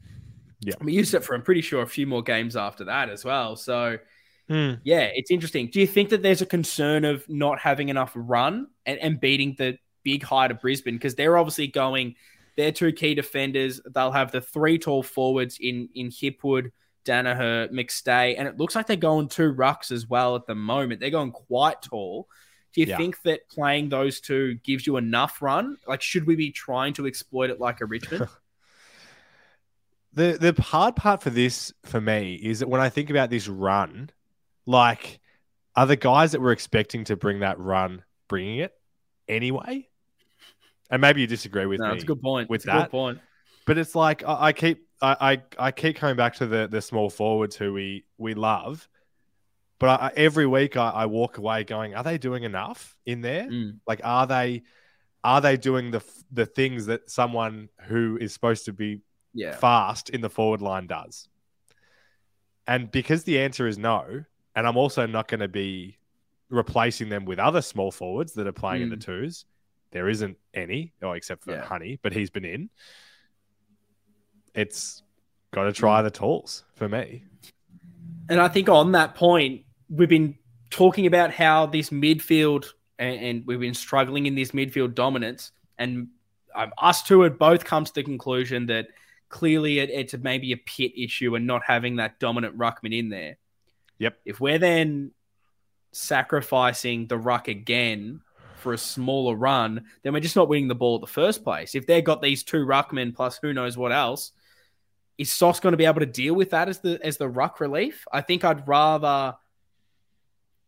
[0.61, 0.73] Yeah.
[0.81, 3.55] We used it for, I'm pretty sure, a few more games after that as well.
[3.55, 3.99] So,
[4.49, 4.79] mm.
[4.83, 5.69] yeah, it's interesting.
[5.71, 9.55] Do you think that there's a concern of not having enough run and, and beating
[9.57, 10.95] the big height of Brisbane?
[10.95, 12.15] Because they're obviously going,
[12.57, 16.71] their two key defenders, they'll have the three tall forwards in, in Hipwood,
[17.05, 20.99] Daniher, McStay, and it looks like they're going two rucks as well at the moment.
[20.99, 22.27] They're going quite tall.
[22.73, 22.97] Do you Yeah.
[22.97, 25.77] think that playing those two gives you enough run?
[25.87, 28.27] Like, should we be trying to exploit it like a Richmond?
[30.13, 33.47] The the hard part for this for me is that when I think about this
[33.47, 34.09] run,
[34.65, 35.19] like
[35.75, 38.73] are the guys that we're expecting to bring that run bringing it
[39.27, 39.87] anyway?
[40.89, 42.49] And maybe you disagree with no, me, it's a good point.
[42.49, 42.91] with It's a good that.
[42.91, 43.19] point.
[43.67, 45.15] but it's like I, I keep I,
[45.59, 48.87] I I keep coming back to the the small forwards who we we love,
[49.79, 53.45] but I, every week I, I walk away going, are they doing enough in there?
[53.47, 53.79] Mm.
[53.87, 54.63] Like, are they
[55.23, 59.01] are they doing the the things that someone who is supposed to be
[59.33, 59.55] Yeah.
[59.55, 61.27] fast in the forward line does?
[62.67, 64.23] And because the answer is no,
[64.55, 65.97] and I'm also not going to be
[66.49, 69.45] replacing them with other small forwards that are playing in the twos.
[69.91, 71.63] There isn't any, oh, except for Yeah.
[71.65, 72.69] Honey, but he's been in.
[74.53, 75.03] It's
[75.51, 77.23] got to try the tools for me.
[78.29, 80.37] And I think on that point, we've been
[80.69, 82.67] talking about how this midfield,
[82.99, 85.51] and, and we've been struggling in this midfield dominance.
[85.77, 86.09] And
[86.55, 88.87] um, us two had both come to the conclusion that
[89.29, 93.37] clearly it, it's maybe a pit issue and not having that dominant ruckman in there.
[93.97, 94.19] Yep.
[94.25, 95.11] If we're then
[95.91, 98.21] sacrificing the ruck again
[98.57, 101.75] for a smaller run, then we're just not winning the ball at the first place.
[101.75, 104.31] If they've got these two ruckmen plus who knows what else,
[105.19, 107.59] is Sauce going to be able to deal with that as the as the ruck
[107.59, 108.07] relief?
[108.11, 109.35] I think I'd rather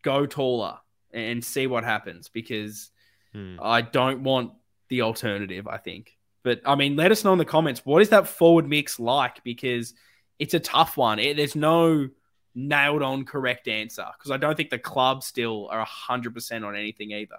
[0.02, 0.78] go taller
[1.12, 2.90] and see what happens because
[3.32, 3.56] Hmm.
[3.62, 4.52] I don't want
[4.88, 5.66] the alternative.
[5.66, 8.68] I think, but I mean, let us know in the comments what is that forward
[8.68, 9.94] mix like because
[10.38, 11.18] it's a tough one.
[11.18, 12.10] It, there's no
[12.54, 16.76] nailed on correct answer because I don't think the club still are hundred percent on
[16.76, 17.38] anything either.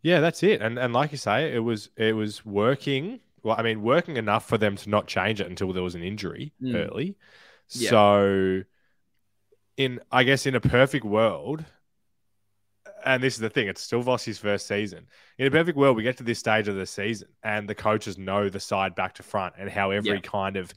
[0.00, 0.62] Yeah, that's it.
[0.62, 3.20] And and like you say, it was it was working.
[3.44, 6.02] Well, I mean, working enough for them to not change it until there was an
[6.02, 6.74] injury Mm.
[6.90, 7.16] early.
[7.68, 7.90] Yeah.
[7.90, 8.62] So,
[9.76, 11.64] in I guess in a perfect world,
[13.04, 15.06] and this is the thing, it's still Vossi's first season.
[15.38, 18.16] In a perfect world, we get to this stage of the season, and the coaches
[18.16, 20.20] know the side back to front and how every Yeah.
[20.20, 20.72] kind of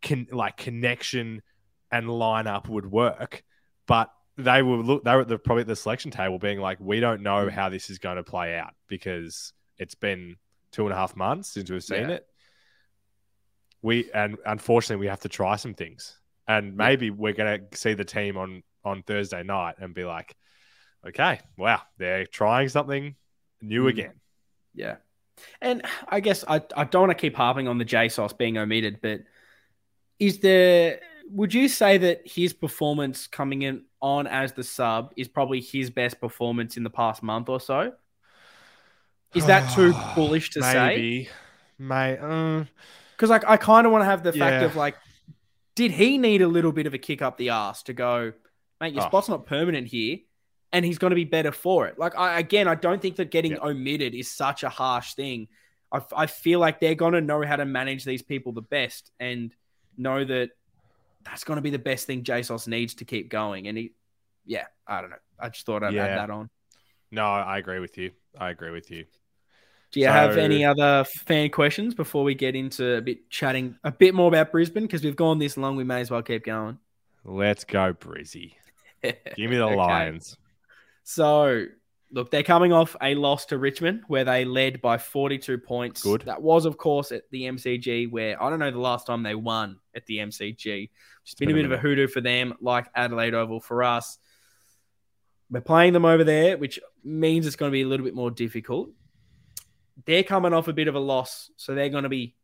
[0.00, 1.42] can like connection
[1.90, 3.42] and lineup would work.
[3.86, 5.02] But they were look.
[5.04, 7.50] They were at the, probably at the selection table, being like, "We don't know Mm.
[7.50, 10.36] how this is going to play out because it's been
[10.72, 12.16] two and a half months since we've seen Yeah.
[12.16, 12.26] it.
[13.82, 17.94] We and unfortunately we have to try some things, and maybe we're going to see
[17.94, 20.34] the team on on Thursday night and be like,
[21.06, 23.16] "Okay, wow, they're trying something
[23.60, 23.88] new Mm.
[23.88, 24.20] again."
[24.74, 24.96] Yeah.
[25.60, 29.00] And I guess I, I don't want to keep harping on the JSOS being omitted,
[29.02, 29.22] but
[30.20, 35.26] is there would you say that his performance coming in on as the sub is
[35.28, 37.92] probably his best performance in the past month or so?
[39.34, 40.74] Is that too bullish to say?
[40.86, 41.28] Maybe.
[41.78, 42.64] May uh,
[43.16, 44.96] Because like I kind of want to have the fact of like,
[45.74, 48.32] did he need a little bit of a kick up the ass to go,
[48.80, 48.92] mate?
[48.94, 49.06] Your Oh.
[49.08, 50.18] spot's not permanent here,
[50.72, 51.98] and he's going to be better for it.
[51.98, 53.64] Like I again, I don't think that getting Yeah.
[53.64, 55.48] omitted is such a harsh thing.
[55.90, 59.10] I, I feel like they're going to know how to manage these people the best
[59.18, 59.54] and
[59.96, 60.50] know that
[61.24, 63.66] that's going to be the best thing JSOS needs to keep going.
[63.68, 63.92] And he,
[64.44, 65.16] yeah, I don't know.
[65.38, 66.04] I just thought I'd Yeah.
[66.06, 66.48] add that on.
[67.10, 68.10] no, I agree with you.
[68.38, 69.04] I agree with you.
[69.92, 73.92] Do you have any other fan questions before we get into a bit chatting a
[73.92, 74.84] bit more about Brisbane?
[74.84, 76.78] Because we've gone this long, we may as well keep going.
[77.24, 78.54] Let's go, Brizzy.
[79.02, 79.76] Give me the Okay.
[79.76, 80.38] Lions.
[81.04, 81.66] So,
[82.10, 86.02] look, they're coming off a loss to Richmond where they led by 42 points.
[86.02, 86.22] Good.
[86.22, 89.34] That was, of course, at the MCG where I don't know the last time they
[89.34, 90.88] won at the MCG.
[91.24, 94.18] It's been a bit of a hoodoo for them, like Adelaide Oval for us.
[95.50, 98.30] We're playing them over there, which means it's going to be a little bit more
[98.30, 98.88] difficult.
[100.04, 102.34] They're coming off a bit of a loss, so they're going to be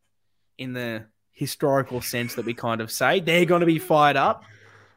[0.59, 3.21] in the historical sense that we kind of say.
[3.21, 4.45] They're going to be fired up.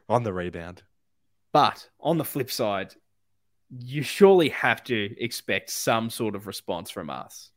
[0.08, 0.82] On the rebound.
[1.52, 2.94] But on the flip side,
[3.70, 7.50] you surely have to expect some sort of response from us.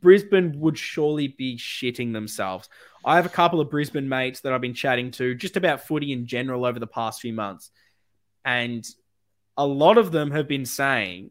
[0.00, 2.68] Brisbane would surely be shitting themselves.
[3.04, 6.12] I have a couple of Brisbane mates that I've been chatting to just about footy
[6.12, 7.70] in general over the past few months.
[8.44, 8.86] And
[9.56, 11.30] a lot of them have been saying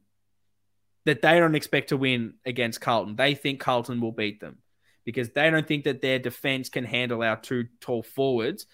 [1.07, 3.15] that they don't expect to win against Carlton.
[3.15, 4.57] They think Carlton will beat them
[5.05, 8.65] because they don't think that their defense can handle our two tall forwards.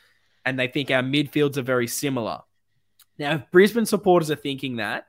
[0.43, 2.39] And they think our midfields are very similar.
[3.19, 5.05] Now, if Brisbane supporters are thinking that,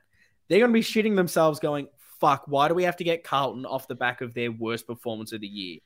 [0.47, 1.87] they're going to be shitting themselves going,
[2.19, 5.33] fuck, why do we have to get Carlton off the back of their worst performance
[5.33, 5.79] of the year?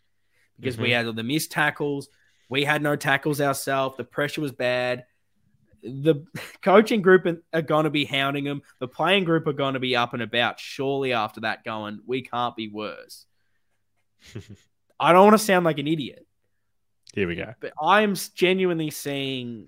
[0.60, 0.94] Because we Mhm.
[0.94, 2.10] had all the missed tackles.
[2.50, 3.96] We had no tackles ourselves.
[3.96, 5.06] The pressure was bad.
[5.84, 6.26] The
[6.62, 8.62] coaching group are going to be hounding them.
[8.80, 10.60] The playing group are going to be up and about.
[10.60, 13.26] Surely after that, going, we can't be worse.
[15.00, 16.28] I don't want to sound like an idiot
[17.14, 17.54] Here we go.
[17.62, 19.68] but I'm genuinely seeing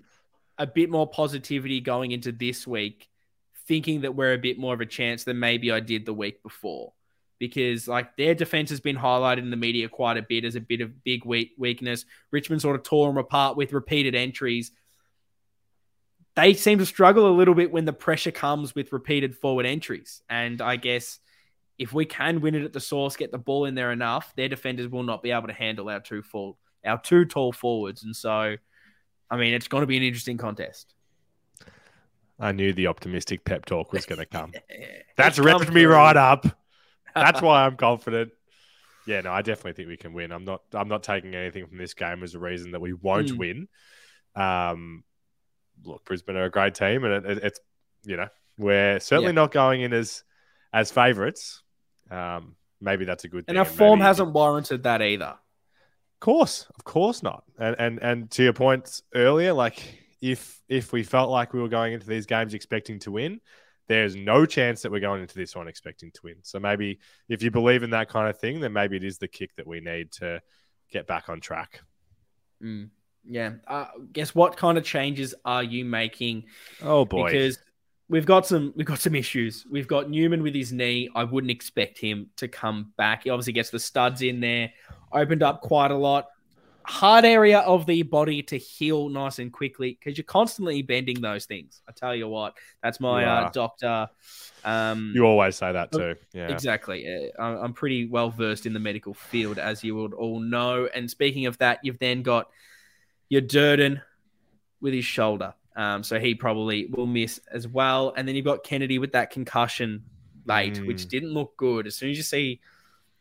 [0.58, 3.08] a bit more positivity going into this week,
[3.66, 6.42] thinking that we're a bit more of a chance than maybe I did the week
[6.42, 6.92] before.
[7.38, 10.60] Because like their defense has been highlighted in the media quite a bit as a
[10.60, 12.04] bit of big weak weakness.
[12.30, 14.70] Richmond sort of tore them apart with repeated entries.
[16.34, 20.22] They seem to struggle a little bit when the pressure comes with repeated forward entries.
[20.30, 21.18] And I guess
[21.78, 24.48] if we can win it at the source, get the ball in there enough, their
[24.48, 28.02] defenders will not be able to handle our two full our two tall forwards.
[28.02, 28.56] And so,
[29.30, 30.94] I mean, it's going to be an interesting contest.
[32.40, 34.52] I knew the optimistic pep talk was going to come.
[34.68, 35.92] It's That's come ripped me through.
[35.92, 36.46] right up.
[37.14, 38.32] That's why I'm confident.
[39.06, 40.32] Yeah, no, I definitely think we can win.
[40.32, 40.62] I'm not.
[40.72, 43.36] I'm not taking anything from this game as a reason that we won't Mm.
[43.38, 43.68] win.
[44.34, 45.04] Um,
[45.84, 47.60] look, Brisbane are a great team, and it, it, it's
[48.04, 48.28] you know
[48.58, 49.42] we're certainly Yeah.
[49.42, 50.24] not going in as
[50.72, 51.62] as favourites.
[52.10, 53.58] Um, maybe that's a good And thing.
[53.58, 55.34] our form maybe- hasn't warranted that either.
[55.34, 57.44] Of course, of course not.
[57.58, 61.68] And and and to your point earlier, like if if we felt like we were
[61.68, 63.40] going into these games expecting to win,
[63.88, 66.36] there's no chance that we're going into this one expecting to win.
[66.42, 69.26] So maybe if you believe in that kind of thing, then maybe it is the
[69.26, 70.40] kick that we need to
[70.90, 71.80] get back on track.
[72.62, 72.90] Mm,
[73.28, 73.52] yeah.
[73.66, 76.44] Uh, guess what kind of changes are you making?
[76.82, 77.26] Oh boy.
[77.26, 77.58] Because
[78.08, 79.64] we've got some we've got some issues.
[79.70, 81.08] We've got Newman with his knee.
[81.14, 83.24] I wouldn't expect him to come back.
[83.24, 84.72] He obviously gets the studs in there.
[85.12, 86.28] Opened up quite a lot.
[86.84, 91.46] Hard area of the body to heal nice and quickly because you're constantly bending those
[91.46, 91.80] things.
[91.88, 94.08] I tell you what, that's my You uh, doctor.
[94.64, 96.16] Um, you always say that too.
[96.32, 96.48] Yeah.
[96.48, 97.30] Exactly.
[97.38, 100.88] I'm I'm pretty well versed in the medical field, as you would all know.
[100.92, 102.48] And speaking of that, you've then got
[103.32, 103.98] your Durdin
[104.82, 105.54] with his shoulder.
[105.74, 108.12] Um, so he probably will miss as well.
[108.14, 110.02] And then you've got Kennedy with that concussion
[110.44, 110.86] late, Mm.
[110.86, 111.86] which didn't look good.
[111.86, 112.60] As soon as you see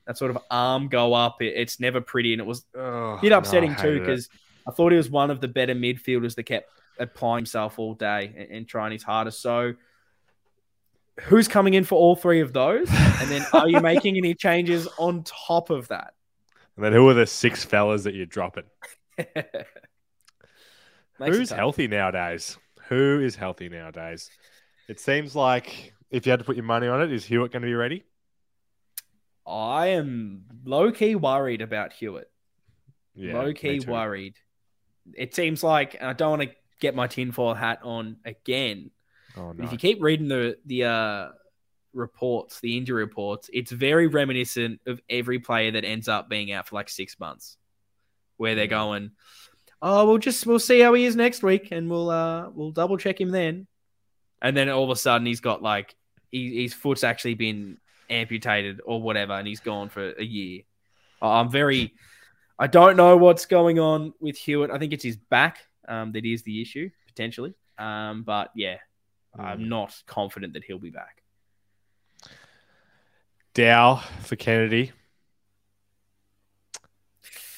[0.06, 2.34] that sort of arm go up, it, it's never pretty.
[2.34, 4.28] And it was Oh, a bit no, upsetting too because
[4.68, 6.70] I thought he was one of the better midfielders that kept
[7.00, 9.42] applying himself all day and, and trying his hardest.
[9.42, 9.76] So,
[11.22, 12.90] who's coming in for all three of those?
[12.90, 16.16] And then, are you making any changes on top of that?
[16.78, 18.64] And then who are the six fellas that you're dropping?
[21.22, 22.58] Makes Who's healthy nowadays?
[22.90, 24.32] Who is healthy nowadays?
[24.90, 27.62] It seems like if you had to put your money on it, is Hewett going
[27.62, 28.04] to be ready?
[29.46, 32.32] I am low key worried about Hewett.
[33.14, 34.34] Yeah, low key worried.
[35.14, 38.90] It seems like and I don't want to get my tinfoil hat on again.
[39.38, 39.64] Oh no.
[39.64, 41.28] if you keep reading the the uh,
[41.94, 46.68] reports, the injury reports, it's very reminiscent of every player that ends up being out
[46.68, 47.58] for like six months,
[48.38, 49.12] where they're going,
[49.82, 52.98] "Oh, we'll just we'll see how he is next week, and we'll uh we'll double
[52.98, 53.68] check him then,"
[54.42, 55.96] and then all of a sudden he's got like
[56.32, 57.78] he, his foot's actually been
[58.10, 60.62] amputated or whatever, and he's gone for a year.
[61.22, 61.94] I'm very,
[62.58, 64.72] I don't know what's going on with Hewett.
[64.72, 68.78] I think it's his back um, that is the issue potentially, um, but yeah,
[69.38, 71.22] I'm not confident that he'll be back.
[73.54, 74.92] Dow for Kennedy.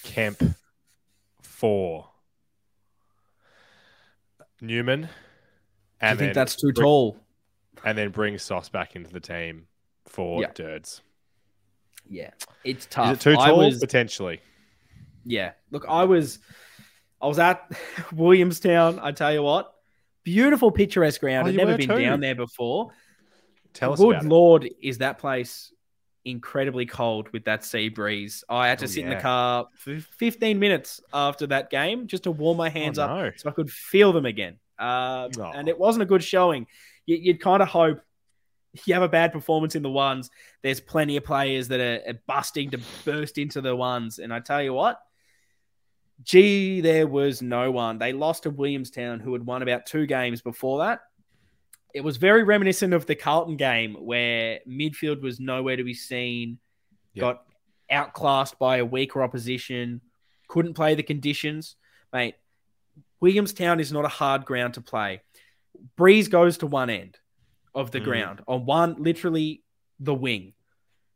[0.04, 0.42] Kemp
[1.42, 2.10] four.
[4.64, 5.02] Newman.
[5.02, 7.18] Do you think then that's too bring- tall?
[7.86, 9.68] And then bring Sauce back into the team
[10.08, 10.52] for Yeah.
[10.54, 11.02] Dirds.
[12.10, 12.32] Yeah,
[12.64, 13.12] it's tough.
[13.14, 13.58] Is it too tall?
[13.58, 14.42] was- Potentially.
[15.26, 15.52] Yeah.
[15.72, 16.40] Look, I was
[17.22, 17.70] I was at
[18.14, 19.74] Williamstown, I tell you what.
[20.24, 21.48] Beautiful picturesque ground.
[21.48, 22.00] Oh, I've never been too.
[22.02, 22.92] down there before.
[23.74, 25.73] Tell us Good lord, is that place
[26.26, 28.44] incredibly cold with that sea breeze.
[28.50, 32.24] I had to Oh, sit in the car for 15 minutes after that game just
[32.24, 34.58] to warm my hands Oh, up so I could feel them again.
[34.80, 35.52] Um, Oh.
[35.54, 36.68] And it wasn't a good showing.
[37.06, 38.00] You, you'd kind of hope
[38.86, 40.30] you have a bad performance in the ones.
[40.64, 44.18] There's plenty of players that are, are busting to burst into the ones.
[44.20, 45.00] And I tell you what,
[46.24, 47.98] gee, there was no one.
[47.98, 51.02] They lost to Williamstown, who had won about two games before that.
[51.94, 56.58] It was very reminiscent of the Carlton game where midfield was nowhere to be seen,
[57.14, 57.22] Yep.
[57.22, 57.46] got
[57.92, 60.02] outclassed by a weaker opposition,
[60.48, 61.76] couldn't play the conditions.
[62.12, 62.36] Mate,
[63.20, 65.22] Williamstown is not a hard ground to play.
[65.96, 67.20] Breeze goes to one end
[67.76, 68.04] of the Mm.
[68.04, 69.64] ground, on one, literally
[70.00, 70.54] the wing.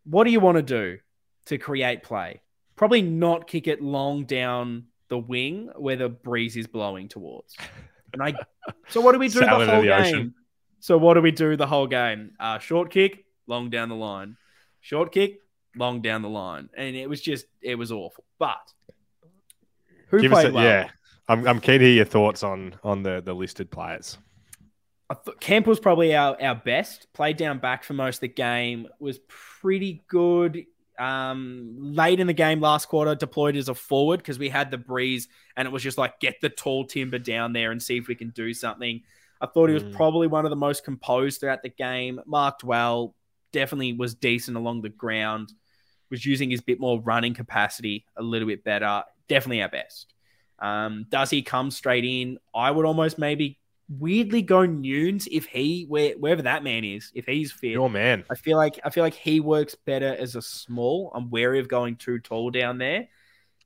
[0.03, 0.99] What do you want to do
[1.45, 2.41] to create play?
[2.75, 7.55] Probably not kick it long down the wing where the breeze is blowing towards.
[8.13, 8.35] And I,
[8.89, 9.91] so what do we do the whole the game?
[9.91, 10.35] ocean.
[10.79, 12.31] So what do we do the whole game?
[12.39, 14.37] Uh, short kick, long down the line.
[14.79, 15.39] Short kick,
[15.75, 18.23] long down the line, and it was just it was awful.
[18.39, 18.57] But
[20.09, 20.63] who Give played a, well?
[20.63, 20.89] yeah.
[21.29, 24.17] I'm, I'm keen to hear your thoughts on on the, the listed players.
[25.09, 27.07] I thought Kemp was probably our, our best.
[27.13, 28.87] Played down back for most of the game.
[28.99, 30.65] Was pretty good.
[30.99, 34.77] Um, late in the game last quarter, deployed as a forward because we had the
[34.77, 38.07] breeze, and it was just like get the tall timber down there and see if
[38.07, 39.01] we can do something.
[39.41, 39.93] I thought he was Mm.
[39.93, 42.19] probably one of the most composed throughout the game.
[42.25, 43.15] Marked well,
[43.51, 45.53] definitely was decent along the ground.
[46.09, 49.03] Was using his bit more running capacity a little bit better.
[49.27, 50.13] Definitely our best.
[50.59, 52.39] Um, does he come straight in?
[52.55, 53.59] I would almost maybe
[53.89, 57.71] weirdly go Newnes if he where, wherever that man is, if he's fit.
[57.71, 58.23] Your man.
[58.29, 61.11] I feel like I feel like he works better as a small.
[61.13, 63.07] I'm wary of going too tall down there.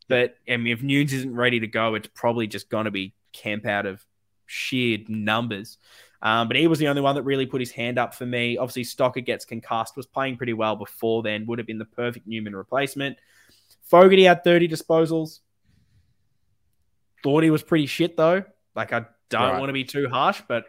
[0.07, 3.13] But I mean, if Newnes isn't ready to go, it's probably just going to be
[3.33, 4.05] Kemp out of
[4.51, 5.77] sheer numbers.
[6.21, 8.57] Um, but he was the only one that really put his hand up for me.
[8.57, 12.27] Obviously, Stocker gets concussed, was playing pretty well before then, would have been the perfect
[12.27, 13.17] Newman replacement.
[13.83, 15.39] Fogarty had 30 disposals.
[17.23, 18.43] Thought he was pretty shit though.
[18.75, 19.59] Like I don't Right.
[19.59, 20.65] want to be too harsh, but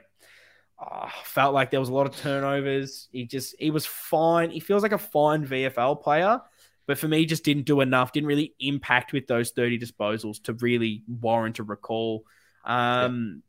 [0.78, 3.08] uh, felt like there was a lot of turnovers.
[3.12, 4.50] He just he was fine.
[4.50, 6.40] He feels like a fine VFL player,
[6.86, 8.12] but for me, just didn't do enough.
[8.12, 12.24] Didn't really impact with those thirty disposals to really warrant a recall.
[12.64, 13.42] Um,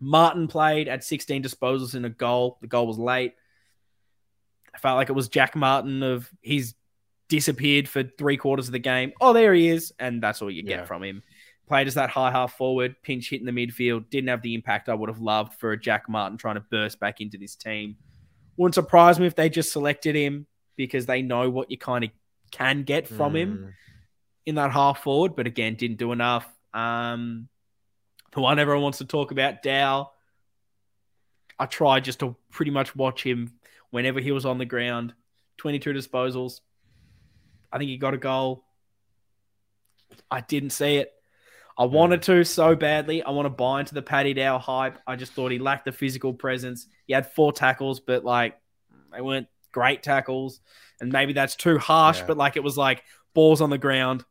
[0.00, 2.58] Martin played at sixteen disposals in a goal.
[2.60, 3.34] The goal was late.
[4.74, 6.74] I felt like it was Jack Martin of he's
[7.28, 9.12] disappeared for three quarters of the game.
[9.20, 10.84] Oh, there he is, and that's all you get Yeah.
[10.84, 11.22] from him.
[11.66, 14.10] Played as that high half forward, pinch hit in the midfield.
[14.10, 17.00] Didn't have the impact I would have loved for a Jack Martin trying to burst
[17.00, 17.96] back into this team.
[18.56, 20.46] Wouldn't surprise me if they just selected him
[20.76, 22.10] because they know what you kind of
[22.50, 23.72] can get from him Mm.
[24.46, 26.46] in that half forward, but again, didn't do enough.
[26.74, 27.48] Um,
[28.34, 30.10] the one everyone wants to talk about, Dow.
[31.58, 33.52] I tried just to pretty much watch him
[33.90, 35.14] whenever he was on the ground.
[35.58, 36.60] 22 disposals.
[37.72, 38.64] I think he got a goal.
[40.30, 41.12] I didn't see it.
[41.76, 43.22] I wanted to so badly.
[43.22, 44.98] I want to buy into the Paddy Dow hype.
[45.06, 46.86] I just thought he lacked the physical presence.
[47.06, 48.56] He had four tackles, but like
[49.12, 50.60] they weren't great tackles.
[51.00, 52.26] And maybe that's too harsh, Yeah.
[52.26, 53.02] but like it was like
[53.34, 54.24] balls on the ground,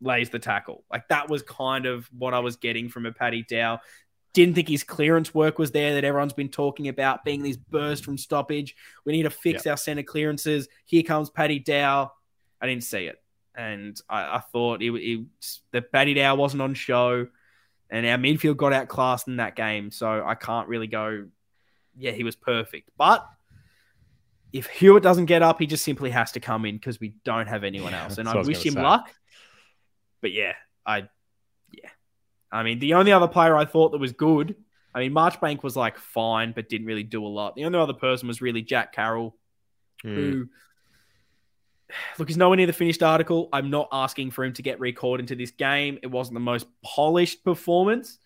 [0.00, 0.84] lays the tackle.
[0.90, 3.80] Like that was kind of what I was getting from a Paddy Dow.
[4.32, 8.04] Didn't think his clearance work was there that everyone's been talking about, being this burst
[8.04, 8.76] from stoppage.
[9.04, 10.68] We need to fix our center clearances.
[10.84, 12.12] Here comes Paddy Dow.
[12.60, 13.16] I didn't see it.
[13.54, 15.26] And I, I thought it, it,
[15.72, 17.26] the Paddy Dow wasn't on show,
[17.88, 19.90] and our midfield got outclassed in that game.
[19.90, 21.26] So I can't really go,
[21.96, 22.90] yeah, he was perfect.
[22.98, 23.26] But
[24.52, 27.46] if Hewett doesn't get up, he just simply has to come in because we don't
[27.46, 28.18] have anyone else.
[28.18, 28.82] And I I wish him say.
[28.82, 29.10] luck.
[30.22, 31.08] But yeah, I,
[31.70, 31.90] yeah.
[32.50, 34.54] I mean, the only other player I thought that was good,
[34.94, 37.54] I mean, Marchbank was like fine, but didn't really do a lot.
[37.54, 39.36] The only other person was really Jack Carroll.
[40.02, 40.14] Hmm.
[40.14, 40.48] who
[42.18, 43.48] look he's nowhere near the finished article.
[43.52, 45.98] I'm not asking for him to get recalled into this game.
[46.02, 48.18] It wasn't the most polished performance,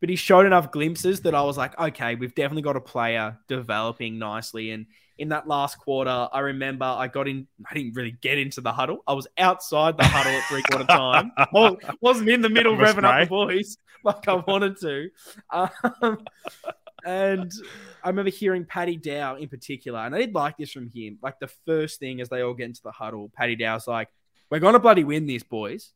[0.00, 3.38] but he showed enough glimpses that I was like, okay, we've definitely got a player
[3.48, 4.70] developing nicely.
[4.70, 4.86] And
[5.18, 7.46] in that last quarter, I remember I got in.
[7.68, 9.02] I didn't really get into the huddle.
[9.06, 11.32] I was outside the huddle at three quarter time.
[11.52, 15.10] Well, wasn't in the middle revving up the boys like I wanted to.
[15.50, 16.18] Um,
[17.04, 17.52] and
[18.02, 21.18] I remember hearing Paddy Dow in particular, and I did like this from him.
[21.22, 24.08] Like the first thing as they all get into the huddle, Paddy Dow's like,
[24.50, 25.92] "We're gonna bloody win this, boys."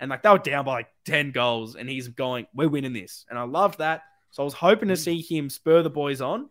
[0.00, 3.24] And like they were down by like ten goals, and he's going, "We're winning this,"
[3.28, 4.02] and I loved that.
[4.30, 6.48] So I was hoping to see him spur the boys on.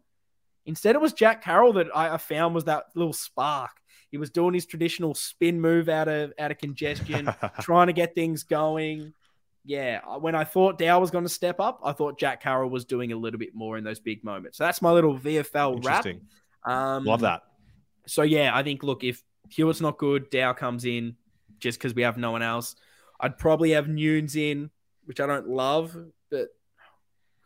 [0.65, 3.72] Instead, it was Jack Carroll that I, I found was that little spark.
[4.10, 7.30] He was doing his traditional spin move out of out of congestion,
[7.61, 9.14] trying to get things going.
[9.65, 12.85] Yeah, when I thought Dow was going to step up, I thought Jack Carroll was
[12.85, 14.57] doing a little bit more in those big moments.
[14.57, 16.06] So that's my little VFL wrap.
[16.65, 17.41] Um, Love that.
[18.06, 21.15] So yeah, I think look, if Hewett's not good, Dow comes in
[21.60, 22.76] just because we have no one else.
[23.19, 24.69] I'd probably have Newnes in,
[25.06, 25.95] which I don't love,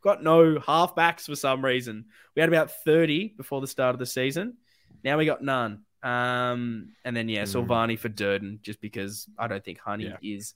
[0.08, 2.06] got no halfbacks for some reason.
[2.36, 4.56] We had about 30 before the start of the season.
[5.04, 5.84] Now we got none.
[6.02, 7.68] Um, and then yeah, Mm.
[7.68, 10.18] Silvagni for Durdin, just because I don't think Honey Yeah.
[10.22, 10.54] is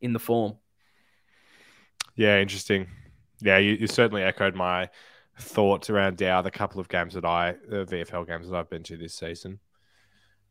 [0.00, 0.56] in the form.
[2.14, 2.88] Yeah, interesting.
[3.40, 4.90] Yeah, you, you certainly echoed my
[5.38, 8.82] thoughts around Dow, the couple of games that I, the VFL games that I've been
[8.84, 9.58] to this season,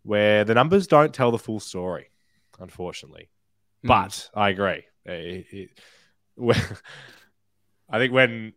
[0.03, 2.09] where the numbers don't tell the full story,
[2.59, 3.30] unfortunately.
[3.84, 3.88] Hmm.
[3.89, 4.85] But I agree.
[5.05, 5.80] It- it-
[6.35, 6.57] when-
[7.89, 8.53] I think when,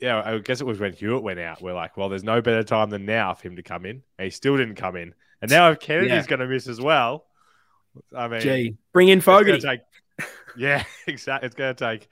[0.00, 2.62] yeah, I guess it was when Hewett went out, we're like, well, there's no better
[2.62, 4.02] time than now for him to come in.
[4.18, 5.14] And he still didn't come in.
[5.40, 6.26] And now if Kennedy's Yeah.
[6.26, 7.26] going to miss as well,
[8.16, 9.60] I mean, Gee, bring in Fogarty.
[9.60, 9.80] take-
[10.56, 11.46] yeah, exactly.
[11.46, 12.08] It's going to take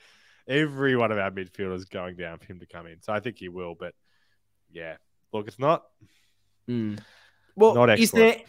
[0.48, 3.02] every one of our midfielders going down for him to come in.
[3.02, 3.74] So I think he will.
[3.78, 3.94] But
[4.70, 4.96] yeah,
[5.32, 5.84] look, it's not.
[6.68, 6.98] Mm.
[7.56, 8.36] Well, Not is excellent.
[8.38, 8.44] there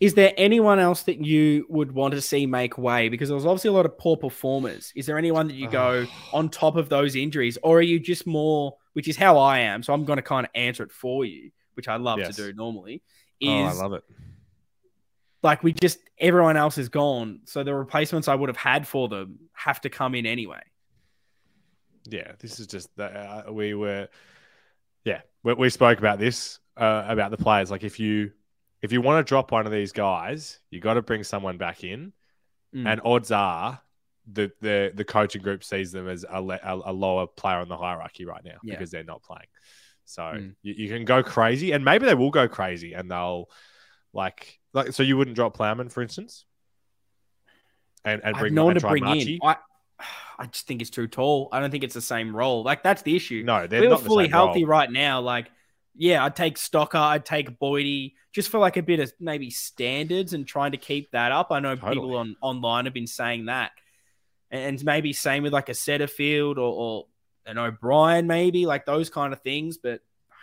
[0.00, 3.08] is there anyone else that you would want to see make way?
[3.10, 4.92] Because there was obviously a lot of poor performers.
[4.96, 8.26] Is there anyone that you go on top of those injuries, or are you just
[8.26, 9.82] more, which is how I am?
[9.82, 12.34] So I'm going to kind of answer it for you, which I love Yes.
[12.36, 13.02] to do normally.
[13.44, 14.04] Oh, I love it.
[15.42, 19.08] like we just everyone else is gone, so the replacements I would have had for
[19.08, 20.60] them have to come in anyway.
[22.06, 24.08] Yeah, this is just that uh, we were.
[25.04, 27.70] Yeah, we, we spoke about this uh, about the players.
[27.70, 28.32] Like if you
[28.82, 31.84] if you want to drop one of these guys, you got to bring someone back
[31.84, 32.12] in,
[32.74, 32.86] Mm.
[32.86, 33.80] and odds are
[34.30, 37.76] the the the coaching group sees them as a, le- a, lower player on the
[37.76, 38.74] hierarchy right now Yeah.
[38.74, 39.48] because they're not playing.
[40.04, 40.54] So Mm.
[40.62, 43.50] you, you can go crazy, and maybe they will go crazy, and they'll
[44.12, 46.44] like like so you wouldn't drop Plowman, for instance,
[48.04, 49.34] and and bring no one to bring Marchie?
[49.34, 49.40] in.
[49.42, 49.56] I,
[50.38, 51.48] I just think it's too tall.
[51.52, 52.62] I don't think it's the same role.
[52.62, 53.42] Like that's the issue.
[53.44, 54.70] No, they're we not fully healthy role.
[54.78, 55.20] right now.
[55.20, 55.50] Like,
[55.94, 60.32] yeah, I'd take Stocker, I'd take Boydie, just for like a bit of maybe standards
[60.32, 61.48] and trying to keep that up.
[61.50, 63.72] I know people on online have been saying that,
[64.50, 67.06] and maybe same with like a Setterfield or, or
[67.46, 69.78] an O'Brien, maybe like those kind of things.
[69.78, 70.00] But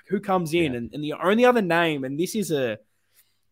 [0.09, 0.73] who comes in?
[0.73, 0.77] Yeah.
[0.77, 2.79] And, and the only other name, and this is a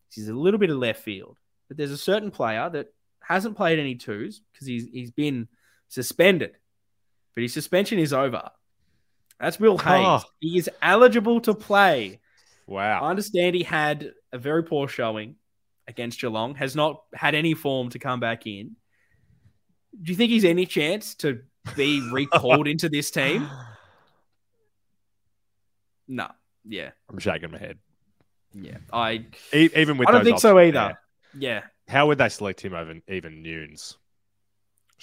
[0.10, 3.58] this is a little bit of left field, but there's a certain player that hasn't
[3.58, 5.48] played any twos because he's he's been
[5.88, 6.58] suspended,
[7.34, 8.50] but his suspension is over.
[9.40, 9.78] That's Will oh.
[9.78, 10.06] Hayes.
[10.06, 10.30] Oh.
[10.40, 12.20] He is eligible to play.
[12.68, 13.02] Wow.
[13.02, 15.36] I understand he had a very poor showing
[15.88, 18.76] against Geelong, has not had any form to come back in.
[20.02, 21.42] Do you think he's any chance to
[21.76, 23.48] be recalled into this team?
[26.08, 26.28] No.
[26.68, 26.92] Yeah.
[27.10, 27.78] I'm shaking my head.
[28.54, 28.78] Yeah.
[28.92, 30.72] I even with I don't think so either.
[30.72, 31.00] there,
[31.38, 31.62] yeah.
[31.90, 33.98] how would they select him over even Newnes?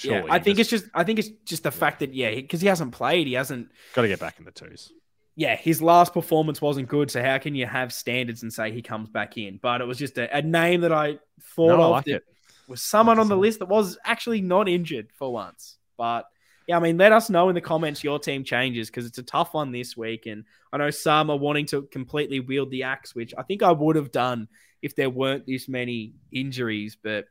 [0.02, 0.24] Yeah.
[0.30, 2.92] I think it's just I think it's just the fact that yeah, because he hasn't
[2.92, 4.92] played, he hasn't got to get back in the twos.
[5.36, 7.10] yeah, his last performance wasn't good.
[7.10, 9.58] So how can you have standards and say he comes back in?
[9.62, 11.18] But it was just a, a name that I
[11.54, 12.24] thought No, I of like that it.
[12.68, 15.76] was someone on the list that was actually not injured for once.
[15.96, 16.26] But
[16.68, 19.22] yeah, I mean, let us know in the comments your team changes because it's a
[19.22, 20.26] tough one this week.
[20.26, 23.72] And I know some are wanting to completely wield the axe, which I think I
[23.72, 24.48] would have done
[24.80, 26.96] if there weren't this many injuries.
[27.02, 27.26] But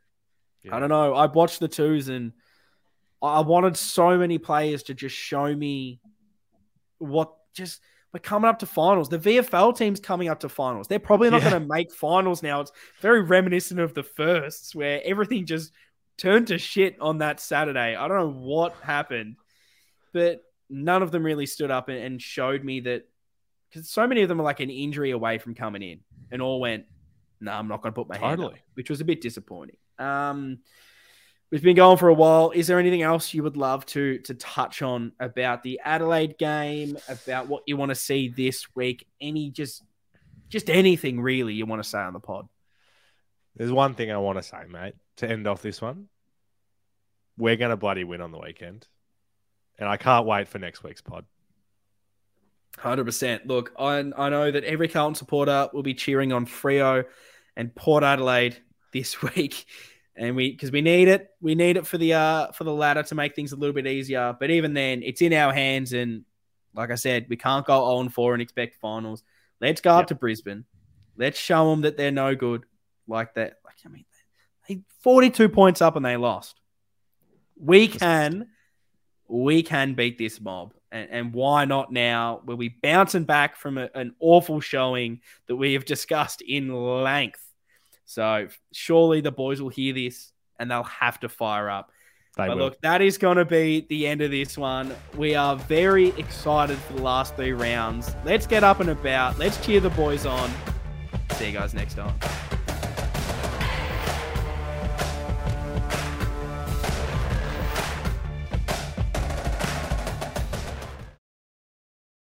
[0.62, 0.76] Yeah.
[0.76, 1.14] I don't know.
[1.14, 2.32] I watched the twos and
[3.22, 6.00] I wanted so many players to just show me
[6.98, 7.80] what just
[8.12, 9.08] we're coming up to finals.
[9.08, 10.86] The VFL team's coming up to finals.
[10.88, 11.50] They're probably not Yeah.
[11.50, 12.60] going to make finals now.
[12.60, 15.72] It's very reminiscent of the firsts where everything just
[16.18, 17.96] turned to shit on that Saturday.
[17.96, 19.36] I don't know what happened,
[20.12, 23.08] but none of them really stood up and, and showed me that
[23.70, 26.00] because so many of them are like an injury away from coming in
[26.30, 26.84] and all went,
[27.40, 29.76] no, I'm not going to put my hand up, which was a bit disappointing.
[29.98, 30.58] Um,
[31.52, 32.50] we've been going for a while.
[32.50, 36.96] Is there anything else you would love to to touch on about the Adelaide game,
[37.08, 39.06] about what you want to see this week?
[39.20, 39.84] Any just
[40.48, 42.48] just anything really you want to say on the pod.
[43.54, 46.08] There's one thing I want to say, mate, to end off this one.
[47.36, 48.86] We're going to bloody win on the weekend.
[49.78, 51.26] And I can't wait for next week's pod.
[52.78, 53.46] Hundred percent.
[53.46, 57.04] Look, I I know that every Carlton supporter will be cheering on Freo
[57.56, 58.56] and Port Adelaide
[58.92, 59.66] this week,
[60.16, 61.30] and we because we need it.
[61.40, 63.86] We need it for the uh for the ladder to make things a little bit
[63.86, 64.36] easier.
[64.38, 66.24] But even then, it's in our hands, and
[66.74, 69.22] like I said, we can't go zero and four and expect finals.
[69.60, 70.64] Let's go up to Brisbane.
[71.16, 72.64] Let's show them that they're no good.
[73.06, 73.58] Like that.
[73.64, 74.04] Like I mean,
[74.68, 76.60] they forty two points up and they lost.
[77.56, 78.48] We can,
[79.28, 82.42] we can beat this mob and, and why not now?
[82.44, 87.41] We'll be bouncing back from a, an awful showing that we have discussed in length.
[88.12, 91.90] So surely the boys will hear this and they'll have to fire up.
[92.36, 92.64] They but will.
[92.64, 94.94] look, that is going to be the end of this one.
[95.16, 98.14] We are very excited for the last three rounds.
[98.24, 99.38] Let's get up and about.
[99.38, 100.50] Let's cheer the boys on.
[101.32, 102.14] See you guys next time.